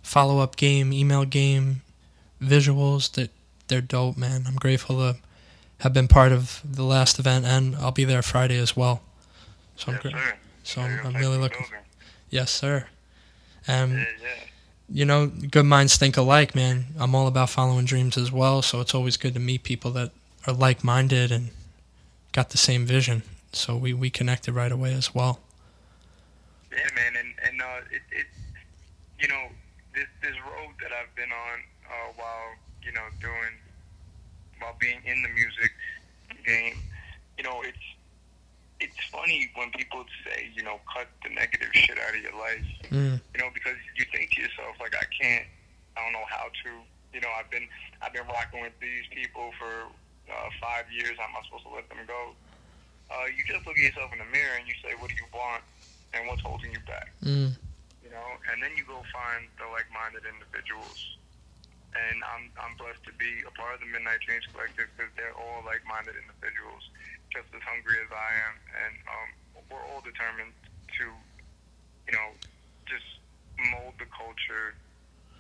Follow 0.04 0.40
up 0.40 0.56
game, 0.58 0.92
email 0.92 1.24
game, 1.26 1.82
visuals. 2.42 3.12
That 3.14 3.32
they're 3.68 3.82
dope, 3.82 4.18
man. 4.18 4.44
I'm 4.46 4.56
grateful 4.56 4.98
to 4.98 5.18
have 5.80 5.94
been 5.94 6.08
part 6.08 6.32
of 6.32 6.62
the 6.70 6.84
last 6.84 7.18
event, 7.18 7.46
and 7.46 7.76
I'll 7.78 7.92
be 7.92 8.04
there 8.04 8.22
Friday 8.22 8.58
as 8.58 8.76
well. 8.76 9.02
So 9.78 9.92
I'm 9.92 9.94
yes, 9.96 10.02
gra- 10.02 10.12
sir. 10.12 10.34
so 10.64 10.82
Yeah, 10.82 11.00
I'm, 11.04 11.08
I'm 11.08 11.22
really 11.22 11.38
looking. 11.38 11.66
Yes, 12.30 12.52
sir. 12.52 12.88
Um, 13.68 13.92
Yeah, 13.94 14.06
yeah. 14.22 14.28
you 14.90 15.06
know, 15.06 15.28
good 15.28 15.66
minds 15.66 15.96
think 15.98 16.18
alike, 16.18 16.56
man. 16.56 16.88
I'm 17.00 17.16
all 17.16 17.28
about 17.28 17.50
following 17.50 17.86
dreams 17.86 18.18
as 18.18 18.32
well, 18.32 18.62
so 18.62 18.82
it's 18.82 18.94
always 18.94 19.16
good 19.18 19.34
to 19.34 19.40
meet 19.40 19.64
people 19.64 19.92
that 19.92 20.12
are 20.46 20.54
like 20.54 20.84
minded 20.84 21.32
and 21.32 21.50
got 22.34 22.50
the 22.50 22.58
same 22.58 22.86
vision. 22.86 23.24
So 23.56 23.78
we, 23.78 23.94
we 23.94 24.10
connected 24.10 24.54
right 24.54 24.72
away 24.72 24.94
as 24.94 25.16
well. 25.16 25.40
Yeah, 26.72 26.90
man, 26.94 27.16
and 27.18 27.34
and 27.48 27.62
uh, 27.62 27.80
it, 27.90 28.02
it, 28.12 28.28
you 29.20 29.28
know, 29.30 29.48
this 29.94 30.08
this 30.22 30.36
road 30.44 30.76
that 30.82 30.92
I've 30.92 31.14
been 31.16 31.32
on 31.32 31.58
uh, 31.88 32.12
while 32.18 32.52
you 32.84 32.92
know 32.92 33.08
doing, 33.22 33.56
while 34.60 34.76
being 34.80 35.00
in 35.06 35.22
the 35.24 35.30
music 35.30 35.72
game, 36.46 36.76
you 37.38 37.44
know, 37.46 37.62
it's 37.64 37.86
it's 38.82 39.00
funny 39.10 39.50
when 39.56 39.72
people 39.72 40.04
say, 40.28 40.52
you 40.54 40.62
know, 40.62 40.80
cut 40.92 41.08
the 41.24 41.30
negative 41.34 41.70
shit 41.72 41.98
out 41.98 42.14
of 42.14 42.22
your 42.22 42.36
life, 42.36 42.66
Mm, 42.92 43.22
you 43.34 43.40
know, 43.40 43.50
because 43.54 43.80
you 43.96 44.04
think 44.12 44.32
to 44.32 44.42
yourself 44.42 44.76
like, 44.82 44.94
I 45.00 45.06
can't, 45.16 45.48
I 45.96 46.04
don't 46.04 46.12
know 46.12 46.28
how 46.28 46.52
to, 46.52 46.70
you 47.14 47.22
know, 47.22 47.32
I've 47.40 47.50
been 47.50 47.68
I've 48.02 48.12
been 48.12 48.28
rocking 48.28 48.60
with 48.62 48.76
these 48.82 49.08
people 49.16 49.52
for 49.58 49.88
uh, 50.28 50.50
five 50.60 50.92
years. 50.92 51.16
How 51.18 51.32
am 51.32 51.40
I 51.40 51.46
supposed 51.48 51.64
to 51.64 51.74
let 51.74 51.88
them 51.88 52.04
go? 52.06 52.36
Uh, 53.12 53.30
you 53.30 53.46
just 53.46 53.66
look 53.66 53.78
at 53.78 53.84
yourself 53.84 54.12
in 54.12 54.20
the 54.20 54.30
mirror 54.34 54.58
and 54.58 54.68
you 54.68 54.74
say, 54.82 54.98
what 54.98 55.10
do 55.10 55.16
you 55.16 55.30
want, 55.34 55.62
and 56.14 56.26
what's 56.28 56.42
holding 56.42 56.72
you 56.74 56.82
back? 56.90 57.14
mm, 57.22 57.54
you 58.04 58.10
know, 58.10 58.28
and 58.52 58.62
then 58.62 58.72
you 58.78 58.84
go 58.86 59.02
find 59.14 59.46
the 59.58 59.68
like-minded 59.70 60.26
individuals. 60.26 61.18
And 61.96 62.20
I'm 62.28 62.52
I'm 62.60 62.76
blessed 62.76 63.08
to 63.08 63.14
be 63.16 63.40
a 63.48 63.54
part 63.56 63.80
of 63.80 63.80
the 63.80 63.88
Midnight 63.88 64.20
Dreams 64.28 64.44
Collective 64.52 64.92
because 65.00 65.08
they're 65.16 65.32
all 65.32 65.64
like-minded 65.64 66.20
individuals, 66.20 66.84
just 67.32 67.48
as 67.56 67.64
hungry 67.64 67.96
as 68.04 68.12
I 68.12 68.32
am, 68.52 68.54
and 68.84 68.94
um, 69.08 69.30
we're 69.72 69.86
all 69.96 70.04
determined 70.04 70.52
to, 71.00 71.06
you 71.08 72.14
know, 72.14 72.36
just 72.84 73.08
mold 73.72 73.96
the 73.96 74.12
culture 74.12 74.76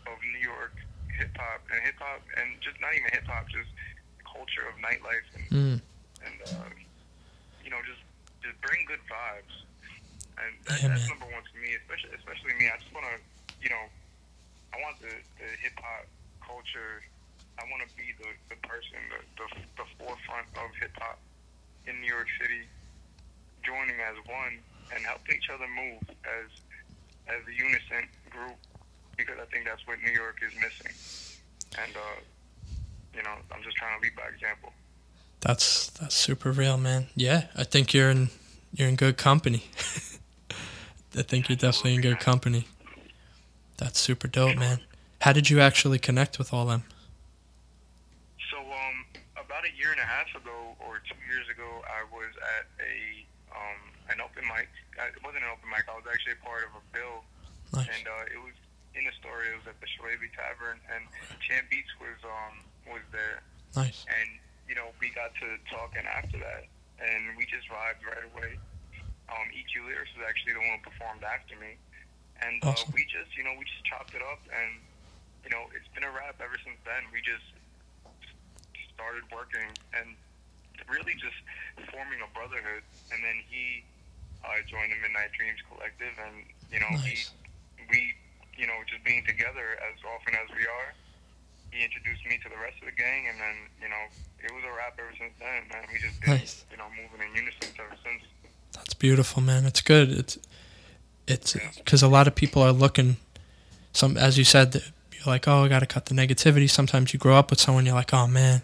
of 0.07 0.15
New 0.23 0.39
York 0.39 0.79
hip 1.11 1.35
hop 1.35 1.59
and 1.71 1.83
hip 1.83 1.99
hop, 1.99 2.23
and 2.39 2.55
just 2.63 2.79
not 2.79 2.95
even 2.95 3.11
hip 3.11 3.27
hop, 3.27 3.47
just 3.51 3.71
the 4.15 4.23
culture 4.23 4.63
of 4.67 4.79
nightlife 4.79 5.27
and 5.35 5.45
mm. 5.51 5.77
and 6.23 6.35
uh, 6.55 6.71
you 7.65 7.73
know 7.73 7.81
just 7.83 7.99
just 8.45 8.55
bring 8.61 8.85
good 8.85 9.01
vibes, 9.09 9.55
and 10.37 10.53
that, 10.69 10.77
Yeah, 10.79 10.93
that's 10.93 11.09
man. 11.09 11.17
number 11.17 11.27
one 11.33 11.41
to 11.41 11.55
me, 11.57 11.73
especially 11.73 12.13
especially 12.13 12.53
me. 12.61 12.69
I 12.69 12.77
just 12.77 12.93
want 12.93 13.09
to 13.09 13.17
you 13.59 13.73
know 13.73 13.89
I 14.71 14.77
want 14.85 15.01
the, 15.01 15.11
the 15.41 15.49
hip 15.59 15.73
hop 15.81 16.05
culture. 16.45 17.01
I 17.57 17.63
want 17.71 17.87
to 17.87 17.91
be 17.95 18.11
the, 18.19 18.29
the 18.53 18.59
person, 18.67 18.99
the, 19.09 19.19
the 19.41 19.47
the 19.81 19.87
forefront 19.97 20.45
of 20.61 20.69
hip 20.77 20.93
hop 21.01 21.17
in 21.89 21.97
New 21.99 22.11
York 22.11 22.27
City, 22.39 22.67
joining 23.65 23.97
as 24.05 24.15
one 24.29 24.61
and 24.93 25.01
helping 25.03 25.35
each 25.41 25.49
other 25.49 25.65
move 25.73 26.03
as 26.23 26.47
as 27.25 27.41
a 27.49 27.53
unison 27.57 28.05
group 28.29 28.53
because 29.17 29.39
I 29.41 29.47
think 29.49 29.65
that's 29.65 29.81
what 29.87 29.97
New 30.03 30.11
York 30.13 30.37
is 30.45 30.53
missing. 30.61 30.93
And 31.81 31.95
uh, 31.95 32.19
you 33.15 33.23
know, 33.23 33.33
I'm 33.49 33.63
just 33.63 33.77
trying 33.79 33.97
to 33.97 34.03
lead 34.03 34.13
by 34.15 34.27
example. 34.29 34.75
That's 35.45 35.91
that's 35.91 36.15
super 36.15 36.51
real, 36.51 36.75
man. 36.77 37.05
Yeah, 37.15 37.43
I 37.55 37.63
think 37.65 37.93
you're 37.93 38.09
in 38.09 38.29
you're 38.73 38.89
in 38.89 38.95
good 38.95 39.17
company. 39.17 39.63
I 41.15 41.21
think 41.21 41.47
you're 41.49 41.55
definitely 41.55 41.95
in 41.95 42.01
good 42.01 42.19
company. 42.19 42.65
That's 43.77 43.99
super 43.99 44.27
dope, 44.27 44.57
man. 44.57 44.79
How 45.21 45.33
did 45.33 45.49
you 45.49 45.59
actually 45.61 45.99
connect 45.99 46.39
with 46.39 46.51
all 46.51 46.65
them? 46.65 46.83
So, 48.51 48.57
um, 48.57 49.05
about 49.37 49.63
a 49.65 49.73
year 49.77 49.91
and 49.91 49.99
a 49.99 50.03
half 50.09 50.27
ago, 50.35 50.75
or 50.81 50.97
two 51.07 51.15
years 51.29 51.47
ago, 51.47 51.67
I 51.85 52.03
was 52.09 52.31
at 52.57 52.65
a 52.81 53.23
um, 53.53 53.79
an 54.09 54.17
open 54.25 54.43
mic. 54.49 54.67
It 54.97 55.21
wasn't 55.23 55.43
an 55.45 55.51
open 55.53 55.69
mic. 55.69 55.85
I 55.87 55.93
was 55.95 56.09
actually 56.11 56.41
a 56.41 56.43
part 56.43 56.65
of 56.65 56.73
a 56.73 56.83
bill, 56.89 57.21
Nice. 57.71 57.87
and 57.93 58.03
uh, 58.09 58.33
it 58.33 58.41
was 58.41 58.57
in 58.97 59.05
Astoria. 59.07 59.53
It 59.53 59.57
was 59.61 59.67
at 59.69 59.77
the 59.79 59.87
Shillelagh 59.93 60.25
Tavern, 60.33 60.81
and 60.89 61.05
Champ 61.39 61.69
Beats 61.69 61.93
was 62.01 62.17
um 62.25 62.65
was 62.89 63.05
there, 63.13 63.45
Nice. 63.77 64.09
and 64.09 64.29
you 64.67 64.75
know 64.75 64.89
we 64.99 65.09
got 65.13 65.31
to 65.41 65.47
talking 65.69 66.05
after 66.05 66.37
that, 66.41 66.65
and 66.99 67.37
we 67.37 67.45
just 67.45 67.69
vibed 67.69 68.01
right 68.05 68.25
away. 68.33 68.57
Um, 69.29 69.49
EQ 69.53 69.89
Lyrics 69.89 70.13
was 70.13 70.25
actually 70.29 70.53
the 70.53 70.61
one 70.61 70.77
who 70.77 70.83
performed 70.85 71.25
after 71.25 71.57
me, 71.57 71.77
and 72.45 72.61
uh, 72.61 72.73
Awesome. 72.73 72.93
we 72.93 73.05
just 73.09 73.33
you 73.37 73.43
know 73.45 73.53
we 73.57 73.65
just 73.65 73.85
chopped 73.85 74.13
it 74.13 74.21
up, 74.21 74.41
and 74.49 74.81
you 75.45 75.49
know 75.53 75.65
it's 75.73 75.89
been 75.93 76.05
a 76.05 76.11
wrap 76.13 76.37
ever 76.41 76.57
since 76.61 76.77
then. 76.85 77.05
We 77.13 77.21
just 77.25 77.45
started 78.93 79.25
working 79.33 79.67
and 79.97 80.15
really 80.87 81.13
just 81.17 81.37
forming 81.91 82.21
a 82.21 82.29
brotherhood, 82.33 82.85
and 83.11 83.19
then 83.23 83.37
he 83.49 83.83
uh, 84.45 84.61
joined 84.69 84.93
the 84.93 84.99
Midnight 85.01 85.33
Dreams 85.33 85.59
Collective, 85.69 86.13
and 86.21 86.45
you 86.69 86.79
know 86.81 86.91
Nice. 87.01 87.33
we 87.89 87.89
we 87.89 87.99
you 88.57 88.67
know 88.69 88.77
just 88.85 89.01
being 89.03 89.25
together 89.25 89.77
as 89.81 89.97
often 90.05 90.33
as 90.37 90.49
we 90.53 90.65
are. 90.65 90.89
He 91.75 91.83
introduced 91.83 92.25
me 92.25 92.37
to 92.41 92.47
the 92.49 92.55
rest 92.55 92.77
of 92.79 92.85
the 92.85 92.95
gang, 92.95 93.27
and 93.29 93.37
then 93.39 93.55
you 93.81 93.89
know 93.89 94.03
it 94.43 94.51
was 94.53 94.63
a 94.63 94.73
wrap 94.75 94.97
ever 94.97 95.11
since 95.19 95.33
then. 95.39 95.63
Man, 95.71 95.83
we 95.91 95.99
just 95.99 96.21
been 96.21 96.29
Nice. 96.31 96.63
you 96.71 96.77
know 96.77 96.85
moving 96.89 97.27
in 97.27 97.35
unison 97.35 97.75
ever 97.79 97.95
since. 98.03 98.23
That's 98.73 98.93
beautiful, 98.93 99.41
man. 99.41 99.65
It's 99.65 99.81
good. 99.81 100.09
It's 100.11 100.37
it's 101.27 101.55
Yeah. 101.55 101.69
because 101.77 102.01
a 102.01 102.07
lot 102.07 102.27
of 102.27 102.35
people 102.35 102.61
are 102.61 102.71
looking. 102.71 103.17
Some, 103.91 104.15
as 104.17 104.37
you 104.37 104.43
said, 104.43 104.73
you're 105.13 105.25
like, 105.25 105.47
oh, 105.47 105.63
I 105.63 105.67
got 105.69 105.79
to 105.79 105.85
cut 105.85 106.05
the 106.07 106.13
negativity. 106.15 106.69
Sometimes 106.69 107.13
you 107.13 107.19
grow 107.19 107.35
up 107.35 107.49
with 107.49 107.59
someone, 107.61 107.85
you're 107.85 107.95
like, 107.95 108.13
oh 108.13 108.27
man, 108.27 108.61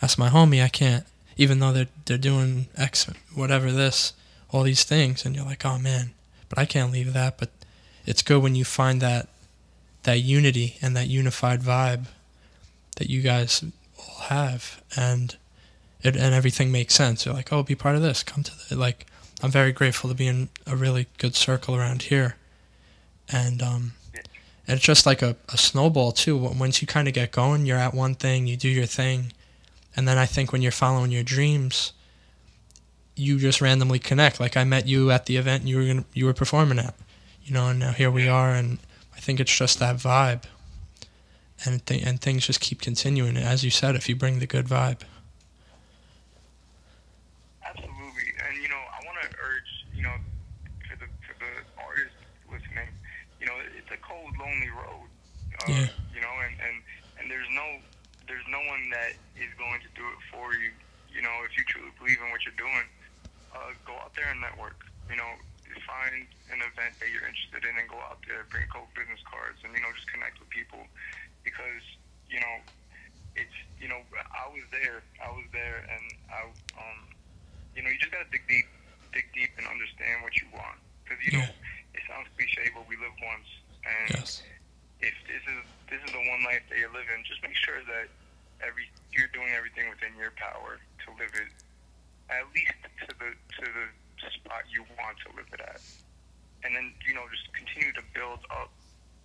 that's 0.00 0.16
my 0.18 0.28
homie. 0.28 0.62
I 0.62 0.68
can't, 0.68 1.04
even 1.36 1.58
though 1.58 1.72
they're 1.72 1.88
they're 2.06 2.18
doing 2.18 2.68
X, 2.76 3.06
whatever 3.34 3.70
this, 3.70 4.14
all 4.50 4.62
these 4.62 4.84
things, 4.84 5.24
and 5.26 5.34
you're 5.36 5.44
like, 5.44 5.64
oh 5.66 5.78
man, 5.78 6.12
but 6.48 6.58
I 6.58 6.64
can't 6.64 6.90
leave 6.92 7.12
that. 7.12 7.36
But 7.36 7.50
it's 8.06 8.22
good 8.22 8.42
when 8.42 8.54
you 8.54 8.64
find 8.64 9.02
that 9.02 9.28
that 10.04 10.20
unity 10.20 10.78
and 10.80 10.96
that 10.96 11.08
unified 11.08 11.60
vibe 11.60 12.06
that 12.96 13.08
you 13.08 13.22
guys 13.22 13.64
all 13.98 14.24
have, 14.24 14.82
and 14.96 15.36
it 16.02 16.16
and 16.16 16.34
everything 16.34 16.70
makes 16.70 16.94
sense. 16.94 17.24
You're 17.24 17.34
like, 17.34 17.52
oh, 17.52 17.62
be 17.62 17.74
part 17.74 17.96
of 17.96 18.02
this. 18.02 18.22
Come 18.22 18.42
to 18.42 18.52
the 18.68 18.76
like. 18.76 19.06
I'm 19.42 19.50
very 19.50 19.70
grateful 19.70 20.08
to 20.08 20.16
be 20.16 20.26
in 20.26 20.48
a 20.66 20.74
really 20.74 21.08
good 21.18 21.34
circle 21.34 21.76
around 21.76 22.02
here, 22.02 22.36
and 23.28 23.62
um, 23.62 23.92
and 24.66 24.76
it's 24.76 24.84
just 24.84 25.06
like 25.06 25.22
a, 25.22 25.36
a 25.52 25.58
snowball 25.58 26.12
too. 26.12 26.36
Once 26.36 26.80
you 26.80 26.88
kind 26.88 27.06
of 27.06 27.14
get 27.14 27.32
going, 27.32 27.66
you're 27.66 27.78
at 27.78 27.94
one 27.94 28.14
thing, 28.14 28.46
you 28.46 28.56
do 28.56 28.68
your 28.68 28.86
thing, 28.86 29.32
and 29.94 30.08
then 30.08 30.18
I 30.18 30.26
think 30.26 30.52
when 30.52 30.62
you're 30.62 30.72
following 30.72 31.10
your 31.10 31.22
dreams, 31.22 31.92
you 33.14 33.38
just 33.38 33.60
randomly 33.60 33.98
connect. 33.98 34.40
Like 34.40 34.56
I 34.56 34.64
met 34.64 34.86
you 34.86 35.10
at 35.10 35.26
the 35.26 35.36
event 35.36 35.64
you 35.64 35.76
were 35.76 35.86
gonna, 35.86 36.04
you 36.14 36.24
were 36.24 36.34
performing 36.34 36.78
at, 36.78 36.94
you 37.44 37.52
know, 37.52 37.68
and 37.68 37.78
now 37.78 37.92
here 37.92 38.10
we 38.10 38.28
are, 38.28 38.52
and 38.52 38.78
I 39.14 39.20
think 39.20 39.38
it's 39.38 39.56
just 39.56 39.78
that 39.78 39.96
vibe, 39.96 40.44
and 41.66 41.84
th- 41.84 42.02
and 42.04 42.20
things 42.20 42.46
just 42.46 42.60
keep 42.60 42.80
continuing. 42.80 43.36
As 43.36 43.64
you 43.64 43.70
said, 43.70 43.96
if 43.96 44.08
you 44.08 44.16
bring 44.16 44.38
the 44.38 44.46
good 44.46 44.66
vibe. 44.66 45.00
Absolutely, 47.66 48.30
and 48.46 48.62
you 48.62 48.68
know, 48.68 48.78
I 48.78 48.98
want 49.04 49.18
to 49.22 49.28
urge, 49.42 49.70
you 49.94 50.02
know, 50.02 50.14
to 50.90 50.92
the 50.98 51.06
to 51.06 51.32
the 51.38 51.52
artists 51.82 52.16
listening, 52.46 52.88
you 53.40 53.46
know, 53.46 53.54
it's 53.76 53.90
a 53.90 53.98
cold, 54.06 54.30
lonely 54.38 54.70
road. 54.70 55.08
Uh, 55.66 55.72
Yeah. 55.72 55.88
You 56.14 56.20
know, 56.22 56.32
and, 56.46 56.54
and 56.62 56.76
and 57.20 57.24
there's 57.30 57.48
no 57.52 57.66
there's 58.28 58.46
no 58.48 58.58
one 58.70 58.88
that 58.90 59.12
is 59.36 59.50
going 59.58 59.80
to 59.82 59.90
do 59.94 60.06
it 60.06 60.20
for 60.30 60.54
you. 60.54 60.70
You 61.12 61.22
know, 61.22 61.34
if 61.48 61.56
you 61.56 61.64
truly 61.64 61.90
believe 61.98 62.18
in 62.22 62.30
what 62.30 62.44
you're 62.44 62.56
doing, 62.60 62.86
uh, 63.54 63.72
go 63.86 63.94
out 64.00 64.14
there 64.14 64.28
and 64.30 64.40
network. 64.40 64.84
You 65.10 65.16
know, 65.16 65.32
find 65.86 66.26
an 66.50 66.60
event 66.60 66.98
that 66.98 67.08
you're 67.14 67.24
interested 67.24 67.62
in 67.64 67.78
and 67.78 67.86
go 67.88 67.96
out 68.02 68.18
there, 68.26 68.44
bring 68.50 68.66
a 68.66 68.70
couple 68.70 68.90
business 68.98 69.22
cards, 69.24 69.62
and 69.62 69.70
you 69.72 69.80
know, 69.80 69.90
just 69.94 70.10
connect 70.10 70.36
with 70.42 70.50
people 70.50 70.82
because 71.46 71.82
you 72.28 72.42
know, 72.42 72.56
it's 73.38 73.56
you 73.78 73.86
know, 73.88 74.02
I 74.34 74.50
was 74.50 74.66
there, 74.74 75.00
I 75.22 75.30
was 75.30 75.46
there, 75.54 75.86
and 75.86 76.04
I 76.28 76.50
um, 76.76 77.00
you 77.78 77.80
know, 77.86 77.90
you 77.90 77.98
just 78.02 78.10
gotta 78.12 78.26
dig 78.34 78.42
deep, 78.50 78.66
dig 79.14 79.26
deep, 79.32 79.54
and 79.56 79.64
understand 79.70 80.26
what 80.26 80.34
you 80.36 80.50
want 80.52 80.78
because 81.06 81.22
you 81.22 81.38
know, 81.38 81.46
it 81.94 82.02
sounds 82.10 82.26
cliche, 82.34 82.68
but 82.74 82.84
we 82.90 82.98
live 82.98 83.14
once, 83.22 83.48
and 83.86 84.18
Yes. 84.18 84.42
if 85.00 85.14
this 85.30 85.42
is 85.46 85.62
this 85.88 86.00
is 86.02 86.10
the 86.10 86.24
one 86.26 86.42
life 86.42 86.66
that 86.68 86.76
you're 86.76 86.92
living, 86.92 87.22
just 87.24 87.40
make 87.46 87.54
sure 87.54 87.78
that 87.86 88.10
every 88.60 88.90
you're 89.14 89.30
doing 89.30 89.54
everything 89.54 89.86
within 89.88 90.12
your 90.18 90.34
power 90.34 90.82
to 91.04 91.08
live 91.20 91.30
it 91.36 91.50
at 92.28 92.42
least 92.54 92.74
to 93.06 93.12
the 93.22 93.30
to 93.60 93.64
the 93.70 93.86
spot 94.32 94.64
you 94.70 94.82
want 94.98 95.16
to 95.26 95.28
live 95.36 95.46
it 95.52 95.60
at, 95.60 95.80
and 96.64 96.74
then 96.74 96.92
you 97.06 97.14
know 97.14 97.22
just 97.30 97.46
continue 97.54 97.92
to 97.94 98.02
build 98.14 98.40
up 98.50 98.70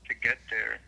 to 0.09 0.13
get 0.21 0.37
there. 0.49 0.79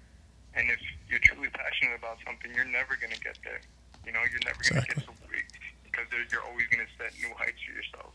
And 0.55 0.69
if 0.69 0.77
you're 1.09 1.19
truly 1.25 1.49
passionate 1.49 1.97
about 1.97 2.17
something, 2.25 2.53
you're 2.53 2.69
never 2.69 2.93
gonna 3.01 3.17
get 3.23 3.37
there. 3.43 3.61
You 4.05 4.11
know, 4.13 4.21
you're 4.29 4.43
never 4.45 4.61
gonna 4.61 4.85
Exactly. 4.85 5.01
get 5.01 5.05
so 5.09 5.13
big 5.31 5.45
because 5.83 6.05
you're 6.29 6.43
always 6.45 6.67
gonna 6.69 6.89
set 6.97 7.13
new 7.21 7.33
heights 7.33 7.57
for 7.65 7.73
yourself. 7.73 8.13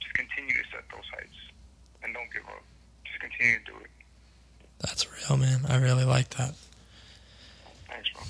Just 0.00 0.14
continue 0.14 0.54
to 0.54 0.64
set 0.72 0.84
those 0.88 1.04
heights, 1.12 1.36
and 2.02 2.14
don't 2.14 2.32
give 2.32 2.46
up. 2.48 2.62
Just 3.04 3.20
continue 3.20 3.58
to 3.60 3.64
do 3.64 3.76
it. 3.84 3.90
That's 4.80 5.04
real, 5.12 5.36
man. 5.36 5.66
I 5.68 5.76
really 5.76 6.04
like 6.04 6.30
that. 6.36 6.54
Thanks, 7.88 8.08
bro. 8.12 8.22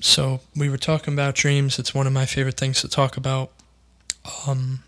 So 0.00 0.40
we 0.54 0.68
were 0.68 0.78
talking 0.78 1.14
about 1.14 1.34
dreams. 1.34 1.78
It's 1.78 1.94
one 1.94 2.06
of 2.06 2.12
my 2.12 2.26
favorite 2.26 2.56
things 2.56 2.80
to 2.82 2.88
talk 2.88 3.16
about. 3.16 3.50
Um, 4.46 4.82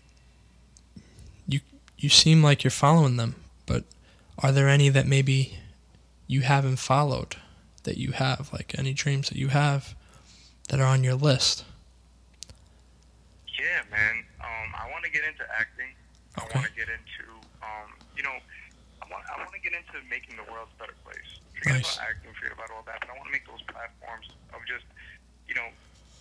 you 1.99 2.09
seem 2.09 2.41
like 2.41 2.63
you're 2.63 2.71
following 2.71 3.17
them, 3.17 3.35
but 3.65 3.83
are 4.37 4.51
there 4.51 4.69
any 4.69 4.87
that 4.89 5.05
maybe 5.05 5.57
you 6.27 6.41
haven't 6.41 6.77
followed 6.77 7.35
that 7.83 7.97
you 7.97 8.13
have? 8.13 8.49
Like 8.53 8.73
any 8.77 8.93
dreams 8.93 9.27
that 9.29 9.37
you 9.37 9.49
have 9.49 9.95
that 10.69 10.79
are 10.79 10.85
on 10.87 11.03
your 11.03 11.15
list? 11.15 11.65
Yeah, 13.59 13.83
man. 13.91 14.23
Um, 14.39 14.69
I 14.79 14.89
want 14.89 15.03
to 15.03 15.11
get 15.11 15.23
into 15.27 15.43
acting. 15.51 15.91
I 16.37 16.47
want 16.55 16.67
to 16.67 16.71
get 16.71 16.87
into, 16.87 17.27
um, 17.61 17.91
you 18.15 18.23
know, 18.23 18.37
I 19.03 19.11
want 19.11 19.23
I 19.27 19.37
want 19.37 19.51
to 19.51 19.59
get 19.59 19.73
into 19.75 19.99
making 20.09 20.37
the 20.39 20.47
world 20.49 20.71
a 20.71 20.79
better 20.79 20.95
place. 21.03 21.43
Forget 21.59 21.83
Nice. 21.83 21.97
about 21.99 22.07
acting, 22.15 22.31
forget 22.39 22.55
about 22.55 22.71
all 22.71 22.83
that, 22.87 23.03
but 23.03 23.09
I 23.11 23.13
want 23.19 23.27
to 23.27 23.35
make 23.35 23.43
those 23.43 23.59
platforms 23.67 24.31
of 24.55 24.63
just, 24.63 24.87
you 25.51 25.55
know, 25.55 25.67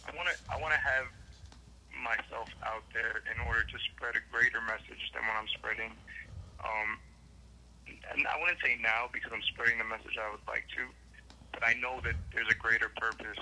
I 0.03 0.17
want 0.19 0.27
to 0.27 0.35
I 0.51 0.59
want 0.59 0.75
to 0.75 0.81
have 0.83 1.07
myself 2.03 2.49
out 2.65 2.85
there 2.95 3.23
in 3.27 3.39
order 3.47 3.63
to 3.63 3.77
spread 3.93 4.15
a 4.15 4.23
greater 4.31 4.61
message 4.63 5.03
than 5.15 5.23
what 5.27 5.37
I'm 5.37 5.51
spreading. 5.51 5.93
Um, 6.63 6.99
and 8.15 8.27
I 8.27 8.37
wouldn't 8.41 8.61
say 8.63 8.77
now 8.81 9.09
because 9.13 9.33
I'm 9.33 9.45
spreading 9.49 9.79
the 9.79 9.89
message 9.89 10.17
I 10.19 10.29
would 10.31 10.45
like 10.47 10.67
to, 10.77 10.85
but 11.53 11.65
I 11.67 11.75
know 11.79 12.01
that 12.05 12.15
there's 12.33 12.51
a 12.51 12.59
greater 12.59 12.91
purpose 12.97 13.41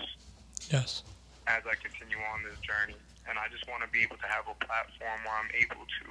Yes. 0.70 1.02
as 1.46 1.62
I 1.66 1.74
continue 1.78 2.18
on 2.34 2.42
this 2.42 2.58
journey. 2.62 2.98
And 3.26 3.38
I 3.42 3.50
just 3.50 3.66
want 3.66 3.82
to 3.82 3.90
be 3.90 4.06
able 4.06 4.18
to 4.22 4.30
have 4.30 4.46
a 4.46 4.54
platform 4.62 5.18
where 5.26 5.34
I'm 5.34 5.50
able 5.50 5.82
to 5.82 6.06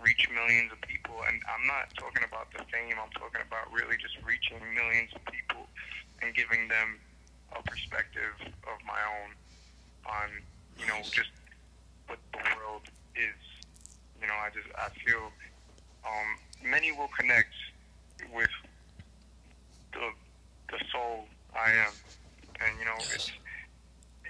reach 0.00 0.24
millions 0.32 0.72
of 0.72 0.80
people. 0.80 1.20
And 1.28 1.36
I'm 1.44 1.68
not 1.68 1.92
talking 2.00 2.24
about 2.24 2.48
the 2.52 2.64
fame, 2.72 2.96
I'm 2.96 3.12
talking 3.12 3.44
about 3.44 3.68
really 3.68 4.00
just 4.00 4.16
reaching 4.24 4.60
millions 4.72 5.12
of 5.12 5.20
people 5.28 5.68
and 6.24 6.32
giving 6.32 6.68
them 6.68 6.96
a 7.52 7.60
perspective 7.60 8.32
of 8.40 8.76
my 8.88 8.96
own 9.04 9.36
on, 10.08 10.28
you 10.80 10.88
know, 10.88 10.96
just 11.04 11.12
what 11.12 11.12
the 11.12 11.20
world 11.20 11.45
is. 13.16 13.40
You 14.20 14.28
know, 14.28 14.34
I 14.34 14.48
just, 14.50 14.68
I 14.76 14.88
feel 15.04 15.32
um, 16.04 16.70
many 16.70 16.92
will 16.92 17.10
connect 17.18 17.52
with 18.32 18.50
the, 19.92 20.10
the 20.70 20.84
soul 20.92 21.26
I 21.54 21.70
am. 21.70 21.92
And, 22.60 22.78
you 22.78 22.84
know, 22.86 22.96
it's, 23.12 23.30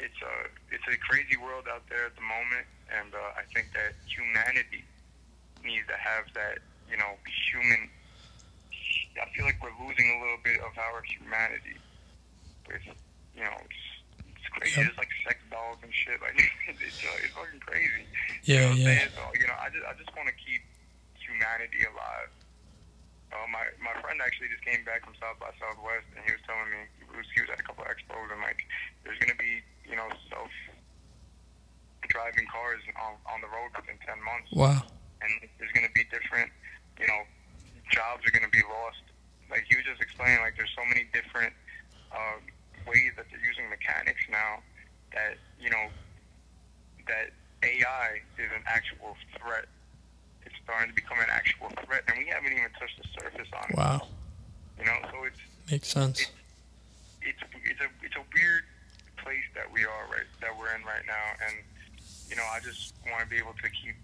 it's 0.01 0.20
a 0.20 0.34
it's 0.72 0.84
a 0.89 0.97
crazy 1.01 1.37
world 1.37 1.64
out 1.70 1.82
there 1.89 2.05
at 2.07 2.16
the 2.16 2.24
moment, 2.24 2.66
and 2.93 3.14
uh, 3.14 3.41
I 3.41 3.45
think 3.55 3.72
that 3.72 3.97
humanity 4.05 4.84
needs 5.64 5.87
to 5.89 5.97
have 5.97 6.28
that 6.34 6.61
you 6.91 6.97
know 6.97 7.16
human. 7.49 7.89
I 9.16 9.26
feel 9.32 9.49
like 9.49 9.57
we're 9.64 9.76
losing 9.80 10.09
a 10.12 10.18
little 10.20 10.41
bit 10.45 10.61
of 10.61 10.76
our 10.76 11.01
humanity. 11.03 11.80
With 12.68 12.84
you 13.37 13.45
know, 13.45 13.57
crazy. 14.57 14.81
Yep. 14.81 14.91
It's 14.91 14.99
like 14.99 15.13
sex 15.25 15.39
dolls 15.53 15.79
and 15.85 15.93
shit. 15.93 16.19
Like 16.25 16.37
it's 16.81 16.99
uh, 17.05 17.23
it's 17.25 17.33
fucking 17.37 17.61
crazy. 17.63 18.05
Yeah, 18.45 18.73
you 18.73 18.85
know 18.85 18.91
yeah. 18.91 19.09
So, 19.15 19.23
you 19.39 19.47
know, 19.47 19.59
I 19.61 19.69
just 19.71 19.85
I 19.87 19.93
just 20.01 20.11
want 20.17 20.27
to 20.33 20.37
keep 20.37 20.63
humanity 21.21 21.85
alive. 21.87 22.31
Uh, 23.35 23.43
my 23.51 23.65
my 23.83 23.93
friend 24.01 24.19
actually 24.23 24.49
just 24.51 24.63
came 24.65 24.81
back 24.87 25.03
from 25.05 25.15
South 25.21 25.37
by 25.43 25.51
Southwest, 25.61 26.07
and 26.17 26.23
he 26.25 26.31
was 26.33 26.41
telling 26.47 26.71
me 26.71 26.81
he 26.99 27.05
was, 27.11 27.27
he 27.35 27.43
was 27.43 27.51
at 27.53 27.59
a 27.61 27.67
couple 27.67 27.83
of 27.85 27.91
expos, 27.91 28.31
and 28.33 28.41
like 28.41 28.65
there's 29.03 29.19
gonna 29.19 29.37
be 29.39 29.61
you 29.87 29.95
know 29.99 30.07
self 30.31 30.51
driving 32.09 32.47
cars 32.49 32.81
on 33.03 33.19
on 33.27 33.39
the 33.43 33.51
road 33.51 33.71
within 33.75 33.99
ten 34.07 34.19
months, 34.23 34.49
Wow. 34.55 34.79
and 35.23 35.31
there's 35.59 35.73
gonna 35.75 35.93
be 35.95 36.05
different 36.09 36.51
you 37.03 37.07
know 37.07 37.21
jobs 37.91 38.23
are 38.27 38.31
gonna 38.35 38.53
be 38.53 38.63
lost. 38.67 39.03
Like 39.51 39.67
he 39.69 39.75
was 39.77 39.85
just 39.87 40.01
explaining, 40.03 40.41
like 40.43 40.57
there's 40.57 40.73
so 40.75 40.87
many 40.87 41.07
different 41.13 41.53
uh, 42.15 42.39
ways 42.87 43.12
that 43.16 43.26
they're 43.30 43.45
using 43.45 43.68
mechanics 43.70 44.20
now 44.30 44.59
that 45.12 45.37
you 45.61 45.70
know 45.70 45.87
that 47.09 47.30
AI 47.62 48.20
is 48.39 48.51
an 48.55 48.62
actual 48.66 49.16
threat. 49.39 49.66
It's 50.45 50.55
starting 50.64 50.89
to 50.91 50.95
become 50.95 51.18
an 51.18 51.30
actual 51.30 51.70
threat, 51.84 52.03
and 52.09 52.18
we 52.18 52.26
haven't 52.26 52.53
even 52.53 52.70
touched 52.78 52.99
the 53.03 53.09
surface 53.20 53.49
on 53.53 53.70
it. 53.70 53.76
Wow. 53.76 54.07
You 54.78 54.84
know, 54.84 54.97
so 55.11 55.24
it's 55.24 55.39
Makes 55.70 55.89
sense. 55.89 56.20
it's 57.22 57.43
it's 57.64 57.80
a 57.80 57.89
it's 58.05 58.14
a 58.16 58.22
weird 58.34 58.62
place 59.18 59.43
that 59.55 59.66
we 59.72 59.82
are 59.82 60.05
right 60.11 60.26
that 60.41 60.51
we're 60.57 60.72
in 60.74 60.82
right 60.84 61.03
now, 61.07 61.26
and 61.47 61.57
you 62.30 62.37
know, 62.37 62.45
I 62.55 62.61
just 62.61 62.95
want 63.11 63.22
to 63.22 63.28
be 63.28 63.37
able 63.39 63.55
to 63.55 63.68
keep 63.70 63.97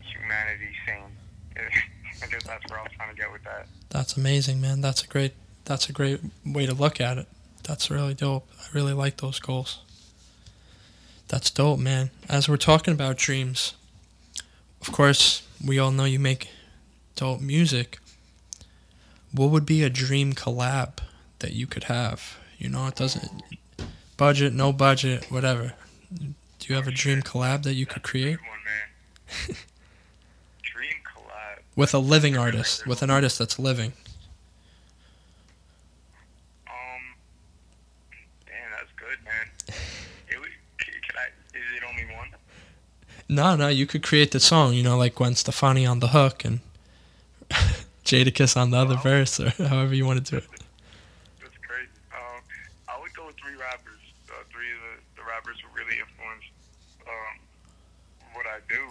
humanity 0.00 0.72
sane. 0.86 1.12
I 2.22 2.26
guess 2.26 2.44
that's 2.44 2.64
where 2.70 2.78
I 2.78 2.82
was 2.82 2.92
trying 2.96 3.14
to 3.14 3.20
get 3.20 3.32
with 3.32 3.42
that. 3.44 3.66
That's 3.90 4.16
amazing, 4.16 4.60
man. 4.60 4.80
That's 4.80 5.02
a 5.02 5.06
great 5.06 5.32
that's 5.64 5.88
a 5.88 5.92
great 5.92 6.20
way 6.44 6.66
to 6.66 6.74
look 6.74 7.00
at 7.00 7.18
it. 7.18 7.28
That's 7.62 7.90
really 7.90 8.14
dope. 8.14 8.48
I 8.60 8.64
really 8.72 8.92
like 8.92 9.18
those 9.18 9.38
goals. 9.38 9.80
That's 11.28 11.50
dope, 11.50 11.78
man. 11.78 12.10
As 12.28 12.48
we're 12.48 12.56
talking 12.56 12.92
about 12.92 13.16
dreams, 13.16 13.74
of 14.80 14.92
course, 14.92 15.42
we 15.64 15.78
all 15.78 15.90
know 15.90 16.04
you 16.04 16.18
make 16.18 16.48
dope 17.16 17.40
music. 17.40 17.98
What 19.32 19.50
would 19.50 19.64
be 19.64 19.82
a 19.82 19.88
dream 19.90 20.32
collab 20.34 20.98
that 21.38 21.52
you 21.52 21.66
could 21.66 21.84
have? 21.84 22.36
You 22.58 22.68
know, 22.68 22.86
it 22.88 22.96
doesn't 22.96 23.42
budget, 24.16 24.52
no 24.52 24.72
budget, 24.72 25.30
whatever. 25.30 25.74
Do 26.14 26.68
you 26.68 26.74
have 26.74 26.86
a 26.86 26.92
dream 26.92 27.22
collab 27.22 27.62
that 27.62 27.74
you 27.74 27.86
could 27.86 28.02
create 28.02 28.38
good 28.38 28.46
one, 28.48 28.58
man. 29.48 29.56
Dream 30.62 30.94
collab. 31.04 31.62
with 31.74 31.94
a 31.94 31.98
living 31.98 32.36
artist, 32.36 32.86
with 32.86 33.02
an 33.02 33.10
artist 33.10 33.38
that's 33.38 33.58
living? 33.58 33.92
Um, 36.68 37.02
damn, 38.46 38.70
that's 38.70 38.92
good, 38.96 39.18
man. 39.24 39.76
It 40.30 40.38
would, 40.38 40.50
c- 40.80 40.92
can 41.06 41.16
I? 41.16 41.56
Is 41.56 41.64
it 41.76 41.82
only 41.88 42.04
one? 42.14 42.28
No, 43.32 43.56
no, 43.56 43.68
you 43.68 43.86
could 43.86 44.02
create 44.02 44.30
the 44.30 44.40
song, 44.40 44.74
you 44.74 44.82
know, 44.82 44.98
like 44.98 45.14
Gwen 45.14 45.34
Stefani 45.34 45.86
on 45.86 46.00
the 46.00 46.08
hook 46.08 46.44
and 46.44 46.60
Jadakiss 48.04 48.56
on 48.60 48.70
the 48.70 48.76
other 48.76 48.96
Wow. 48.96 49.02
verse, 49.02 49.40
or 49.40 49.48
however 49.72 49.94
you 49.94 50.04
want 50.04 50.20
to 50.24 50.30
do 50.30 50.36
it. 50.36 50.44
That's 51.40 51.56
crazy. 51.64 51.88
Um, 52.12 52.44
I 52.92 53.00
would 53.00 53.14
go 53.16 53.24
with 53.26 53.36
three 53.40 53.56
rappers. 53.56 54.00
Uh, 54.28 54.44
three 54.52 54.68
of 54.68 54.80
the, 54.84 55.22
the 55.22 55.24
rappers 55.24 55.56
who 55.64 55.68
really 55.72 55.96
influenced 55.96 56.52
um, 57.08 57.34
what 58.36 58.44
I 58.44 58.60
do. 58.68 58.82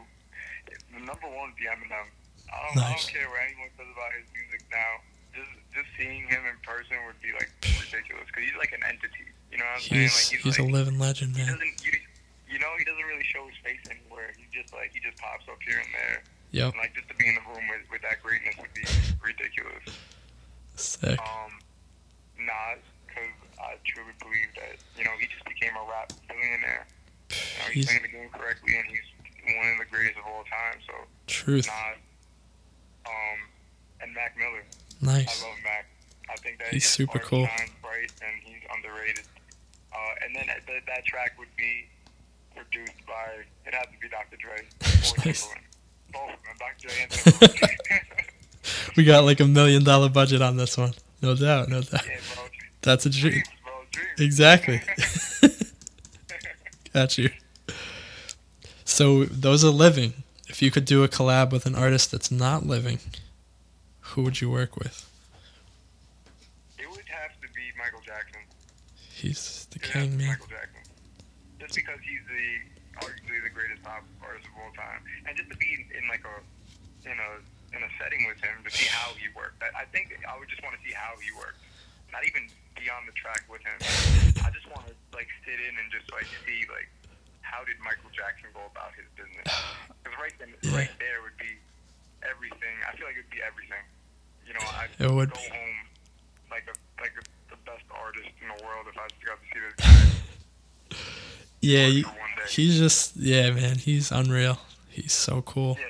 The 0.97 1.05
number 1.05 1.29
one 1.29 1.53
would 1.53 1.59
be 1.61 1.69
Eminem. 1.69 2.09
I 2.49 2.57
don't, 2.65 2.81
I 2.83 2.97
don't 2.97 3.07
care 3.07 3.29
what 3.29 3.45
anyone 3.45 3.69
says 3.77 3.87
about 3.93 4.11
his 4.17 4.25
music 4.33 4.65
now. 4.73 4.91
Just 5.37 5.53
just 5.71 5.87
seeing 5.95 6.27
him 6.27 6.43
in 6.49 6.57
person 6.65 6.97
would 7.07 7.15
be 7.23 7.31
like 7.37 7.47
ridiculous 7.63 8.25
because 8.27 8.43
he's 8.43 8.57
like 8.59 8.73
an 8.75 8.83
entity. 8.83 9.29
You 9.53 9.61
know 9.61 9.69
what 9.69 9.79
I'm 9.79 9.85
saying? 9.85 10.01
He's 10.01 10.33
Like 10.33 10.41
he's 10.43 10.57
a 10.59 10.63
like, 10.65 10.73
living 10.73 10.97
legend, 10.99 11.37
man. 11.37 11.55
You, 12.51 12.59
know, 12.59 12.67
he 12.77 12.83
doesn't 12.85 13.03
really 13.07 13.23
show 13.25 13.47
his 13.47 13.57
face 13.63 13.81
anywhere. 13.89 14.33
He 14.37 14.45
just 14.51 14.73
like 14.73 14.91
he 14.93 14.99
just 14.99 15.17
pops 15.17 15.47
up 15.47 15.57
here 15.65 15.79
and 15.79 15.91
there. 15.95 16.23
Yep. 16.51 16.73
And, 16.73 16.77
like 16.83 16.93
just 16.93 17.07
to 17.07 17.15
be 17.15 17.27
in 17.27 17.35
the 17.35 17.45
room 17.47 17.63
with, 17.71 17.87
with 17.89 18.01
that 18.03 18.19
greatness 18.21 18.55
would 18.59 18.73
be 18.75 18.83
ridiculous. 19.23 19.87
Sick. 20.75 21.19
Um, 21.19 21.51
Nas, 22.39 22.81
because 23.07 23.31
I 23.61 23.77
truly 23.85 24.15
believe 24.19 24.49
that 24.59 24.75
you 24.97 25.03
know 25.05 25.15
he 25.19 25.27
just 25.31 25.45
became 25.45 25.71
a 25.77 25.83
rap 25.89 26.11
billionaire. 26.27 26.87
You 27.31 27.35
know, 27.37 27.67
he's, 27.71 27.73
He's- 27.73 27.85
playing 27.87 28.03
the 28.03 28.11
game 28.11 28.29
correctly, 28.33 28.75
and 28.75 28.85
he's 28.89 29.07
one 29.55 29.67
of 29.73 29.79
the 29.79 29.89
greatest 29.89 30.17
of 30.19 30.25
all 30.27 30.43
time. 30.49 30.79
So 30.85 30.93
Truth. 31.27 31.67
Nas, 31.67 31.97
um, 33.07 33.39
and 34.01 34.13
Mac 34.13 34.35
Miller. 34.37 34.63
Nice. 35.01 35.43
I 35.43 35.47
love 35.47 35.57
Mac. 35.63 35.85
I 36.29 36.35
think 36.37 36.59
that 36.59 36.73
He's 36.73 36.87
super 36.87 37.19
cool. 37.19 37.47
bright, 37.81 38.11
and 38.23 38.33
he's 38.43 38.61
underrated. 38.73 39.25
Uh, 39.91 39.97
and 40.25 40.35
then 40.35 40.47
that, 40.47 40.61
that 40.87 41.05
track 41.05 41.35
would 41.37 41.53
be 41.57 41.85
produced 42.55 43.05
by 43.07 43.43
it 43.65 43.73
has 43.73 43.85
to 43.85 43.99
be 44.01 44.09
Dr. 44.09 44.37
Dre 44.37 45.25
Nice. 45.25 45.47
Both 46.11 46.29
of 46.29 46.39
them, 46.43 46.57
Dr. 46.59 47.47
Dre 47.47 47.99
We 48.97 49.03
got 49.03 49.23
like 49.23 49.39
a 49.39 49.45
million 49.47 49.83
dollar 49.83 50.09
budget 50.09 50.41
on 50.41 50.57
this 50.57 50.77
one. 50.77 50.93
No 51.21 51.35
doubt, 51.35 51.69
no 51.69 51.81
doubt. 51.81 52.05
yeah, 52.07 52.17
bro. 52.35 52.43
That's 52.81 53.05
a 53.05 53.09
dream. 53.09 53.31
Dreams, 53.33 53.47
bro. 53.63 53.73
Dreams. 53.91 54.19
Exactly. 54.19 54.81
Got 56.93 57.17
you. 57.17 57.29
So 58.85 59.25
those 59.25 59.63
are 59.63 59.69
living. 59.69 60.13
If 60.49 60.61
you 60.61 60.69
could 60.71 60.85
do 60.85 61.03
a 61.03 61.07
collab 61.07 61.51
with 61.51 61.65
an 61.65 61.75
artist 61.75 62.11
that's 62.11 62.29
not 62.29 62.65
living, 62.65 62.99
who 64.01 64.23
would 64.23 64.41
you 64.41 64.49
work 64.51 64.75
with? 64.75 65.09
It 66.77 66.89
would 66.89 67.05
have 67.07 67.31
to 67.39 67.47
be 67.55 67.61
Michael 67.77 68.01
Jackson. 68.05 68.41
He's 69.13 69.67
the 69.71 69.77
It 69.77 69.83
king, 69.83 70.17
man. 70.17 70.27
Michael 70.27 70.47
Jackson. 70.47 70.70
Just 71.71 71.87
because 71.87 72.03
he's 72.03 72.19
the 72.27 72.43
arguably 72.99 73.39
the 73.47 73.53
greatest 73.55 73.79
pop 73.79 74.03
artist 74.19 74.43
of 74.43 74.59
all 74.59 74.75
time, 74.75 74.99
and 75.23 75.31
just 75.39 75.47
to 75.47 75.55
be 75.55 75.71
in, 75.71 76.03
in 76.03 76.05
like 76.11 76.19
a 76.27 76.35
in 77.07 77.15
a 77.15 77.31
in 77.71 77.79
a 77.79 77.87
setting 77.95 78.27
with 78.27 78.35
him 78.43 78.59
to 78.67 78.71
see 78.75 78.91
how 78.91 79.15
he 79.15 79.31
worked. 79.31 79.63
I, 79.63 79.71
I 79.71 79.85
think 79.95 80.11
I 80.27 80.35
would 80.35 80.51
just 80.51 80.59
want 80.67 80.75
to 80.75 80.83
see 80.83 80.91
how 80.91 81.15
he 81.23 81.31
worked, 81.31 81.63
not 82.11 82.27
even 82.27 82.51
be 82.75 82.91
on 82.91 83.07
the 83.07 83.15
track 83.15 83.47
with 83.47 83.63
him. 83.63 83.79
I 84.43 84.51
just 84.51 84.67
want 84.67 84.83
to 84.91 84.93
like 85.15 85.31
sit 85.47 85.63
in 85.63 85.79
and 85.79 85.87
just 85.95 86.11
like 86.11 86.27
see 86.43 86.67
like 86.67 86.91
how 87.39 87.63
did 87.63 87.79
Michael 87.79 88.11
Jackson 88.11 88.51
go 88.51 88.67
about 88.67 88.91
his 88.99 89.07
business? 89.15 89.47
Because 90.03 90.15
right 90.19 90.35
then, 90.43 90.51
Yeah. 90.67 90.75
right 90.75 90.91
there 90.99 91.23
would 91.23 91.39
be 91.39 91.55
everything. 92.19 92.75
I 92.83 92.99
feel 92.99 93.07
like 93.07 93.15
it'd 93.15 93.31
be 93.31 93.39
everything. 93.39 93.79
You 94.43 94.59
know, 94.59 94.65
I'd 94.75 94.91
It 94.99 95.07
would 95.07 95.31
go 95.31 95.39
home 95.39 95.79
like 96.51 96.67
a 96.67 96.75
like 96.99 97.15
a, 97.15 97.23
the 97.47 97.59
best 97.63 97.87
artist 97.95 98.27
in 98.43 98.51
the 98.51 98.59
world 98.59 98.91
if 98.91 98.99
I 98.99 99.07
got 99.23 99.39
to 99.39 99.47
see 99.55 99.63
this 99.63 99.75
guy. 99.79 100.19
Yeah, 101.61 101.85
you, 101.87 102.03
one 102.05 102.13
day. 102.15 102.43
he's 102.49 102.77
just 102.79 103.15
yeah, 103.17 103.51
man. 103.51 103.77
He's 103.77 104.11
unreal. 104.11 104.57
He's 104.89 105.13
so 105.13 105.41
cool. 105.43 105.77
Yeah, 105.79 105.85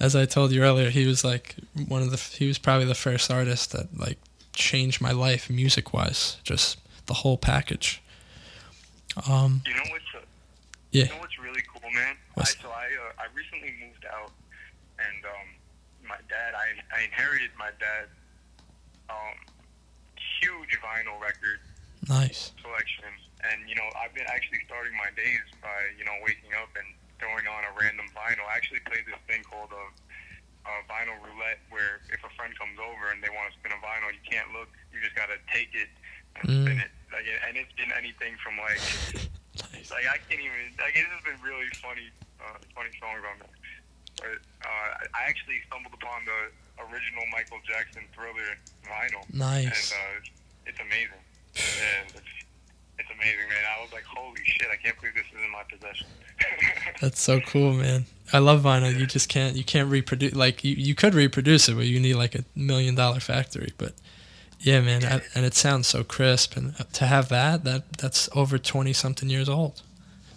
As 0.00 0.16
I 0.16 0.24
told 0.26 0.52
you 0.52 0.62
earlier, 0.62 0.90
he 0.90 1.06
was 1.06 1.24
like 1.24 1.56
one 1.88 2.02
of 2.02 2.10
the. 2.10 2.16
He 2.16 2.46
was 2.46 2.58
probably 2.58 2.86
the 2.86 2.94
first 2.94 3.30
artist 3.30 3.72
that 3.72 3.96
like 3.98 4.18
changed 4.52 5.00
my 5.00 5.12
life 5.12 5.48
music 5.48 5.92
wise. 5.94 6.36
Just 6.44 6.78
the 7.06 7.14
whole 7.14 7.38
package. 7.38 8.02
Um. 9.28 9.62
you 9.66 9.74
know 9.74 9.82
what's 9.90 10.04
uh, 10.16 10.20
Yeah. 10.90 11.04
you 11.04 11.10
know 11.10 11.18
what's 11.18 11.38
really 11.38 11.62
cool, 11.72 11.90
man. 11.92 12.16
I, 12.36 12.44
so 12.44 12.68
I 12.68 12.86
uh, 12.86 13.12
I 13.22 13.26
recently 13.36 13.72
moved 13.86 14.04
out, 14.12 14.32
and 14.98 15.24
um, 15.24 16.08
my 16.08 16.16
dad 16.28 16.54
I 16.54 16.98
I 16.98 17.04
inherited 17.04 17.50
my 17.58 17.70
dad's 17.78 18.10
um 19.10 19.36
huge 20.40 20.78
vinyl 20.80 21.20
record 21.20 21.60
Nice. 22.08 22.52
selection, 22.62 23.04
and 23.50 23.66
you 23.68 23.74
know 23.74 23.86
I've 23.98 24.14
been 24.14 24.28
actually 24.30 24.62
starting 24.66 24.94
my 24.94 25.10
days 25.18 25.42
by 25.62 25.90
you 25.98 26.04
know 26.06 26.14
waking 26.22 26.54
up 26.58 26.70
and 26.78 26.86
throwing 27.18 27.46
on 27.46 27.62
a 27.66 27.72
random 27.78 28.06
vinyl. 28.14 28.46
I 28.46 28.58
actually 28.58 28.82
played 28.86 29.06
this 29.06 29.18
thing 29.30 29.42
called 29.46 29.70
a, 29.70 29.84
a 30.66 30.74
vinyl 30.90 31.18
roulette, 31.22 31.62
where 31.70 32.02
if 32.10 32.22
a 32.22 32.30
friend 32.38 32.50
comes 32.58 32.78
over 32.82 33.10
and 33.14 33.22
they 33.22 33.30
want 33.30 33.50
to 33.50 33.54
spin 33.58 33.70
a 33.74 33.80
vinyl, 33.82 34.10
you 34.14 34.22
can't 34.26 34.50
look. 34.54 34.70
You 34.94 34.98
just 35.02 35.14
gotta 35.18 35.38
take 35.50 35.70
it 35.74 35.90
and 36.38 36.48
Mm. 36.48 36.64
spin 36.64 36.78
it. 36.80 36.92
Like, 37.12 37.28
and 37.46 37.54
it's 37.60 37.72
been 37.76 37.92
anything 37.92 38.34
from 38.40 38.56
like 38.56 38.80
Nice. 39.74 39.92
like 39.92 40.08
I 40.08 40.16
can't 40.30 40.40
even 40.40 40.72
like 40.80 40.96
it 40.96 41.04
has 41.04 41.22
been 41.28 41.36
really 41.44 41.68
funny 41.84 42.08
uh, 42.40 42.56
funny 42.74 42.90
songs 42.98 43.20
on 43.26 43.36
there. 43.38 43.56
But 44.16 44.38
uh, 44.64 44.88
I 45.18 45.28
actually 45.28 45.60
stumbled 45.68 45.92
upon 45.94 46.24
the 46.24 46.48
original 46.88 47.24
Michael 47.32 47.60
Jackson 47.68 48.02
Thriller 48.16 48.56
vinyl, 48.86 49.24
and 49.28 49.38
Nice. 49.38 49.92
uh, 49.92 50.24
it's 50.66 50.78
amazing. 50.80 51.20
And 51.52 52.08
it's, 52.16 52.32
it's 53.02 53.10
amazing, 53.10 53.48
man. 53.48 53.64
I 53.78 53.82
was 53.82 53.92
like, 53.92 54.04
holy 54.04 54.40
shit! 54.44 54.68
I 54.72 54.76
can't 54.76 54.98
believe 55.00 55.14
this 55.14 55.24
is 55.26 55.44
in 55.44 55.50
my 55.50 55.62
possession. 55.70 56.06
That's 57.00 57.20
so 57.20 57.40
cool, 57.40 57.72
man. 57.74 58.06
I 58.32 58.38
love 58.38 58.62
vinyl. 58.62 58.96
You 58.98 59.06
just 59.06 59.28
can't 59.28 59.56
you 59.56 59.64
can't 59.64 59.90
reproduce 59.90 60.34
like 60.34 60.64
you, 60.64 60.74
you 60.74 60.94
could 60.94 61.14
reproduce 61.14 61.68
it, 61.68 61.74
but 61.74 61.86
you 61.86 62.00
need 62.00 62.14
like 62.14 62.34
a 62.34 62.44
million 62.54 62.94
dollar 62.94 63.20
factory. 63.20 63.72
But 63.76 63.94
yeah, 64.60 64.80
man, 64.80 65.04
I, 65.04 65.20
and 65.34 65.44
it 65.44 65.54
sounds 65.54 65.88
so 65.88 66.04
crisp. 66.04 66.56
And 66.56 66.74
to 66.94 67.06
have 67.06 67.28
that, 67.30 67.64
that 67.64 67.92
that's 67.98 68.28
over 68.34 68.58
twenty 68.58 68.92
something 68.92 69.28
years 69.28 69.48
old. 69.48 69.82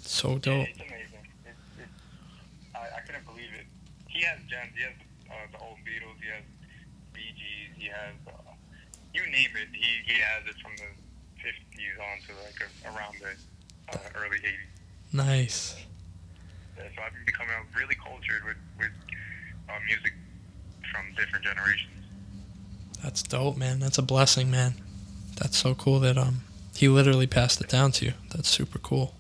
So 0.01 0.34
Yeah, 0.34 0.38
dope. 0.39 0.68
it's 0.70 0.80
amazing. 0.80 1.24
It's, 1.45 1.57
it's, 1.80 1.89
I, 2.76 2.97
I 2.97 2.99
couldn't 3.05 3.26
believe 3.26 3.53
it. 3.59 3.66
He 4.07 4.24
has 4.26 4.39
gems. 4.49 4.72
He 4.76 4.84
has 4.84 4.93
uh, 5.30 5.34
the 5.51 5.59
old 5.63 5.78
Beatles. 5.86 6.18
He 6.22 6.30
has 6.30 6.43
Bee 7.13 7.32
Gees. 7.38 7.72
He 7.78 7.88
has 7.88 8.13
uh, 8.28 8.51
you 9.13 9.22
name 9.32 9.49
it. 9.55 9.70
He 9.74 10.13
he 10.13 10.20
has 10.20 10.43
it 10.47 10.55
from 10.61 10.74
the 10.78 10.89
50s 11.46 11.96
on 12.00 12.18
to 12.28 12.34
like 12.43 12.60
a, 12.62 12.98
around 12.98 13.16
the 13.22 13.93
uh, 13.93 14.24
early 14.24 14.38
80s. 14.38 15.14
Nice. 15.14 15.76
Yeah, 16.78 16.84
so 16.96 17.02
I've 17.06 17.14
been 17.14 17.26
becoming 17.26 17.54
really 17.78 17.96
cultured 17.96 18.43
with 18.46 18.58
with 18.78 18.91
uh, 19.70 19.80
music 19.86 20.14
from 20.91 21.06
different 21.16 21.46
generations. 21.46 21.91
That's 23.04 23.22
dope, 23.22 23.58
man. 23.58 23.80
That's 23.80 23.98
a 23.98 24.02
blessing, 24.02 24.50
man. 24.50 24.74
That's 25.38 25.58
so 25.58 25.76
cool 25.76 26.00
that 26.02 26.18
um 26.18 26.41
he 26.76 26.89
literally 26.89 27.28
passed 27.28 27.62
it 27.62 27.70
down 27.70 27.91
to 27.93 28.06
you. 28.06 28.14
That's 28.34 28.50
super 28.50 28.80
cool. 28.80 29.14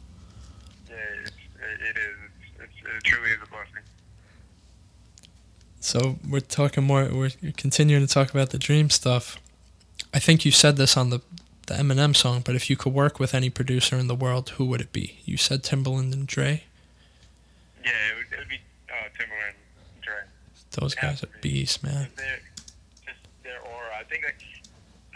Yeah, 0.89 0.95
it's, 1.21 1.31
it, 1.31 1.81
it 1.81 1.97
is. 1.97 2.15
It's, 2.59 2.63
it's, 2.63 2.97
it 2.97 3.03
truly 3.03 3.29
is 3.29 3.37
a 3.41 3.49
blessing. 3.49 3.83
So 5.79 6.17
we're 6.27 6.39
talking 6.41 6.83
more. 6.83 7.07
We're 7.11 7.31
continuing 7.55 8.05
to 8.05 8.11
talk 8.11 8.31
about 8.31 8.49
the 8.49 8.57
dream 8.57 8.89
stuff. 8.89 9.37
I 10.13 10.19
think 10.19 10.43
you 10.43 10.51
said 10.51 10.77
this 10.77 10.97
on 10.97 11.09
the 11.11 11.21
the 11.67 11.73
Eminem 11.73 12.15
song, 12.15 12.41
but 12.45 12.55
if 12.55 12.69
you 12.69 12.77
could 12.77 12.93
work 12.93 13.19
with 13.19 13.33
any 13.33 13.49
producer 13.49 13.97
in 13.97 14.07
the 14.07 14.15
world, 14.15 14.49
who 14.57 14.65
would 14.65 14.81
it 14.81 14.91
be? 14.91 15.19
You 15.25 15.37
said 15.37 15.63
Timbaland 15.63 16.13
and 16.13 16.27
Dre. 16.27 16.63
Yeah, 17.83 17.91
it 18.11 18.15
would, 18.17 18.29
it 18.33 18.39
would 18.39 18.49
be 18.49 18.61
uh, 18.89 19.09
Timbaland, 19.17 19.57
and 19.57 20.01
Dre. 20.01 20.21
Those 20.71 20.93
guys 20.93 21.23
are 21.23 21.29
beasts, 21.41 21.81
man. 21.81 22.09
Their, 22.15 22.39
just 23.05 23.21
their 23.43 23.59
aura. 23.61 23.97
I 23.97 24.03
think 24.03 24.25
like, 24.25 24.41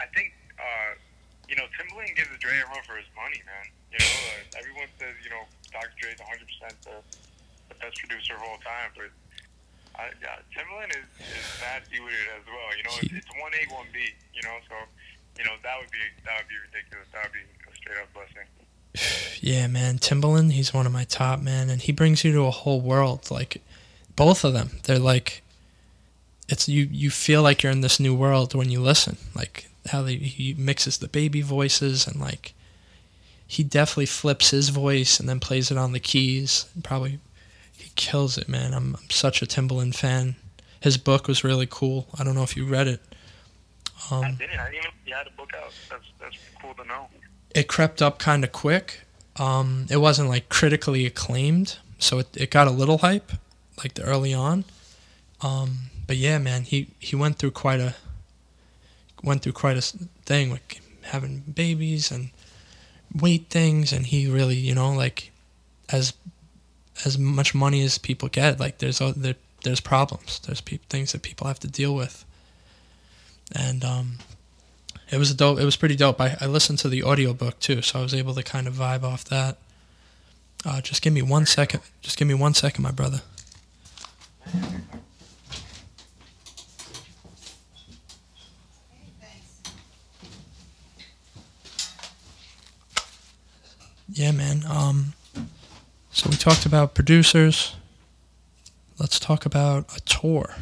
I 0.00 0.06
think 0.14 0.34
uh, 0.58 0.98
you 1.48 1.56
know 1.56 1.66
Timbaland 1.78 2.16
gives 2.16 2.30
Dre 2.38 2.58
a 2.58 2.66
run 2.66 2.82
for 2.86 2.96
his 2.96 3.10
money, 3.14 3.42
man. 3.46 3.66
You 3.94 3.98
know, 4.02 4.14
uh, 4.34 4.58
everyone 4.58 4.90
says 4.98 5.14
you 5.22 5.30
know 5.30 5.46
Dr. 5.70 5.94
Dre's 5.98 6.18
100 6.18 6.46
percent 6.46 6.74
the, 6.82 6.98
best 7.78 7.96
producer 7.96 8.36
of 8.36 8.42
all 8.44 8.60
time, 8.60 8.92
but 8.92 9.08
I, 9.96 10.12
yeah, 10.20 10.44
Timbaland 10.52 10.92
is, 10.92 11.08
is 11.16 11.46
with 11.96 12.12
it 12.12 12.28
as 12.36 12.44
well. 12.44 12.70
You 12.76 12.84
know, 12.84 12.96
it's, 13.00 13.24
it's 13.24 13.32
one 13.40 13.56
A, 13.56 13.62
one 13.72 13.88
B. 13.88 14.04
You 14.36 14.42
know, 14.44 14.60
so 14.68 14.76
you 15.40 15.46
know 15.46 15.56
that 15.62 15.80
would 15.80 15.90
be 15.90 15.98
that 16.26 16.36
would 16.36 16.48
be 16.48 16.54
ridiculous. 16.68 17.08
That 17.12 17.24
would 17.24 17.32
be 17.32 17.40
a 17.40 17.74
straight 17.74 17.98
up 17.98 18.12
blessing. 18.14 18.46
Yeah, 19.42 19.68
man. 19.68 19.98
Timbaland, 19.98 20.52
he's 20.52 20.74
one 20.74 20.84
of 20.84 20.92
my 20.92 21.04
top, 21.04 21.40
man, 21.40 21.70
and 21.70 21.80
he 21.80 21.92
brings 21.92 22.24
you 22.24 22.32
to 22.32 22.42
a 22.42 22.50
whole 22.50 22.82
world. 22.82 23.30
Like 23.30 23.62
both 24.14 24.44
of 24.44 24.52
them, 24.52 24.80
they're 24.84 24.98
like 24.98 25.42
it's 26.50 26.68
you 26.68 26.88
you 26.90 27.10
feel 27.10 27.42
like 27.42 27.62
you're 27.62 27.72
in 27.72 27.80
this 27.80 27.98
new 27.98 28.14
world 28.14 28.54
when 28.54 28.68
you 28.70 28.82
listen. 28.82 29.16
Like 29.34 29.70
how 29.86 30.02
they, 30.02 30.16
he 30.16 30.52
mixes 30.54 30.98
the 30.98 31.08
baby 31.08 31.40
voices 31.40 32.06
and 32.06 32.20
like 32.20 32.52
he 33.46 33.62
definitely 33.62 34.06
flips 34.06 34.50
his 34.50 34.68
voice 34.68 35.18
and 35.18 35.28
then 35.28 35.40
plays 35.40 35.70
it 35.70 35.78
on 35.78 35.92
the 35.92 36.00
keys. 36.00 36.66
Probably 36.82 37.18
he 37.76 37.90
kills 37.96 38.36
it, 38.36 38.48
man. 38.48 38.74
I'm, 38.74 38.96
I'm 38.96 39.10
such 39.10 39.40
a 39.40 39.46
Timbaland 39.46 39.94
fan. 39.94 40.36
His 40.80 40.98
book 40.98 41.28
was 41.28 41.44
really 41.44 41.66
cool. 41.70 42.08
I 42.18 42.24
don't 42.24 42.34
know 42.34 42.42
if 42.42 42.56
you 42.56 42.66
read 42.66 42.88
it. 42.88 43.00
I 44.10 44.14
Um, 44.16 44.34
didn't. 44.36 44.58
I 44.60 44.70
didn't 44.70 44.84
even. 44.84 44.90
You 45.06 45.14
had 45.14 45.26
a 45.26 45.30
book 45.30 45.52
out. 45.62 45.72
That's 45.90 46.04
that's 46.20 46.36
cool 46.60 46.74
to 46.74 46.84
know. 46.84 47.08
it 47.54 47.66
crept 47.68 48.00
up 48.00 48.18
kind 48.18 48.44
of 48.44 48.52
quick. 48.52 49.00
Um, 49.36 49.86
it 49.90 49.96
wasn't 49.98 50.28
like 50.28 50.48
critically 50.48 51.06
acclaimed, 51.06 51.78
so 51.98 52.18
it, 52.18 52.28
it 52.36 52.50
got 52.50 52.66
a 52.66 52.70
little 52.70 52.98
hype, 52.98 53.32
like 53.78 53.94
the 53.94 54.02
early 54.02 54.34
on. 54.34 54.64
Um, 55.40 55.90
but 56.06 56.16
yeah, 56.16 56.38
man, 56.38 56.62
he, 56.64 56.88
he 56.98 57.16
went 57.16 57.38
through 57.38 57.52
quite 57.52 57.80
a 57.80 57.94
went 59.22 59.42
through 59.42 59.52
quite 59.52 59.76
a 59.76 59.82
thing 59.82 60.50
with 60.50 60.60
having 61.02 61.40
babies 61.40 62.10
and 62.10 62.30
weight 63.14 63.46
things, 63.50 63.92
and 63.92 64.06
he 64.06 64.28
really, 64.30 64.56
you 64.56 64.74
know, 64.74 64.92
like 64.92 65.30
as 65.90 66.12
as 67.04 67.16
much 67.18 67.54
money 67.54 67.82
as 67.82 67.98
people 67.98 68.28
get, 68.28 68.60
like 68.60 68.78
there's 68.78 68.98
there, 69.16 69.36
there's 69.64 69.80
problems, 69.80 70.40
there's 70.40 70.60
peop 70.60 70.84
things 70.88 71.12
that 71.12 71.22
people 71.22 71.46
have 71.46 71.60
to 71.60 71.68
deal 71.68 71.94
with, 71.94 72.24
and 73.54 73.84
um, 73.84 74.18
it 75.10 75.18
was 75.18 75.34
dope. 75.34 75.58
It 75.58 75.64
was 75.64 75.76
pretty 75.76 75.96
dope. 75.96 76.20
I, 76.20 76.36
I 76.40 76.46
listened 76.46 76.78
to 76.80 76.88
the 76.88 77.02
audiobook 77.02 77.58
too, 77.58 77.82
so 77.82 77.98
I 77.98 78.02
was 78.02 78.14
able 78.14 78.34
to 78.34 78.42
kind 78.42 78.66
of 78.66 78.74
vibe 78.74 79.02
off 79.02 79.24
that. 79.24 79.58
Uh, 80.64 80.80
just 80.80 81.02
give 81.02 81.12
me 81.12 81.22
one 81.22 81.46
second. 81.46 81.80
Just 82.00 82.16
give 82.16 82.28
me 82.28 82.34
one 82.34 82.54
second, 82.54 82.82
my 82.82 82.90
brother. 82.90 83.22
Yeah, 94.12 94.32
man. 94.32 94.64
Um, 94.68 95.14
so 96.10 96.28
we 96.28 96.36
talked 96.36 96.66
about 96.66 96.94
producers. 96.94 97.74
Let's 98.98 99.18
talk 99.18 99.46
about 99.46 99.96
a 99.96 100.00
tour. 100.00 100.56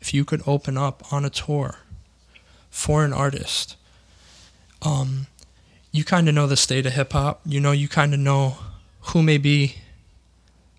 If 0.00 0.12
you 0.12 0.24
could 0.24 0.42
open 0.46 0.76
up 0.76 1.12
on 1.12 1.24
a 1.24 1.30
tour 1.30 1.76
for 2.76 3.04
an 3.06 3.12
artist, 3.14 3.74
um, 4.82 5.26
you 5.92 6.04
kind 6.04 6.28
of 6.28 6.34
know 6.34 6.46
the 6.46 6.56
state 6.58 6.84
of 6.84 6.92
hip 6.92 7.12
hop. 7.12 7.40
You 7.46 7.58
know, 7.58 7.72
you 7.72 7.88
kind 7.88 8.12
of 8.12 8.20
know 8.20 8.58
who 9.00 9.22
may 9.22 9.38
be 9.38 9.76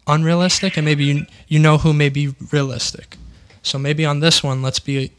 unrealistic, 0.05 0.77
and 0.77 0.85
maybe 0.85 1.05
you 1.05 1.25
you 1.47 1.57
know 1.59 1.79
who 1.79 1.93
may 1.93 2.09
be 2.09 2.35
realistic. 2.51 3.17
So 3.63 3.79
maybe 3.79 4.05
on 4.05 4.19
this 4.19 4.43
one, 4.43 4.61
let's 4.61 4.79
be 4.79 5.11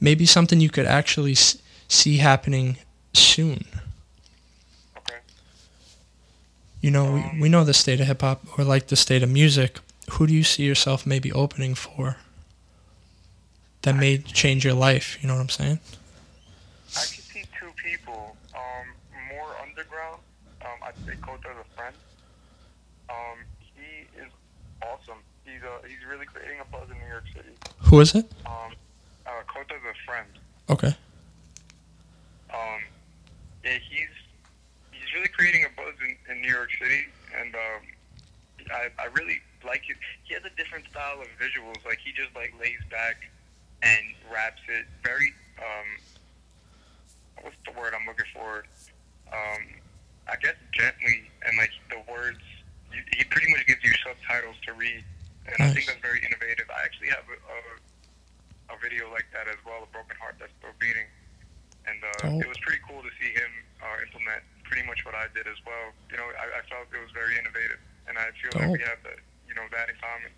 maybe 0.00 0.26
something 0.26 0.60
you 0.60 0.68
could 0.68 0.86
actually 0.86 1.32
s- 1.32 1.56
see 1.88 2.16
happening 2.16 2.76
soon. 3.14 3.64
You 6.80 6.90
know, 6.90 7.12
we, 7.12 7.42
we 7.42 7.48
know 7.48 7.62
the 7.64 7.74
state 7.74 8.00
of 8.00 8.06
hip 8.08 8.22
hop 8.22 8.58
or 8.58 8.64
like 8.64 8.88
the 8.88 8.96
state 8.96 9.22
of 9.22 9.30
music. 9.30 9.78
Who 10.12 10.26
do 10.26 10.34
you 10.34 10.42
see 10.42 10.64
yourself 10.64 11.06
maybe 11.06 11.30
opening 11.32 11.74
for 11.76 12.16
that 13.82 13.94
may 13.94 14.18
change 14.18 14.64
your 14.64 14.74
life? 14.74 15.16
You 15.20 15.28
know 15.28 15.34
what 15.36 15.42
I'm 15.42 15.48
saying? 15.48 15.78
I 16.96 17.00
could 17.00 17.24
see 17.24 17.44
two 17.58 17.70
people. 17.90 18.36
Um, 18.54 18.86
more 19.34 19.50
underground. 19.62 20.20
Um, 20.62 20.78
I'd 20.84 20.96
say 21.06 21.16
Kota 21.22 21.48
the 21.56 21.66
Friend. 21.76 21.94
Um, 23.08 23.38
he 23.58 24.06
is 24.20 24.30
awesome. 24.82 25.18
He's 25.44 25.62
uh, 25.62 25.86
he's 25.86 26.04
really 26.08 26.26
creating 26.26 26.60
a 26.60 26.64
buzz 26.70 26.88
in 26.90 26.98
New 26.98 27.10
York 27.10 27.24
City. 27.34 27.54
Who 27.78 28.00
is 28.00 28.14
it? 28.14 28.30
Um, 28.46 28.72
uh, 29.26 29.42
Kota 29.48 29.74
the 29.82 29.94
Friend. 30.06 30.28
Okay. 30.68 30.94
Um, 32.52 32.80
yeah, 33.64 33.78
he's 33.90 34.14
he's 34.92 35.14
really 35.14 35.28
creating 35.28 35.64
a 35.64 35.72
buzz 35.76 35.94
in, 36.04 36.16
in 36.30 36.42
New 36.42 36.52
York 36.52 36.70
City, 36.78 37.06
and 37.38 37.54
um, 37.54 37.82
I 38.70 38.88
I 39.02 39.06
really 39.06 39.40
like 39.64 39.82
it. 39.88 39.96
He 40.24 40.34
has 40.34 40.44
a 40.44 40.54
different 40.56 40.86
style 40.90 41.20
of 41.20 41.28
visuals. 41.40 41.84
Like 41.84 41.98
he 41.98 42.12
just 42.12 42.34
like 42.36 42.54
lays 42.60 42.82
back 42.90 43.30
and 43.82 44.04
raps 44.32 44.60
it 44.68 44.86
very 45.02 45.32
um, 45.58 45.88
what's 47.42 47.56
the 47.64 47.72
word 47.78 47.92
I'm 47.94 48.06
looking 48.06 48.28
for? 48.32 48.64
Um, 49.30 49.62
I 50.28 50.36
guess 50.38 50.58
gently, 50.72 51.30
and 51.46 51.56
like 51.58 51.70
the 51.90 52.02
words, 52.10 52.42
you, 52.92 53.02
he 53.16 53.24
pretty 53.24 53.50
much 53.50 53.66
gives 53.66 53.82
you 53.82 53.92
subtitles 54.02 54.56
to 54.66 54.74
read, 54.74 55.02
and 55.46 55.58
I 55.58 55.70
think 55.74 55.86
that's 55.86 56.02
very 56.02 56.22
innovative. 56.22 56.66
I 56.70 56.82
actually 56.82 57.10
have 57.14 57.26
a, 57.26 57.38
a, 57.38 57.58
a 58.74 58.76
video 58.78 59.10
like 59.10 59.26
that 59.34 59.46
as 59.50 59.58
well, 59.66 59.86
a 59.86 59.90
broken 59.90 60.18
heart 60.18 60.38
that's 60.38 60.54
still 60.58 60.74
beating, 60.78 61.06
and 61.86 61.98
uh, 62.02 62.30
Dope. 62.30 62.42
it 62.42 62.48
was 62.50 62.58
pretty 62.62 62.82
cool 62.86 63.02
to 63.02 63.12
see 63.18 63.30
him 63.34 63.50
uh, 63.82 63.96
implement 64.06 64.42
pretty 64.66 64.86
much 64.86 65.02
what 65.02 65.18
I 65.18 65.26
did 65.34 65.50
as 65.50 65.58
well. 65.66 65.90
You 66.14 66.18
know, 66.22 66.28
I, 66.38 66.46
I 66.58 66.62
felt 66.70 66.86
it 66.94 67.02
was 67.02 67.10
very 67.10 67.34
innovative, 67.34 67.82
and 68.06 68.14
I 68.18 68.30
feel 68.38 68.54
like 68.54 68.70
we 68.78 68.82
have 68.86 69.02
that, 69.02 69.18
you 69.50 69.54
know, 69.58 69.66
that 69.74 69.90
in 69.90 69.98
common. 69.98 70.30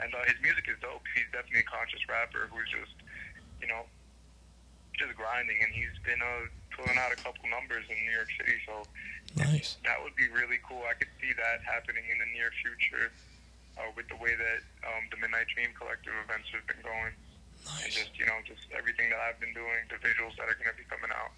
And 0.00 0.12
uh, 0.12 0.28
his 0.28 0.36
music 0.44 0.68
is 0.68 0.76
dope. 0.82 1.04
He's 1.16 1.28
definitely 1.32 1.64
a 1.64 1.70
conscious 1.70 2.04
rapper 2.04 2.50
who's 2.52 2.68
just, 2.68 2.92
you 3.62 3.68
know, 3.70 3.88
just 5.02 5.18
grinding, 5.18 5.58
and 5.58 5.70
he's 5.74 5.92
been 6.06 6.22
uh, 6.22 6.46
pulling 6.70 6.94
out 6.98 7.10
a 7.10 7.18
couple 7.18 7.42
numbers 7.50 7.82
in 7.90 7.98
New 8.06 8.14
York 8.14 8.30
City. 8.38 8.56
So 8.64 8.86
Nice. 9.34 9.76
that 9.88 9.98
would 10.02 10.14
be 10.14 10.28
really 10.30 10.60
cool. 10.62 10.84
I 10.86 10.94
could 10.94 11.10
see 11.18 11.32
that 11.34 11.64
happening 11.66 12.04
in 12.06 12.16
the 12.22 12.28
near 12.36 12.52
future 12.62 13.10
uh, 13.80 13.88
with 13.96 14.06
the 14.12 14.18
way 14.20 14.36
that 14.38 14.60
um, 14.86 15.08
the 15.10 15.18
Midnight 15.18 15.48
Dream 15.50 15.72
Collective 15.74 16.12
events 16.22 16.46
have 16.54 16.62
been 16.70 16.82
going, 16.86 17.12
and 17.16 17.82
Nice. 17.82 17.96
just 17.98 18.14
you 18.14 18.26
know, 18.28 18.38
just 18.46 18.68
everything 18.76 19.10
that 19.10 19.18
I've 19.18 19.40
been 19.42 19.54
doing, 19.56 19.82
the 19.90 19.98
visuals 19.98 20.36
that 20.38 20.46
are 20.46 20.56
going 20.60 20.70
to 20.70 20.78
be 20.78 20.86
coming 20.86 21.10
out, 21.10 21.32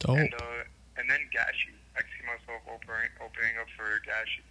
Dope. 0.00 0.18
and 0.22 0.32
uh, 0.38 0.62
and 1.00 1.08
then 1.10 1.26
Gashi. 1.34 1.74
I 1.98 2.02
see 2.14 2.22
myself 2.22 2.62
opening 2.70 3.10
opening 3.18 3.58
up 3.58 3.66
for 3.74 3.98
Gashi. 4.06 4.44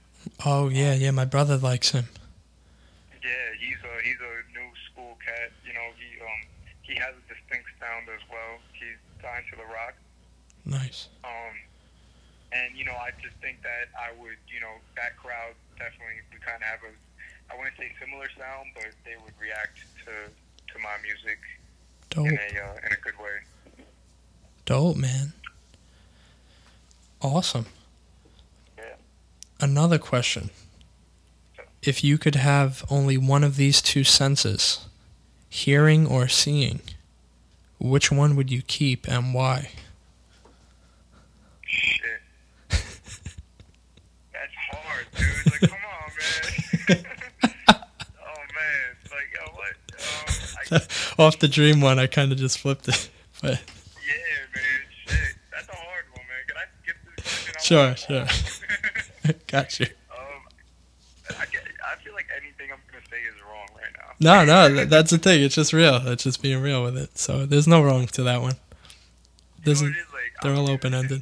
Oh 0.43 0.68
yeah, 0.68 0.93
yeah. 0.97 1.11
My 1.11 1.24
brother 1.26 1.55
likes 1.55 1.91
him. 1.91 2.09
Yeah, 3.24 3.47
he's 3.59 3.78
a 3.84 3.93
he's 4.03 4.20
a 4.20 4.34
new 4.57 4.70
school 4.91 5.18
cat. 5.24 5.51
You 5.65 5.74
know, 5.74 5.88
he 5.99 6.20
um 6.22 6.41
he 6.88 6.96
has 6.96 7.12
a 7.12 7.24
distinct 7.28 7.68
sound 7.84 8.08
as 8.08 8.24
well. 8.32 8.64
He's 8.72 8.96
signed 9.20 9.44
to 9.52 9.60
the 9.60 9.68
Rock. 9.68 10.00
Nice. 10.64 11.12
Um, 11.24 11.56
and 12.56 12.72
you 12.76 12.86
know, 12.86 12.96
I 12.96 13.12
just 13.22 13.36
think 13.44 13.62
that 13.62 13.92
I 14.00 14.16
would, 14.16 14.40
you 14.48 14.64
know, 14.64 14.80
that 14.96 15.20
crowd 15.20 15.54
definitely 15.76 16.24
we 16.32 16.40
kind 16.40 16.64
of 16.64 16.68
have 16.68 16.80
a, 16.88 16.94
I 17.52 17.60
wouldn't 17.60 17.76
say 17.76 17.92
similar 18.00 18.28
sound, 18.40 18.72
but 18.74 18.96
they 19.04 19.20
would 19.20 19.36
react 19.40 19.84
to 20.08 20.32
to 20.32 20.76
my 20.80 20.96
music 21.04 21.40
Dope. 22.10 22.28
in 22.28 22.40
a 22.40 22.64
uh, 22.64 22.88
in 22.88 22.92
a 22.96 23.02
good 23.04 23.20
way. 23.20 23.84
Dope, 24.66 24.96
man. 24.98 25.34
Awesome. 27.22 27.66
Yeah. 28.78 28.96
Another 29.60 29.98
question. 29.98 30.52
If 31.82 32.04
you 32.04 32.18
could 32.18 32.36
have 32.36 32.84
only 32.90 33.18
one 33.18 33.44
of 33.44 33.56
these 33.56 33.82
two 33.82 34.04
senses, 34.04 34.87
hearing 35.58 36.05
or 36.05 36.28
seeing, 36.28 36.80
which 37.80 38.12
one 38.12 38.36
would 38.36 38.51
you 38.51 38.62
keep 38.62 39.08
and 39.08 39.34
why? 39.34 39.72
Shit. 41.66 42.22
That's 42.70 44.53
hard, 44.72 45.05
dude. 45.16 45.51
Like, 45.51 45.62
come 45.62 45.80
on, 45.80 46.12
man. 46.18 47.05
oh 48.20 48.43
man, 48.55 48.95
like, 49.12 49.30
yo, 49.34 49.51
what? 49.53 49.76
Um, 49.99 50.80
I, 51.18 51.24
Off 51.24 51.39
the 51.39 51.47
dream 51.47 51.82
one, 51.82 51.97
I 51.97 52.05
kind 52.05 52.32
of 52.32 52.38
just 52.38 52.60
flipped 52.60 52.88
it. 52.88 53.10
But 53.41 53.60
yeah, 54.05 54.45
man. 54.53 54.64
Shit, 55.08 55.36
that's 55.51 55.68
a 55.70 55.76
hard 55.76 56.05
one, 56.14 56.26
man. 56.28 56.43
Can 56.47 56.58
I 56.58 56.66
skip 56.84 56.97
this 57.16 57.49
question? 57.49 57.62
Sure, 57.62 57.95
sure. 59.26 59.36
got 59.47 59.80
you. 59.80 59.88
Um, 60.12 60.41
I, 61.39 61.45
get, 61.47 61.64
I 61.84 61.95
feel 62.03 62.14
like 62.14 62.28
anything 62.36 62.72
I'm 62.72 62.80
gonna 62.91 63.03
say 63.10 63.18
is 63.22 63.41
wrong 63.43 63.68
right 63.76 63.91
now. 63.97 64.07
No, 64.20 64.43
no, 64.45 64.86
that's 64.86 65.11
the 65.11 65.18
thing. 65.20 65.43
It's 65.43 65.55
just 65.55 65.74
real. 65.74 66.01
It's 66.07 66.24
just 66.24 66.41
being 66.41 66.61
real 66.61 66.84
with 66.84 66.97
it. 66.97 67.18
So 67.18 67.45
there's 67.45 67.68
no 67.68 67.82
wrong 67.84 68.07
to 68.07 68.24
that 68.24 68.41
one. 68.41 68.55
You 69.63 69.74
know 69.74 69.80
a- 69.80 69.84
what 69.84 69.91
it 69.93 69.97
is, 70.01 70.13
like, 70.13 70.34
they're 70.41 70.51
I'm 70.53 70.57
all 70.59 70.72
open-ended. 70.72 71.22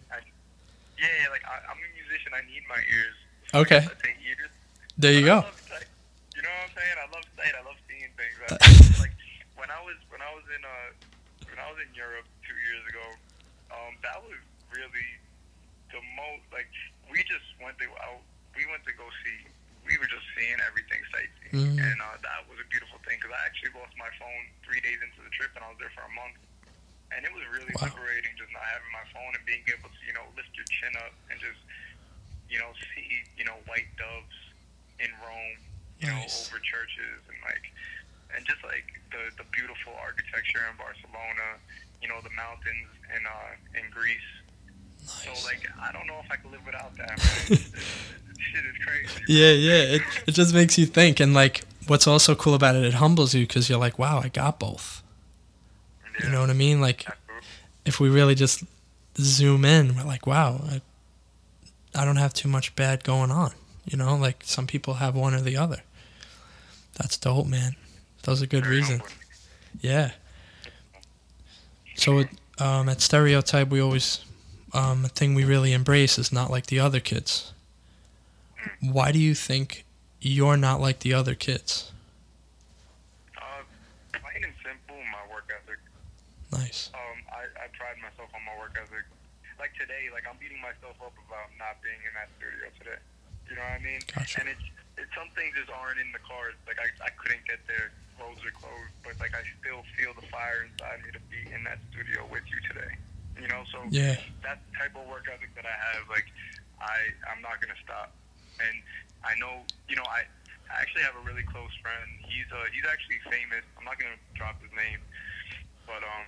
Yeah, 0.96 1.28
like 1.32 1.44
I, 1.44 1.60
I'm 1.68 1.76
a 1.76 1.90
musician. 1.92 2.32
I 2.32 2.42
need 2.48 2.64
my 2.72 2.80
ears. 2.80 3.16
Okay. 3.54 3.84
Ears. 3.84 4.52
There 4.98 5.12
you 5.12 5.28
But 5.28 5.28
go. 5.28 5.36
love 5.48 5.60
sight. 5.68 5.88
You 6.36 6.42
know 6.44 6.50
what 6.56 6.72
I'm 6.72 6.74
saying? 6.76 6.98
I 7.04 7.08
love 7.12 7.26
sight. 7.36 7.54
I 7.56 7.64
love 7.68 7.80
seeing 7.88 8.12
things. 8.16 8.36
Like 9.04 9.12
when 9.60 9.68
I 9.72 9.80
was 9.84 10.00
when 10.08 10.22
I 10.24 10.32
was 10.32 10.44
in 10.56 10.62
uh 10.64 10.90
when 11.52 11.60
I 11.60 11.68
was 11.68 11.80
in 11.84 11.92
Europe 11.96 12.28
two 12.48 12.56
years 12.64 12.84
ago, 12.88 13.06
um, 13.76 13.92
that 14.08 14.20
was 14.24 14.40
really 14.72 15.10
the 15.92 16.00
most 16.16 16.48
like 16.56 16.72
we 17.12 17.20
just 17.28 17.44
went 17.60 17.76
to 17.84 17.88
out. 18.08 18.24
We 18.56 18.64
went 18.72 18.88
to 18.88 18.94
go 18.96 19.04
see. 19.24 19.52
We 19.86 19.96
were 20.02 20.10
just 20.10 20.26
seeing 20.34 20.58
everything 20.66 21.00
sightseeing, 21.14 21.54
Mm. 21.62 21.78
and 21.78 21.98
uh, 22.02 22.18
that 22.26 22.42
was 22.50 22.58
a 22.58 22.68
beautiful 22.74 22.98
thing 23.06 23.22
because 23.22 23.32
I 23.38 23.42
actually 23.46 23.78
lost 23.78 23.94
my 24.02 24.10
phone 24.18 24.44
three 24.66 24.82
days 24.82 24.98
into 25.00 25.22
the 25.22 25.30
trip, 25.38 25.54
and 25.54 25.62
I 25.64 25.70
was 25.70 25.78
there 25.78 25.94
for 25.94 26.02
a 26.04 26.14
month. 26.18 26.42
And 27.14 27.22
it 27.24 27.32
was 27.32 27.46
really 27.54 27.72
Wow. 27.78 27.94
liberating 27.94 28.34
just 28.36 28.50
not 28.52 28.66
having 28.66 28.92
my 28.92 29.06
phone 29.14 29.32
and 29.38 29.46
being 29.46 29.62
able 29.70 29.88
to, 29.94 30.02
you 30.04 30.12
know, 30.18 30.26
lift 30.36 30.50
your 30.58 30.66
chin 30.68 30.92
up 31.06 31.14
and 31.30 31.38
just, 31.40 31.62
you 32.50 32.58
know, 32.60 32.74
see, 32.92 33.24
you 33.38 33.46
know, 33.46 33.56
white 33.70 33.88
doves 33.96 34.36
in 35.00 35.14
Rome, 35.22 35.58
you 36.02 36.10
know, 36.10 36.18
over 36.50 36.58
churches 36.60 37.22
and 37.30 37.38
like, 37.46 37.66
and 38.36 38.42
just 38.50 38.66
like 38.66 38.90
the 39.14 39.32
the 39.38 39.46
beautiful 39.54 39.94
architecture 40.02 40.66
in 40.66 40.76
Barcelona, 40.82 41.62
you 42.02 42.10
know, 42.10 42.20
the 42.26 42.34
mountains 42.34 42.90
in 43.16 43.22
uh 43.26 43.54
in 43.80 43.86
Greece. 43.94 44.30
So 45.06 45.30
like, 45.46 45.68
I 45.82 45.92
don't 45.92 46.08
know 46.08 46.20
if 46.24 46.32
I 46.32 46.36
could 46.36 46.52
live 46.52 46.66
without 46.66 46.96
that. 46.98 47.20
Shit 47.50 48.66
is 48.66 48.78
crazy. 48.86 49.24
Yeah, 49.28 49.52
yeah. 49.52 49.96
It, 49.96 50.02
it 50.28 50.32
just 50.32 50.54
makes 50.54 50.78
you 50.78 50.86
think. 50.86 51.20
And 51.20 51.34
like, 51.34 51.62
what's 51.88 52.08
also 52.08 52.36
cool 52.36 52.54
about 52.54 52.76
it, 52.76 52.84
it 52.84 52.96
humbles 52.96 53.34
you 53.34 53.46
because 53.46 53.70
you're 53.70 53.80
like, 53.80 54.00
wow, 54.00 54.22
I 54.24 54.30
got 54.30 54.60
both. 54.60 55.04
Yeah. 56.20 56.28
You 56.28 56.32
know 56.34 56.42
what 56.42 56.50
I 56.50 56.54
mean? 56.54 56.82
Like, 56.82 57.06
if 57.86 58.00
we 58.00 58.10
really 58.10 58.36
just 58.36 58.64
zoom 59.18 59.66
in, 59.66 59.96
we're 59.96 60.04
like, 60.04 60.28
wow, 60.28 60.62
I, 60.70 60.82
I 61.94 62.06
don't 62.06 62.18
have 62.18 62.34
too 62.34 62.50
much 62.50 62.76
bad 62.76 63.04
going 63.04 63.32
on. 63.32 63.52
You 63.86 63.98
know, 63.98 64.16
like 64.16 64.44
some 64.44 64.66
people 64.68 64.96
have 64.96 65.16
one 65.16 65.34
or 65.34 65.42
the 65.42 65.58
other. 65.58 65.82
That's 66.96 67.18
dope, 67.18 67.48
man. 67.48 67.76
Those 68.24 68.42
are 68.42 68.48
good 68.48 68.64
Very 68.64 68.78
reasons. 68.78 69.04
Yeah. 69.82 70.12
So 71.96 72.20
it, 72.20 72.30
um, 72.58 72.90
at 72.90 73.02
Stereotype, 73.02 73.70
we 73.70 73.80
always, 73.80 74.24
um, 74.76 75.06
a 75.06 75.08
thing 75.08 75.34
we 75.34 75.46
really 75.48 75.72
embrace 75.72 76.20
is 76.20 76.32
not 76.32 76.52
like 76.52 76.68
the 76.68 76.80
other 76.80 77.00
kids. 77.00 77.54
Why 78.82 79.12
do 79.12 79.20
you 79.20 79.34
think 79.34 79.86
you're 80.20 80.58
not 80.58 80.82
like 80.82 81.00
the 81.00 81.14
other 81.14 81.34
kids? 81.34 81.92
Uh, 83.40 83.64
plain 84.12 84.44
and 84.44 84.54
simple, 84.60 85.00
my 85.16 85.24
work 85.32 85.48
ethic. 85.48 85.80
Nice. 86.52 86.92
Um, 86.92 87.24
I, 87.32 87.48
I 87.56 87.66
pride 87.72 87.96
myself 88.04 88.28
on 88.36 88.44
my 88.44 88.58
work 88.60 88.76
ethic. 88.76 89.08
Like 89.56 89.72
today, 89.80 90.12
like 90.12 90.28
I'm 90.28 90.36
beating 90.44 90.60
myself 90.60 91.00
up 91.00 91.16
about 91.16 91.48
not 91.56 91.80
being 91.80 92.02
in 92.04 92.12
that 92.20 92.28
studio 92.36 92.68
today. 92.76 93.00
You 93.48 93.56
know 93.56 93.64
what 93.64 93.80
I 93.80 93.84
mean? 93.86 94.04
Gotcha. 94.12 94.44
And 94.44 94.52
it's 94.52 94.66
it's 95.00 95.12
some 95.16 95.32
things 95.40 95.56
just 95.56 95.72
aren't 95.72 96.04
in 96.04 96.12
the 96.12 96.20
cards. 96.28 96.60
Like 96.68 96.84
I, 96.84 96.92
I 97.00 97.12
couldn't 97.16 97.48
get 97.48 97.64
there. 97.72 97.96
Roads 98.20 98.44
are 98.44 98.52
closed, 98.52 98.92
but 99.08 99.16
like 99.24 99.32
I 99.32 99.48
still 99.64 99.88
feel 99.96 100.12
the 100.12 100.28
fire 100.28 100.68
inside 100.68 101.00
me 101.08 101.16
to 101.16 101.24
be 101.32 101.48
in 101.48 101.64
that 101.64 101.80
studio 101.96 102.28
with 102.28 102.44
you 102.52 102.60
today. 102.68 102.92
You 103.40 103.48
know, 103.48 103.64
so 103.72 103.92
Yeah. 103.92 104.16
that 104.44 104.64
type 104.80 104.96
of 104.96 105.06
work 105.08 105.28
ethic 105.32 105.54
that 105.56 105.66
I 105.66 105.76
have, 105.94 106.08
like 106.10 106.28
I 106.80 107.12
I'm 107.32 107.42
not 107.42 107.60
gonna 107.62 107.78
stop. 107.84 108.16
And 108.60 108.76
I 109.24 109.36
know, 109.40 109.66
you 109.90 109.96
know, 109.96 110.08
I, 110.08 110.24
I 110.72 110.82
actually 110.82 111.04
have 111.04 111.16
a 111.16 111.24
really 111.24 111.44
close 111.44 111.72
friend. 111.82 112.08
He's 112.28 112.48
uh 112.52 112.68
he's 112.72 112.86
actually 112.88 113.20
famous. 113.32 113.64
I'm 113.78 113.86
not 113.86 113.98
gonna 114.00 114.20
drop 114.36 114.62
his 114.62 114.72
name, 114.74 115.02
but 115.88 116.02
um 116.04 116.28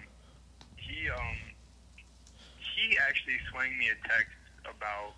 he 0.75 1.09
um 1.09 1.39
he 2.75 2.97
actually 2.99 3.39
swung 3.51 3.77
me 3.77 3.89
a 3.89 3.97
text 4.07 4.37
about 4.65 5.15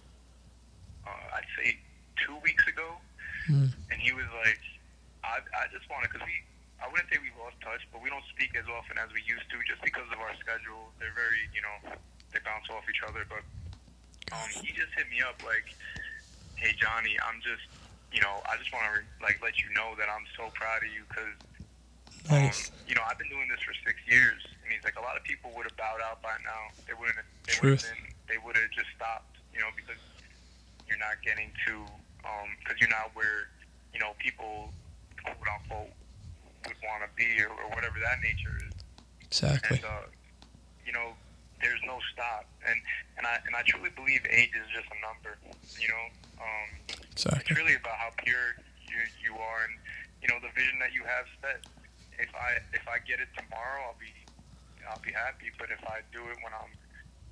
uh, 1.06 1.26
I'd 1.38 1.50
say 1.58 1.78
two 2.26 2.38
weeks 2.44 2.66
ago, 2.68 2.98
Mm. 3.50 3.74
and 3.92 4.00
he 4.02 4.12
was 4.14 4.26
like, 4.46 4.60
I 5.24 5.40
I 5.58 5.66
just 5.74 5.88
want 5.90 6.04
to 6.06 6.10
because 6.10 6.26
we 6.26 6.36
I 6.80 6.88
wouldn't 6.88 7.12
say 7.12 7.20
we 7.20 7.32
lost 7.36 7.60
touch, 7.60 7.84
but 7.92 8.00
we 8.02 8.10
don't 8.10 8.26
speak 8.32 8.56
as 8.56 8.66
often 8.72 8.98
as 8.98 9.12
we 9.12 9.22
used 9.28 9.46
to 9.52 9.58
just 9.68 9.84
because 9.84 10.08
of 10.12 10.20
our 10.20 10.34
schedule. 10.40 10.92
They're 10.98 11.16
very 11.16 11.48
you 11.52 11.62
know 11.64 11.96
they 12.32 12.40
bounce 12.44 12.68
off 12.72 12.88
each 12.88 13.04
other, 13.04 13.28
but 13.28 13.44
um 14.32 14.50
he 14.64 14.72
just 14.74 14.92
hit 14.96 15.08
me 15.12 15.20
up 15.22 15.38
like, 15.44 15.68
hey 16.56 16.72
Johnny, 16.80 17.20
I'm 17.24 17.44
just 17.44 17.66
you 18.16 18.24
know 18.24 18.42
I 18.48 18.56
just 18.58 18.72
want 18.72 18.88
to 18.90 19.04
like 19.24 19.40
let 19.44 19.60
you 19.62 19.70
know 19.76 19.94
that 20.00 20.08
I'm 20.08 20.26
so 20.40 20.52
proud 20.56 20.82
of 20.84 20.92
you 20.92 21.04
because 21.08 21.36
Nice. 22.28 22.70
um, 22.70 22.90
you 22.90 22.96
know, 22.96 23.06
I've 23.08 23.18
been 23.18 23.30
doing 23.30 23.48
this 23.48 23.62
for 23.64 23.74
six 23.86 23.98
years, 24.10 24.42
and 24.64 24.74
he's 24.74 24.84
like, 24.84 24.98
a 24.98 25.04
lot 25.06 25.16
of 25.16 25.24
people 25.24 25.54
would 25.56 25.66
have 25.66 25.78
bowed 25.78 26.02
out 26.04 26.22
by 26.22 26.36
now. 26.44 26.74
They 26.86 26.94
wouldn't. 26.94 27.18
Have, 27.18 27.30
they 27.48 27.56
would 27.62 27.80
have 27.80 27.86
been. 27.86 28.04
They 28.28 28.38
would 28.42 28.58
have 28.58 28.70
just 28.74 28.90
stopped. 28.98 29.38
You 29.54 29.62
know, 29.62 29.72
because 29.74 29.98
you're 30.86 31.02
not 31.02 31.22
getting 31.26 31.50
to, 31.66 31.74
because 32.62 32.78
you're 32.82 32.94
not 32.94 33.14
where, 33.18 33.50
you 33.94 34.00
know, 34.00 34.14
people 34.22 34.70
quote 35.26 35.38
unquote 35.42 35.94
would 36.68 36.80
want 36.84 37.04
to 37.04 37.10
be, 37.16 37.42
or, 37.42 37.50
or 37.52 37.70
whatever 37.76 38.00
that 38.00 38.20
nature 38.24 38.56
is. 38.68 38.74
Exactly. 39.26 39.78
And 39.78 39.86
uh, 39.86 40.10
you 40.86 40.92
know, 40.92 41.14
there's 41.62 41.82
no 41.86 42.00
stop, 42.14 42.48
and 42.66 42.78
and 43.18 43.28
I 43.28 43.40
and 43.46 43.56
I 43.56 43.62
truly 43.64 43.92
believe 43.94 44.26
age 44.30 44.52
is 44.56 44.68
just 44.74 44.88
a 44.90 45.00
number. 45.04 45.38
You 45.80 45.90
know, 45.90 46.06
um, 46.42 46.68
it's 47.14 47.52
really 47.52 47.76
about 47.76 47.98
how 48.00 48.10
pure 48.24 48.56
you 48.88 49.00
you 49.22 49.34
are, 49.38 49.68
and 49.68 49.76
you 50.24 50.28
know 50.28 50.40
the 50.42 50.52
vision 50.56 50.80
that 50.80 50.94
you 50.94 51.04
have 51.04 51.26
set. 51.44 51.64
If 52.18 52.32
I 52.36 52.60
if 52.76 52.84
I 52.88 53.00
get 53.06 53.20
it 53.20 53.30
tomorrow, 53.38 53.86
I'll 53.92 54.00
be 54.00 54.12
I'll 54.88 55.04
be 55.04 55.12
happy. 55.14 55.52
But 55.60 55.70
if 55.72 55.84
I 55.88 56.02
do 56.12 56.24
it 56.32 56.38
when 56.44 56.52
I'm 56.56 56.74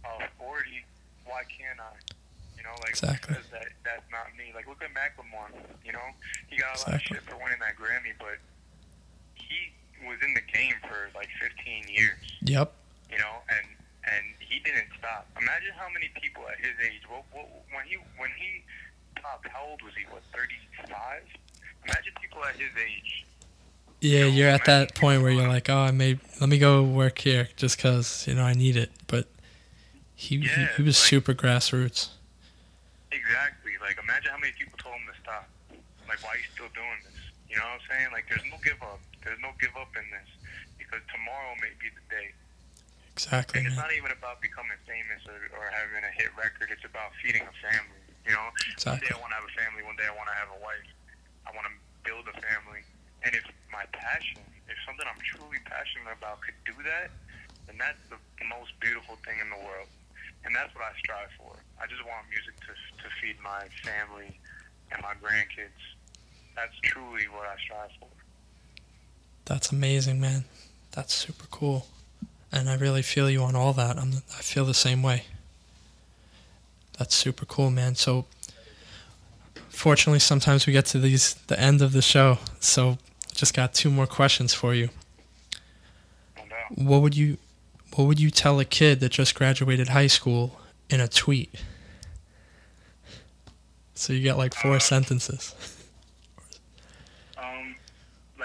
uh, 0.06 0.28
40, 0.40 0.86
why 1.26 1.44
can't 1.50 1.80
I? 1.80 1.96
You 2.56 2.64
know, 2.64 2.76
like 2.84 2.96
Exactly. 2.96 3.36
because 3.36 3.48
that 3.52 3.68
that's 3.84 4.08
not 4.12 4.32
me. 4.38 4.52
Like 4.56 4.68
look 4.68 4.84
at 4.84 4.92
Macklemore. 4.92 5.52
You 5.84 5.92
know, 5.96 6.08
he 6.48 6.60
got 6.60 6.78
a 6.78 6.80
lot 6.88 6.94
of 7.00 7.02
shit 7.02 7.24
for 7.24 7.36
winning 7.40 7.60
that 7.64 7.76
Grammy, 7.80 8.16
but 8.20 8.40
he 9.50 10.06
was 10.08 10.18
in 10.26 10.34
the 10.34 10.42
game 10.54 10.76
for 10.88 11.10
like 11.16 11.30
15 11.42 11.88
years 11.90 12.18
Yep. 12.44 12.72
you 13.12 13.18
know, 13.18 13.36
and 13.50 13.66
and 14.06 14.24
he 14.40 14.60
didn't 14.60 14.88
stop. 14.98 15.28
Imagine 15.42 15.72
how 15.76 15.88
many 15.94 16.10
people 16.22 16.44
at 16.48 16.58
his 16.64 16.76
age. 16.86 17.02
What, 17.10 17.24
what, 17.34 17.50
when 17.76 17.86
he 17.86 17.96
when 18.18 18.30
he 18.38 18.64
topped, 19.22 19.48
how 19.50 19.66
old 19.70 19.82
was 19.82 19.94
he? 19.96 20.06
What, 20.10 20.22
thirty 20.34 20.56
five? 20.90 21.24
Imagine 21.84 22.14
people 22.22 22.44
at 22.46 22.56
his 22.56 22.72
age. 22.80 23.26
Yeah, 24.00 24.22
know, 24.22 24.28
you're 24.28 24.50
at 24.50 24.64
that 24.66 24.96
point 24.96 25.22
where 25.24 25.32
you're 25.32 25.48
like, 25.48 25.70
oh, 25.70 25.78
I 25.78 25.92
may 25.92 26.20
let 26.40 26.48
me 26.50 26.58
go 26.60 26.84
work 26.84 27.20
here 27.20 27.50
just 27.58 27.76
because 27.78 28.26
you 28.28 28.36
know 28.36 28.44
I 28.44 28.54
need 28.54 28.78
it. 28.78 28.92
But 29.08 29.28
he 30.16 30.40
he, 30.40 30.68
he 30.78 30.84
was 30.84 30.98
like- 31.00 31.08
super 31.10 31.34
grassroots. 31.34 32.10
Exactly. 33.12 33.72
Like 33.82 33.98
imagine 34.02 34.32
how 34.32 34.38
many 34.38 34.54
people 34.58 34.78
told 34.78 34.96
him 34.96 35.08
to 35.14 35.20
stop. 35.22 35.50
Like 36.08 36.24
why 36.24 36.30
are 36.32 36.38
you 36.38 36.44
still 36.54 36.68
doing 36.74 37.00
this? 37.04 37.14
You 37.50 37.56
know 37.58 37.66
what 37.68 37.80
I'm 37.80 37.86
saying? 37.88 38.10
Like 38.12 38.28
there's 38.28 38.44
no 38.52 38.60
give 38.64 38.80
up. 38.84 39.00
There's 39.24 39.40
no 39.40 39.52
give 39.60 39.74
up 39.80 39.92
in 39.96 40.06
this 40.12 40.30
because 40.78 41.02
tomorrow 41.12 41.56
may 41.64 41.72
be 41.80 41.88
the 41.92 42.04
day. 42.12 42.32
Exactly, 43.16 43.60
And 43.60 43.66
it's 43.66 43.76
man. 43.76 43.90
not 43.90 43.94
even 43.98 44.14
about 44.14 44.46
becoming 44.46 44.78
famous 44.86 45.26
or, 45.26 45.40
or 45.58 45.66
having 45.74 46.06
a 46.06 46.14
hit 46.14 46.30
record. 46.38 46.70
It's 46.70 46.86
about 46.86 47.12
feeding 47.18 47.42
a 47.42 47.56
family. 47.66 47.98
You 48.30 48.36
know, 48.36 48.48
one 48.86 49.02
day 49.02 49.10
I 49.10 49.18
want 49.18 49.34
to 49.34 49.38
have 49.42 49.48
a 49.48 49.56
family. 49.58 49.82
One 49.82 49.98
day 49.98 50.06
I 50.06 50.14
want 50.14 50.30
to 50.30 50.38
have 50.38 50.52
a 50.54 50.60
wife. 50.62 50.86
I 51.48 51.56
want 51.58 51.66
to 51.66 51.74
build 52.06 52.28
a 52.30 52.36
family. 52.38 52.86
And 53.26 53.34
if 53.34 53.42
my 53.74 53.88
passion, 53.96 54.44
if 54.70 54.78
something 54.86 55.08
I'm 55.08 55.18
truly 55.24 55.58
passionate 55.66 56.14
about 56.14 56.44
could 56.46 56.60
do 56.68 56.76
that, 56.86 57.10
then 57.66 57.80
that's 57.82 58.00
the 58.12 58.20
most 58.46 58.76
beautiful 58.84 59.18
thing 59.26 59.40
in 59.42 59.50
the 59.50 59.58
world. 59.66 59.90
And 60.46 60.54
that's 60.54 60.70
what 60.78 60.86
I 60.86 60.94
strive 61.02 61.34
for. 61.42 61.58
I 61.82 61.90
just 61.90 62.04
want 62.06 62.28
music 62.30 62.54
to 62.70 62.74
to 63.02 63.08
feed 63.18 63.36
my 63.42 63.66
family 63.82 64.38
and 64.94 65.02
my 65.02 65.18
grandkids. 65.18 65.82
That's 66.58 66.76
truly 66.84 67.24
what 67.32 67.48
I 67.48 67.56
strive 67.64 67.92
for. 68.00 68.08
That's 69.46 69.72
amazing, 69.72 70.20
man. 70.20 70.44
That's 70.92 71.14
super 71.14 71.46
cool. 71.52 71.88
And 72.52 72.68
I 72.70 72.76
really 72.76 73.02
feel 73.04 73.30
you 73.30 73.42
on 73.44 73.56
all 73.56 73.72
that. 73.74 73.98
I'm 73.98 74.24
I 74.38 74.42
feel 74.42 74.66
the 74.66 74.74
same 74.74 75.02
way. 75.04 75.24
That's 76.98 77.16
super 77.16 77.46
cool, 77.46 77.70
man. 77.70 77.96
So 77.96 78.26
fortunately 79.70 80.20
sometimes 80.20 80.66
we 80.66 80.74
get 80.74 80.86
to 80.88 81.00
these 81.00 81.36
the 81.48 81.60
end 81.60 81.82
of 81.82 81.94
the 81.94 82.02
show. 82.02 82.40
So 82.60 82.98
just 83.34 83.54
got 83.54 83.74
two 83.74 83.92
more 83.92 84.08
questions 84.08 84.54
for 84.54 84.74
you. 84.74 84.90
What 86.76 87.02
would 87.04 87.16
you 87.16 87.38
what 87.96 88.06
would 88.06 88.20
you 88.20 88.32
tell 88.32 88.60
a 88.60 88.66
kid 88.66 89.00
that 89.00 89.10
just 89.12 89.36
graduated 89.36 89.90
high 89.90 90.08
school 90.08 90.60
in 90.90 91.00
a 91.00 91.08
tweet? 91.08 91.54
So 93.94 94.12
you 94.14 94.24
got 94.24 94.38
like 94.38 94.54
four 94.56 94.76
Uh, 94.76 94.80
sentences. 94.80 95.54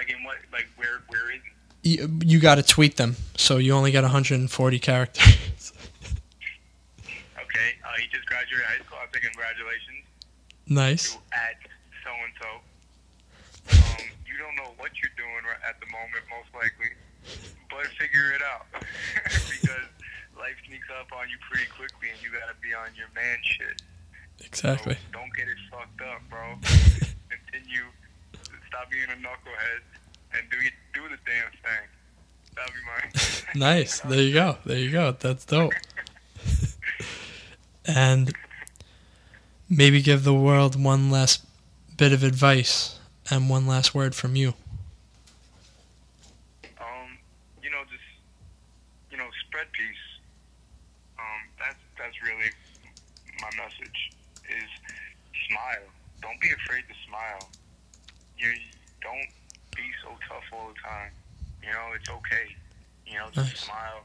Like 0.03 0.19
in 0.19 0.25
what? 0.25 0.39
Like 0.51 0.67
where? 0.75 0.99
Where 1.09 1.31
is? 1.31 1.39
You, 1.85 2.11
you 2.27 2.41
got 2.41 2.57
to 2.57 2.63
tweet 2.65 2.97
them. 2.97 3.15
So 3.37 3.59
you 3.59 3.73
only 3.73 3.93
got 3.93 4.03
140 4.03 4.79
characters. 4.79 5.73
Okay. 7.53 7.77
Uh, 7.85 8.01
he 8.01 8.09
just 8.09 8.25
graduated 8.25 8.65
high 8.65 8.81
school. 8.81 8.97
I 8.97 9.05
say 9.13 9.21
congratulations. 9.21 10.09
nice. 10.67 11.19
at 11.37 11.61
so 12.01 12.09
and 12.17 12.33
so. 12.41 12.51
Um, 13.77 14.09
you 14.25 14.41
don't 14.41 14.57
know 14.57 14.73
what 14.81 14.89
you're 14.97 15.13
doing 15.21 15.45
at 15.61 15.77
the 15.85 15.87
moment, 15.93 16.25
most 16.33 16.49
likely, 16.57 16.97
but 17.69 17.85
figure 18.01 18.33
it 18.33 18.41
out 18.41 18.65
because 19.53 19.85
life 20.41 20.57
sneaks 20.65 20.89
up 20.97 21.13
on 21.13 21.29
you 21.29 21.37
pretty 21.45 21.69
quickly, 21.77 22.09
and 22.09 22.17
you 22.25 22.33
gotta 22.33 22.57
be 22.65 22.73
on 22.73 22.89
your 22.97 23.13
man 23.13 23.37
shit. 23.45 23.85
Exactly. 24.41 24.97
So 24.97 25.13
don't 25.13 25.33
get 25.37 25.53
it 25.53 25.61
fucked 25.69 26.01
up, 26.01 26.25
bro. 26.33 26.57
Continue. 27.29 27.85
Stop 28.73 28.91
being 28.91 29.05
a 29.05 29.21
knucklehead 29.21 29.83
and 30.33 30.49
do 30.51 30.57
do 30.95 31.03
the 31.07 31.19
damn 31.27 31.51
thing. 31.61 31.85
That'll 32.57 32.73
be 32.73 32.81
mine. 32.87 33.13
Nice. 33.55 34.01
There 34.01 34.23
you 34.23 34.33
go. 34.33 34.57
There 34.65 34.79
you 34.79 34.91
go. 34.91 35.13
That's 35.13 35.45
dope. 35.45 35.75
and 37.85 38.33
maybe 39.69 40.01
give 40.01 40.25
the 40.25 40.33
world 40.33 40.83
one 40.83 41.11
last 41.11 41.45
bit 41.99 42.15
of 42.15 42.23
advice 42.23 42.99
and 43.31 43.51
one 43.51 43.67
last 43.67 43.95
word 43.95 44.15
from 44.15 44.37
you. 44.37 44.55
um, 46.81 47.19
you 47.63 47.71
know, 47.71 47.83
just 47.91 48.09
you 49.11 49.19
know, 49.19 49.29
spread 49.47 49.67
peace. 49.73 50.05
Um, 51.19 51.43
that's 51.59 51.77
that's 51.99 52.17
really 52.23 52.51
my 53.39 53.51
message. 53.63 54.13
Is 54.49 54.71
smile. 55.51 55.89
Don't 56.23 56.41
be 56.41 56.49
afraid 56.65 56.85
to 56.89 56.95
smile. 57.07 57.51
You 58.43 58.51
don't 59.01 59.31
be 59.79 59.87
so 60.03 60.11
tough 60.27 60.43
all 60.53 60.69
the 60.75 60.79
time. 60.83 61.15
You 61.63 61.71
know, 61.71 61.95
it's 61.95 62.11
okay. 62.11 62.51
You 63.07 63.19
know, 63.23 63.31
just 63.31 63.55
Nice. 63.55 63.65
smile. 63.71 64.03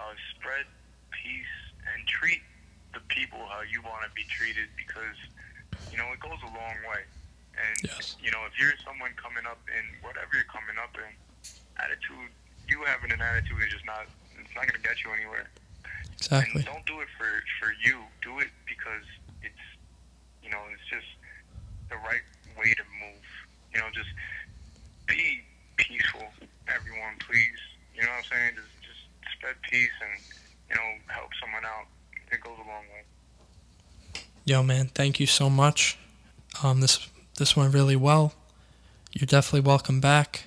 Uh, 0.00 0.16
spread 0.32 0.64
peace 1.12 1.54
and 1.92 2.00
treat 2.08 2.40
the 2.96 3.00
people 3.12 3.38
how 3.52 3.60
you 3.60 3.82
want 3.84 4.02
to 4.08 4.10
be 4.16 4.24
treated 4.32 4.66
because 4.80 5.14
you 5.92 5.98
know 6.00 6.08
it 6.16 6.20
goes 6.24 6.40
a 6.40 6.50
long 6.56 6.76
way. 6.88 7.04
And 7.60 7.76
Yes. 7.84 8.16
you 8.24 8.30
know, 8.32 8.40
if 8.48 8.56
you're 8.58 8.72
someone 8.80 9.12
coming 9.20 9.44
up 9.44 9.60
in 9.68 9.84
whatever 10.00 10.32
you're 10.32 10.48
coming 10.48 10.78
up 10.80 10.96
in, 10.96 11.12
attitude, 11.76 12.32
you 12.66 12.80
having 12.88 13.12
an 13.12 13.20
attitude 13.20 13.60
is 13.60 13.68
just 13.72 13.84
not, 13.84 14.06
it's 14.40 14.54
not 14.56 14.64
going 14.64 14.80
to 14.80 14.86
get 14.88 15.04
you 15.04 15.12
anywhere. 15.12 15.50
Exactly. 16.16 16.64
And 16.64 16.64
don't 16.64 16.86
do 16.86 17.00
it 17.00 17.08
for, 17.18 17.28
for 17.60 17.72
you. 17.84 18.00
Do 18.22 18.38
it 18.40 18.48
because 18.64 19.04
it's, 19.42 19.64
you 20.42 20.48
know, 20.48 20.60
it's 20.72 20.84
just 20.88 21.08
the 21.90 21.96
right 21.96 22.24
way 22.56 22.72
to 22.72 22.84
move. 23.00 23.19
You 23.72 23.80
know, 23.80 23.86
just 23.94 24.08
be 25.06 25.42
peaceful, 25.76 26.26
everyone, 26.68 27.14
please. 27.20 27.60
You 27.94 28.02
know 28.02 28.08
what 28.08 28.18
I'm 28.18 28.24
saying? 28.24 28.52
Just, 28.56 28.68
just 28.82 29.36
spread 29.36 29.56
peace 29.62 29.90
and, 30.02 30.20
you 30.68 30.76
know, 30.76 30.88
help 31.08 31.30
someone 31.40 31.64
out. 31.64 31.86
It 32.32 32.40
goes 32.40 32.56
a 32.56 32.66
long 32.68 32.84
way. 32.92 34.22
Yo, 34.44 34.62
man, 34.62 34.86
thank 34.94 35.20
you 35.20 35.26
so 35.26 35.50
much. 35.50 35.98
Um, 36.62 36.80
this 36.80 37.08
this 37.38 37.56
went 37.56 37.74
really 37.74 37.96
well. 37.96 38.34
You're 39.12 39.26
definitely 39.26 39.66
welcome 39.66 40.00
back, 40.00 40.44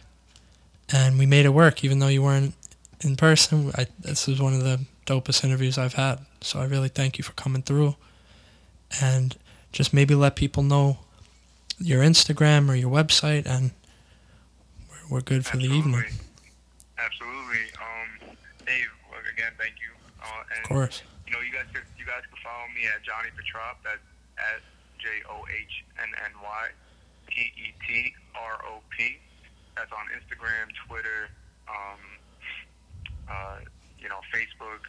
and 0.91 1.19
we 1.19 1.25
made 1.25 1.45
it 1.45 1.49
work, 1.49 1.83
even 1.83 1.99
though 1.99 2.07
you 2.07 2.23
weren't 2.23 2.53
in 3.01 3.15
person. 3.15 3.71
I, 3.75 3.87
this 3.99 4.27
is 4.27 4.41
one 4.41 4.53
of 4.53 4.63
the 4.63 4.81
dopest 5.05 5.43
interviews 5.43 5.77
I've 5.77 5.93
had, 5.93 6.19
so 6.41 6.59
I 6.59 6.65
really 6.65 6.89
thank 6.89 7.17
you 7.17 7.23
for 7.23 7.33
coming 7.33 7.61
through. 7.61 7.95
And 9.01 9.35
just 9.71 9.93
maybe 9.93 10.15
let 10.15 10.35
people 10.35 10.63
know 10.63 10.99
your 11.79 12.01
Instagram 12.01 12.69
or 12.69 12.75
your 12.75 12.91
website, 12.91 13.45
and 13.45 13.71
we're, 14.89 15.17
we're 15.17 15.21
good 15.21 15.45
for 15.45 15.57
Absolutely. 15.57 15.67
the 15.69 15.75
evening. 15.75 16.11
Absolutely. 16.97 17.63
Um, 17.81 18.35
Dave, 18.65 18.89
again, 19.33 19.51
thank 19.57 19.75
you. 19.81 19.91
Uh, 20.21 20.43
and 20.55 20.63
Of 20.63 20.69
course. 20.69 21.03
you 21.27 21.33
know, 21.33 21.41
you 21.41 21.51
guys 21.51 21.65
could 21.73 21.83
you 21.97 22.05
guys 22.05 22.23
can 22.29 22.37
follow 22.43 22.67
me 22.75 22.87
at 22.87 23.03
Johnny 23.03 23.29
Petrop. 23.35 23.81
That's 23.83 24.03
at 24.39 24.61
J 24.99 25.07
O 25.29 25.43
H 25.51 25.83
N 25.99 26.09
N 26.23 26.31
Y 26.41 26.63
P 27.27 27.51
E 27.59 27.73
T 27.85 28.13
R 28.39 28.63
O 28.71 28.79
P. 28.95 29.17
That's 29.75 29.91
on 29.91 30.05
Instagram, 30.13 30.69
Twitter, 30.87 31.27
um, 31.67 31.99
uh, 33.27 33.57
you 33.99 34.07
know, 34.07 34.21
Facebook. 34.31 34.85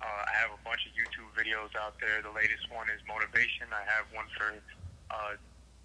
Uh, 0.00 0.24
I 0.28 0.32
have 0.40 0.50
a 0.52 0.60
bunch 0.64 0.82
of 0.88 0.92
YouTube 0.96 1.28
videos 1.36 1.72
out 1.76 1.94
there. 2.00 2.20
The 2.24 2.32
latest 2.32 2.68
one 2.72 2.88
is 2.88 3.00
motivation. 3.08 3.68
I 3.72 3.84
have 3.88 4.04
one 4.16 4.26
for 4.36 4.50
uh, 5.12 5.36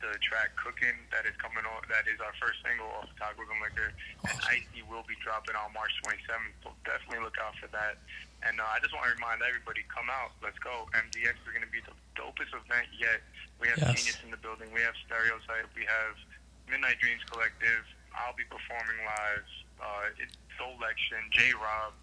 the 0.01 0.17
track 0.25 0.51
"Cooking" 0.57 0.97
that 1.13 1.23
is 1.29 1.37
coming 1.37 1.61
on. 1.63 1.79
That 1.87 2.09
is 2.09 2.17
our 2.19 2.33
first 2.41 2.59
single 2.65 2.89
off 2.97 3.05
of 3.07 3.13
Tacos 3.21 3.45
and 3.47 3.61
Liquor, 3.61 3.93
and 4.27 4.35
Icy 4.49 4.81
will 4.89 5.05
be 5.05 5.13
dropping 5.21 5.53
on 5.55 5.69
March 5.77 5.93
27th. 6.03 6.57
So 6.65 6.73
definitely 6.83 7.21
look 7.23 7.37
out 7.37 7.53
for 7.61 7.69
that. 7.75 8.01
And 8.41 8.57
uh, 8.57 8.65
I 8.73 8.81
just 8.81 8.89
want 8.97 9.05
to 9.05 9.13
remind 9.13 9.45
everybody, 9.45 9.85
come 9.93 10.09
out, 10.09 10.33
let's 10.41 10.57
go. 10.57 10.89
MDX 10.97 11.37
is 11.45 11.51
going 11.53 11.61
to 11.61 11.69
be 11.69 11.77
the 11.85 11.93
dopest 12.17 12.49
event 12.57 12.89
yet. 12.97 13.21
We 13.61 13.69
have 13.69 13.77
Yes. 13.77 13.93
Genius 14.01 14.17
in 14.25 14.33
the 14.33 14.41
building. 14.41 14.73
We 14.73 14.81
have 14.81 14.97
Stereotype. 15.05 15.69
We 15.77 15.85
have 15.85 16.17
Midnight 16.65 16.97
Dreams 16.97 17.21
Collective. 17.29 17.85
I'll 18.17 18.33
be 18.33 18.45
performing 18.49 18.97
live. 19.05 19.45
Uh, 19.77 20.09
it's 20.21 20.33
Soul 20.57 20.73
Lection, 20.81 21.21
J 21.29 21.53
Rob, 21.53 21.93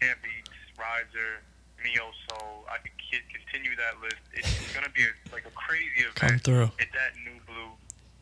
Champ 0.00 0.18
Beats, 0.24 0.50
Riser, 0.80 1.44
Neo 1.84 2.10
Soul. 2.28 2.64
I 2.68 2.78
could 2.78 2.96
continue 3.30 3.76
that 3.76 4.00
list. 4.02 4.20
It's 4.32 4.72
gonna 4.74 4.90
be 4.90 5.04
a, 5.04 5.12
like 5.32 5.44
a 5.46 5.54
crazy 5.54 6.00
event. 6.00 6.16
Come 6.16 6.38
through. 6.40 6.70
It's 6.78 6.94
at 6.96 7.14
New 7.22 7.38
Blue. 7.46 7.70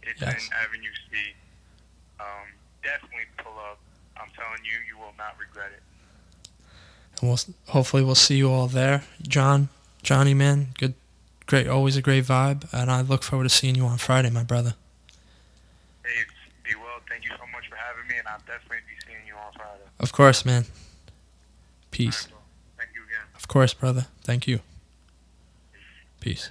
It's 0.02 0.20
yes. 0.20 0.46
in 0.46 0.52
Avenue 0.52 0.92
C. 1.10 1.32
Um, 2.20 2.50
definitely 2.82 3.30
pull 3.38 3.54
up. 3.70 3.78
I'm 4.16 4.28
telling 4.36 4.64
you, 4.64 4.78
you 4.86 4.98
will 4.98 5.14
not 5.16 5.36
regret 5.38 5.70
it. 5.72 5.82
And 7.20 7.30
we'll 7.30 7.38
hopefully 7.72 8.02
we'll 8.02 8.14
see 8.14 8.36
you 8.36 8.50
all 8.50 8.66
there, 8.66 9.04
John, 9.22 9.68
Johnny, 10.02 10.34
man. 10.34 10.68
Good, 10.78 10.94
great, 11.46 11.66
always 11.66 11.96
a 11.96 12.02
great 12.02 12.24
vibe, 12.24 12.66
and 12.72 12.90
I 12.90 13.00
look 13.00 13.22
forward 13.22 13.44
to 13.44 13.48
seeing 13.48 13.74
you 13.74 13.86
on 13.86 13.98
Friday, 13.98 14.30
my 14.30 14.44
brother. 14.44 14.74
Dave, 16.04 16.26
be 16.64 16.74
well. 16.74 17.00
Thank 17.08 17.24
you 17.24 17.30
so 17.30 17.46
much 17.52 17.68
for 17.68 17.76
having 17.76 18.08
me, 18.08 18.18
and 18.18 18.26
I'll 18.28 18.42
definitely 18.46 18.84
be 18.88 18.98
seeing 19.06 19.26
you 19.26 19.34
on 19.34 19.52
Friday. 19.54 19.84
Of 20.00 20.12
course, 20.12 20.44
man. 20.44 20.66
Peace. 21.90 22.26
All 22.26 22.36
right, 22.36 22.42
bro. 22.76 22.84
Thank 22.84 22.90
you 22.94 23.02
again. 23.04 23.26
Of 23.42 23.48
course, 23.48 23.74
brother. 23.74 24.06
Thank 24.22 24.46
you. 24.46 24.60
Peace. 26.20 26.50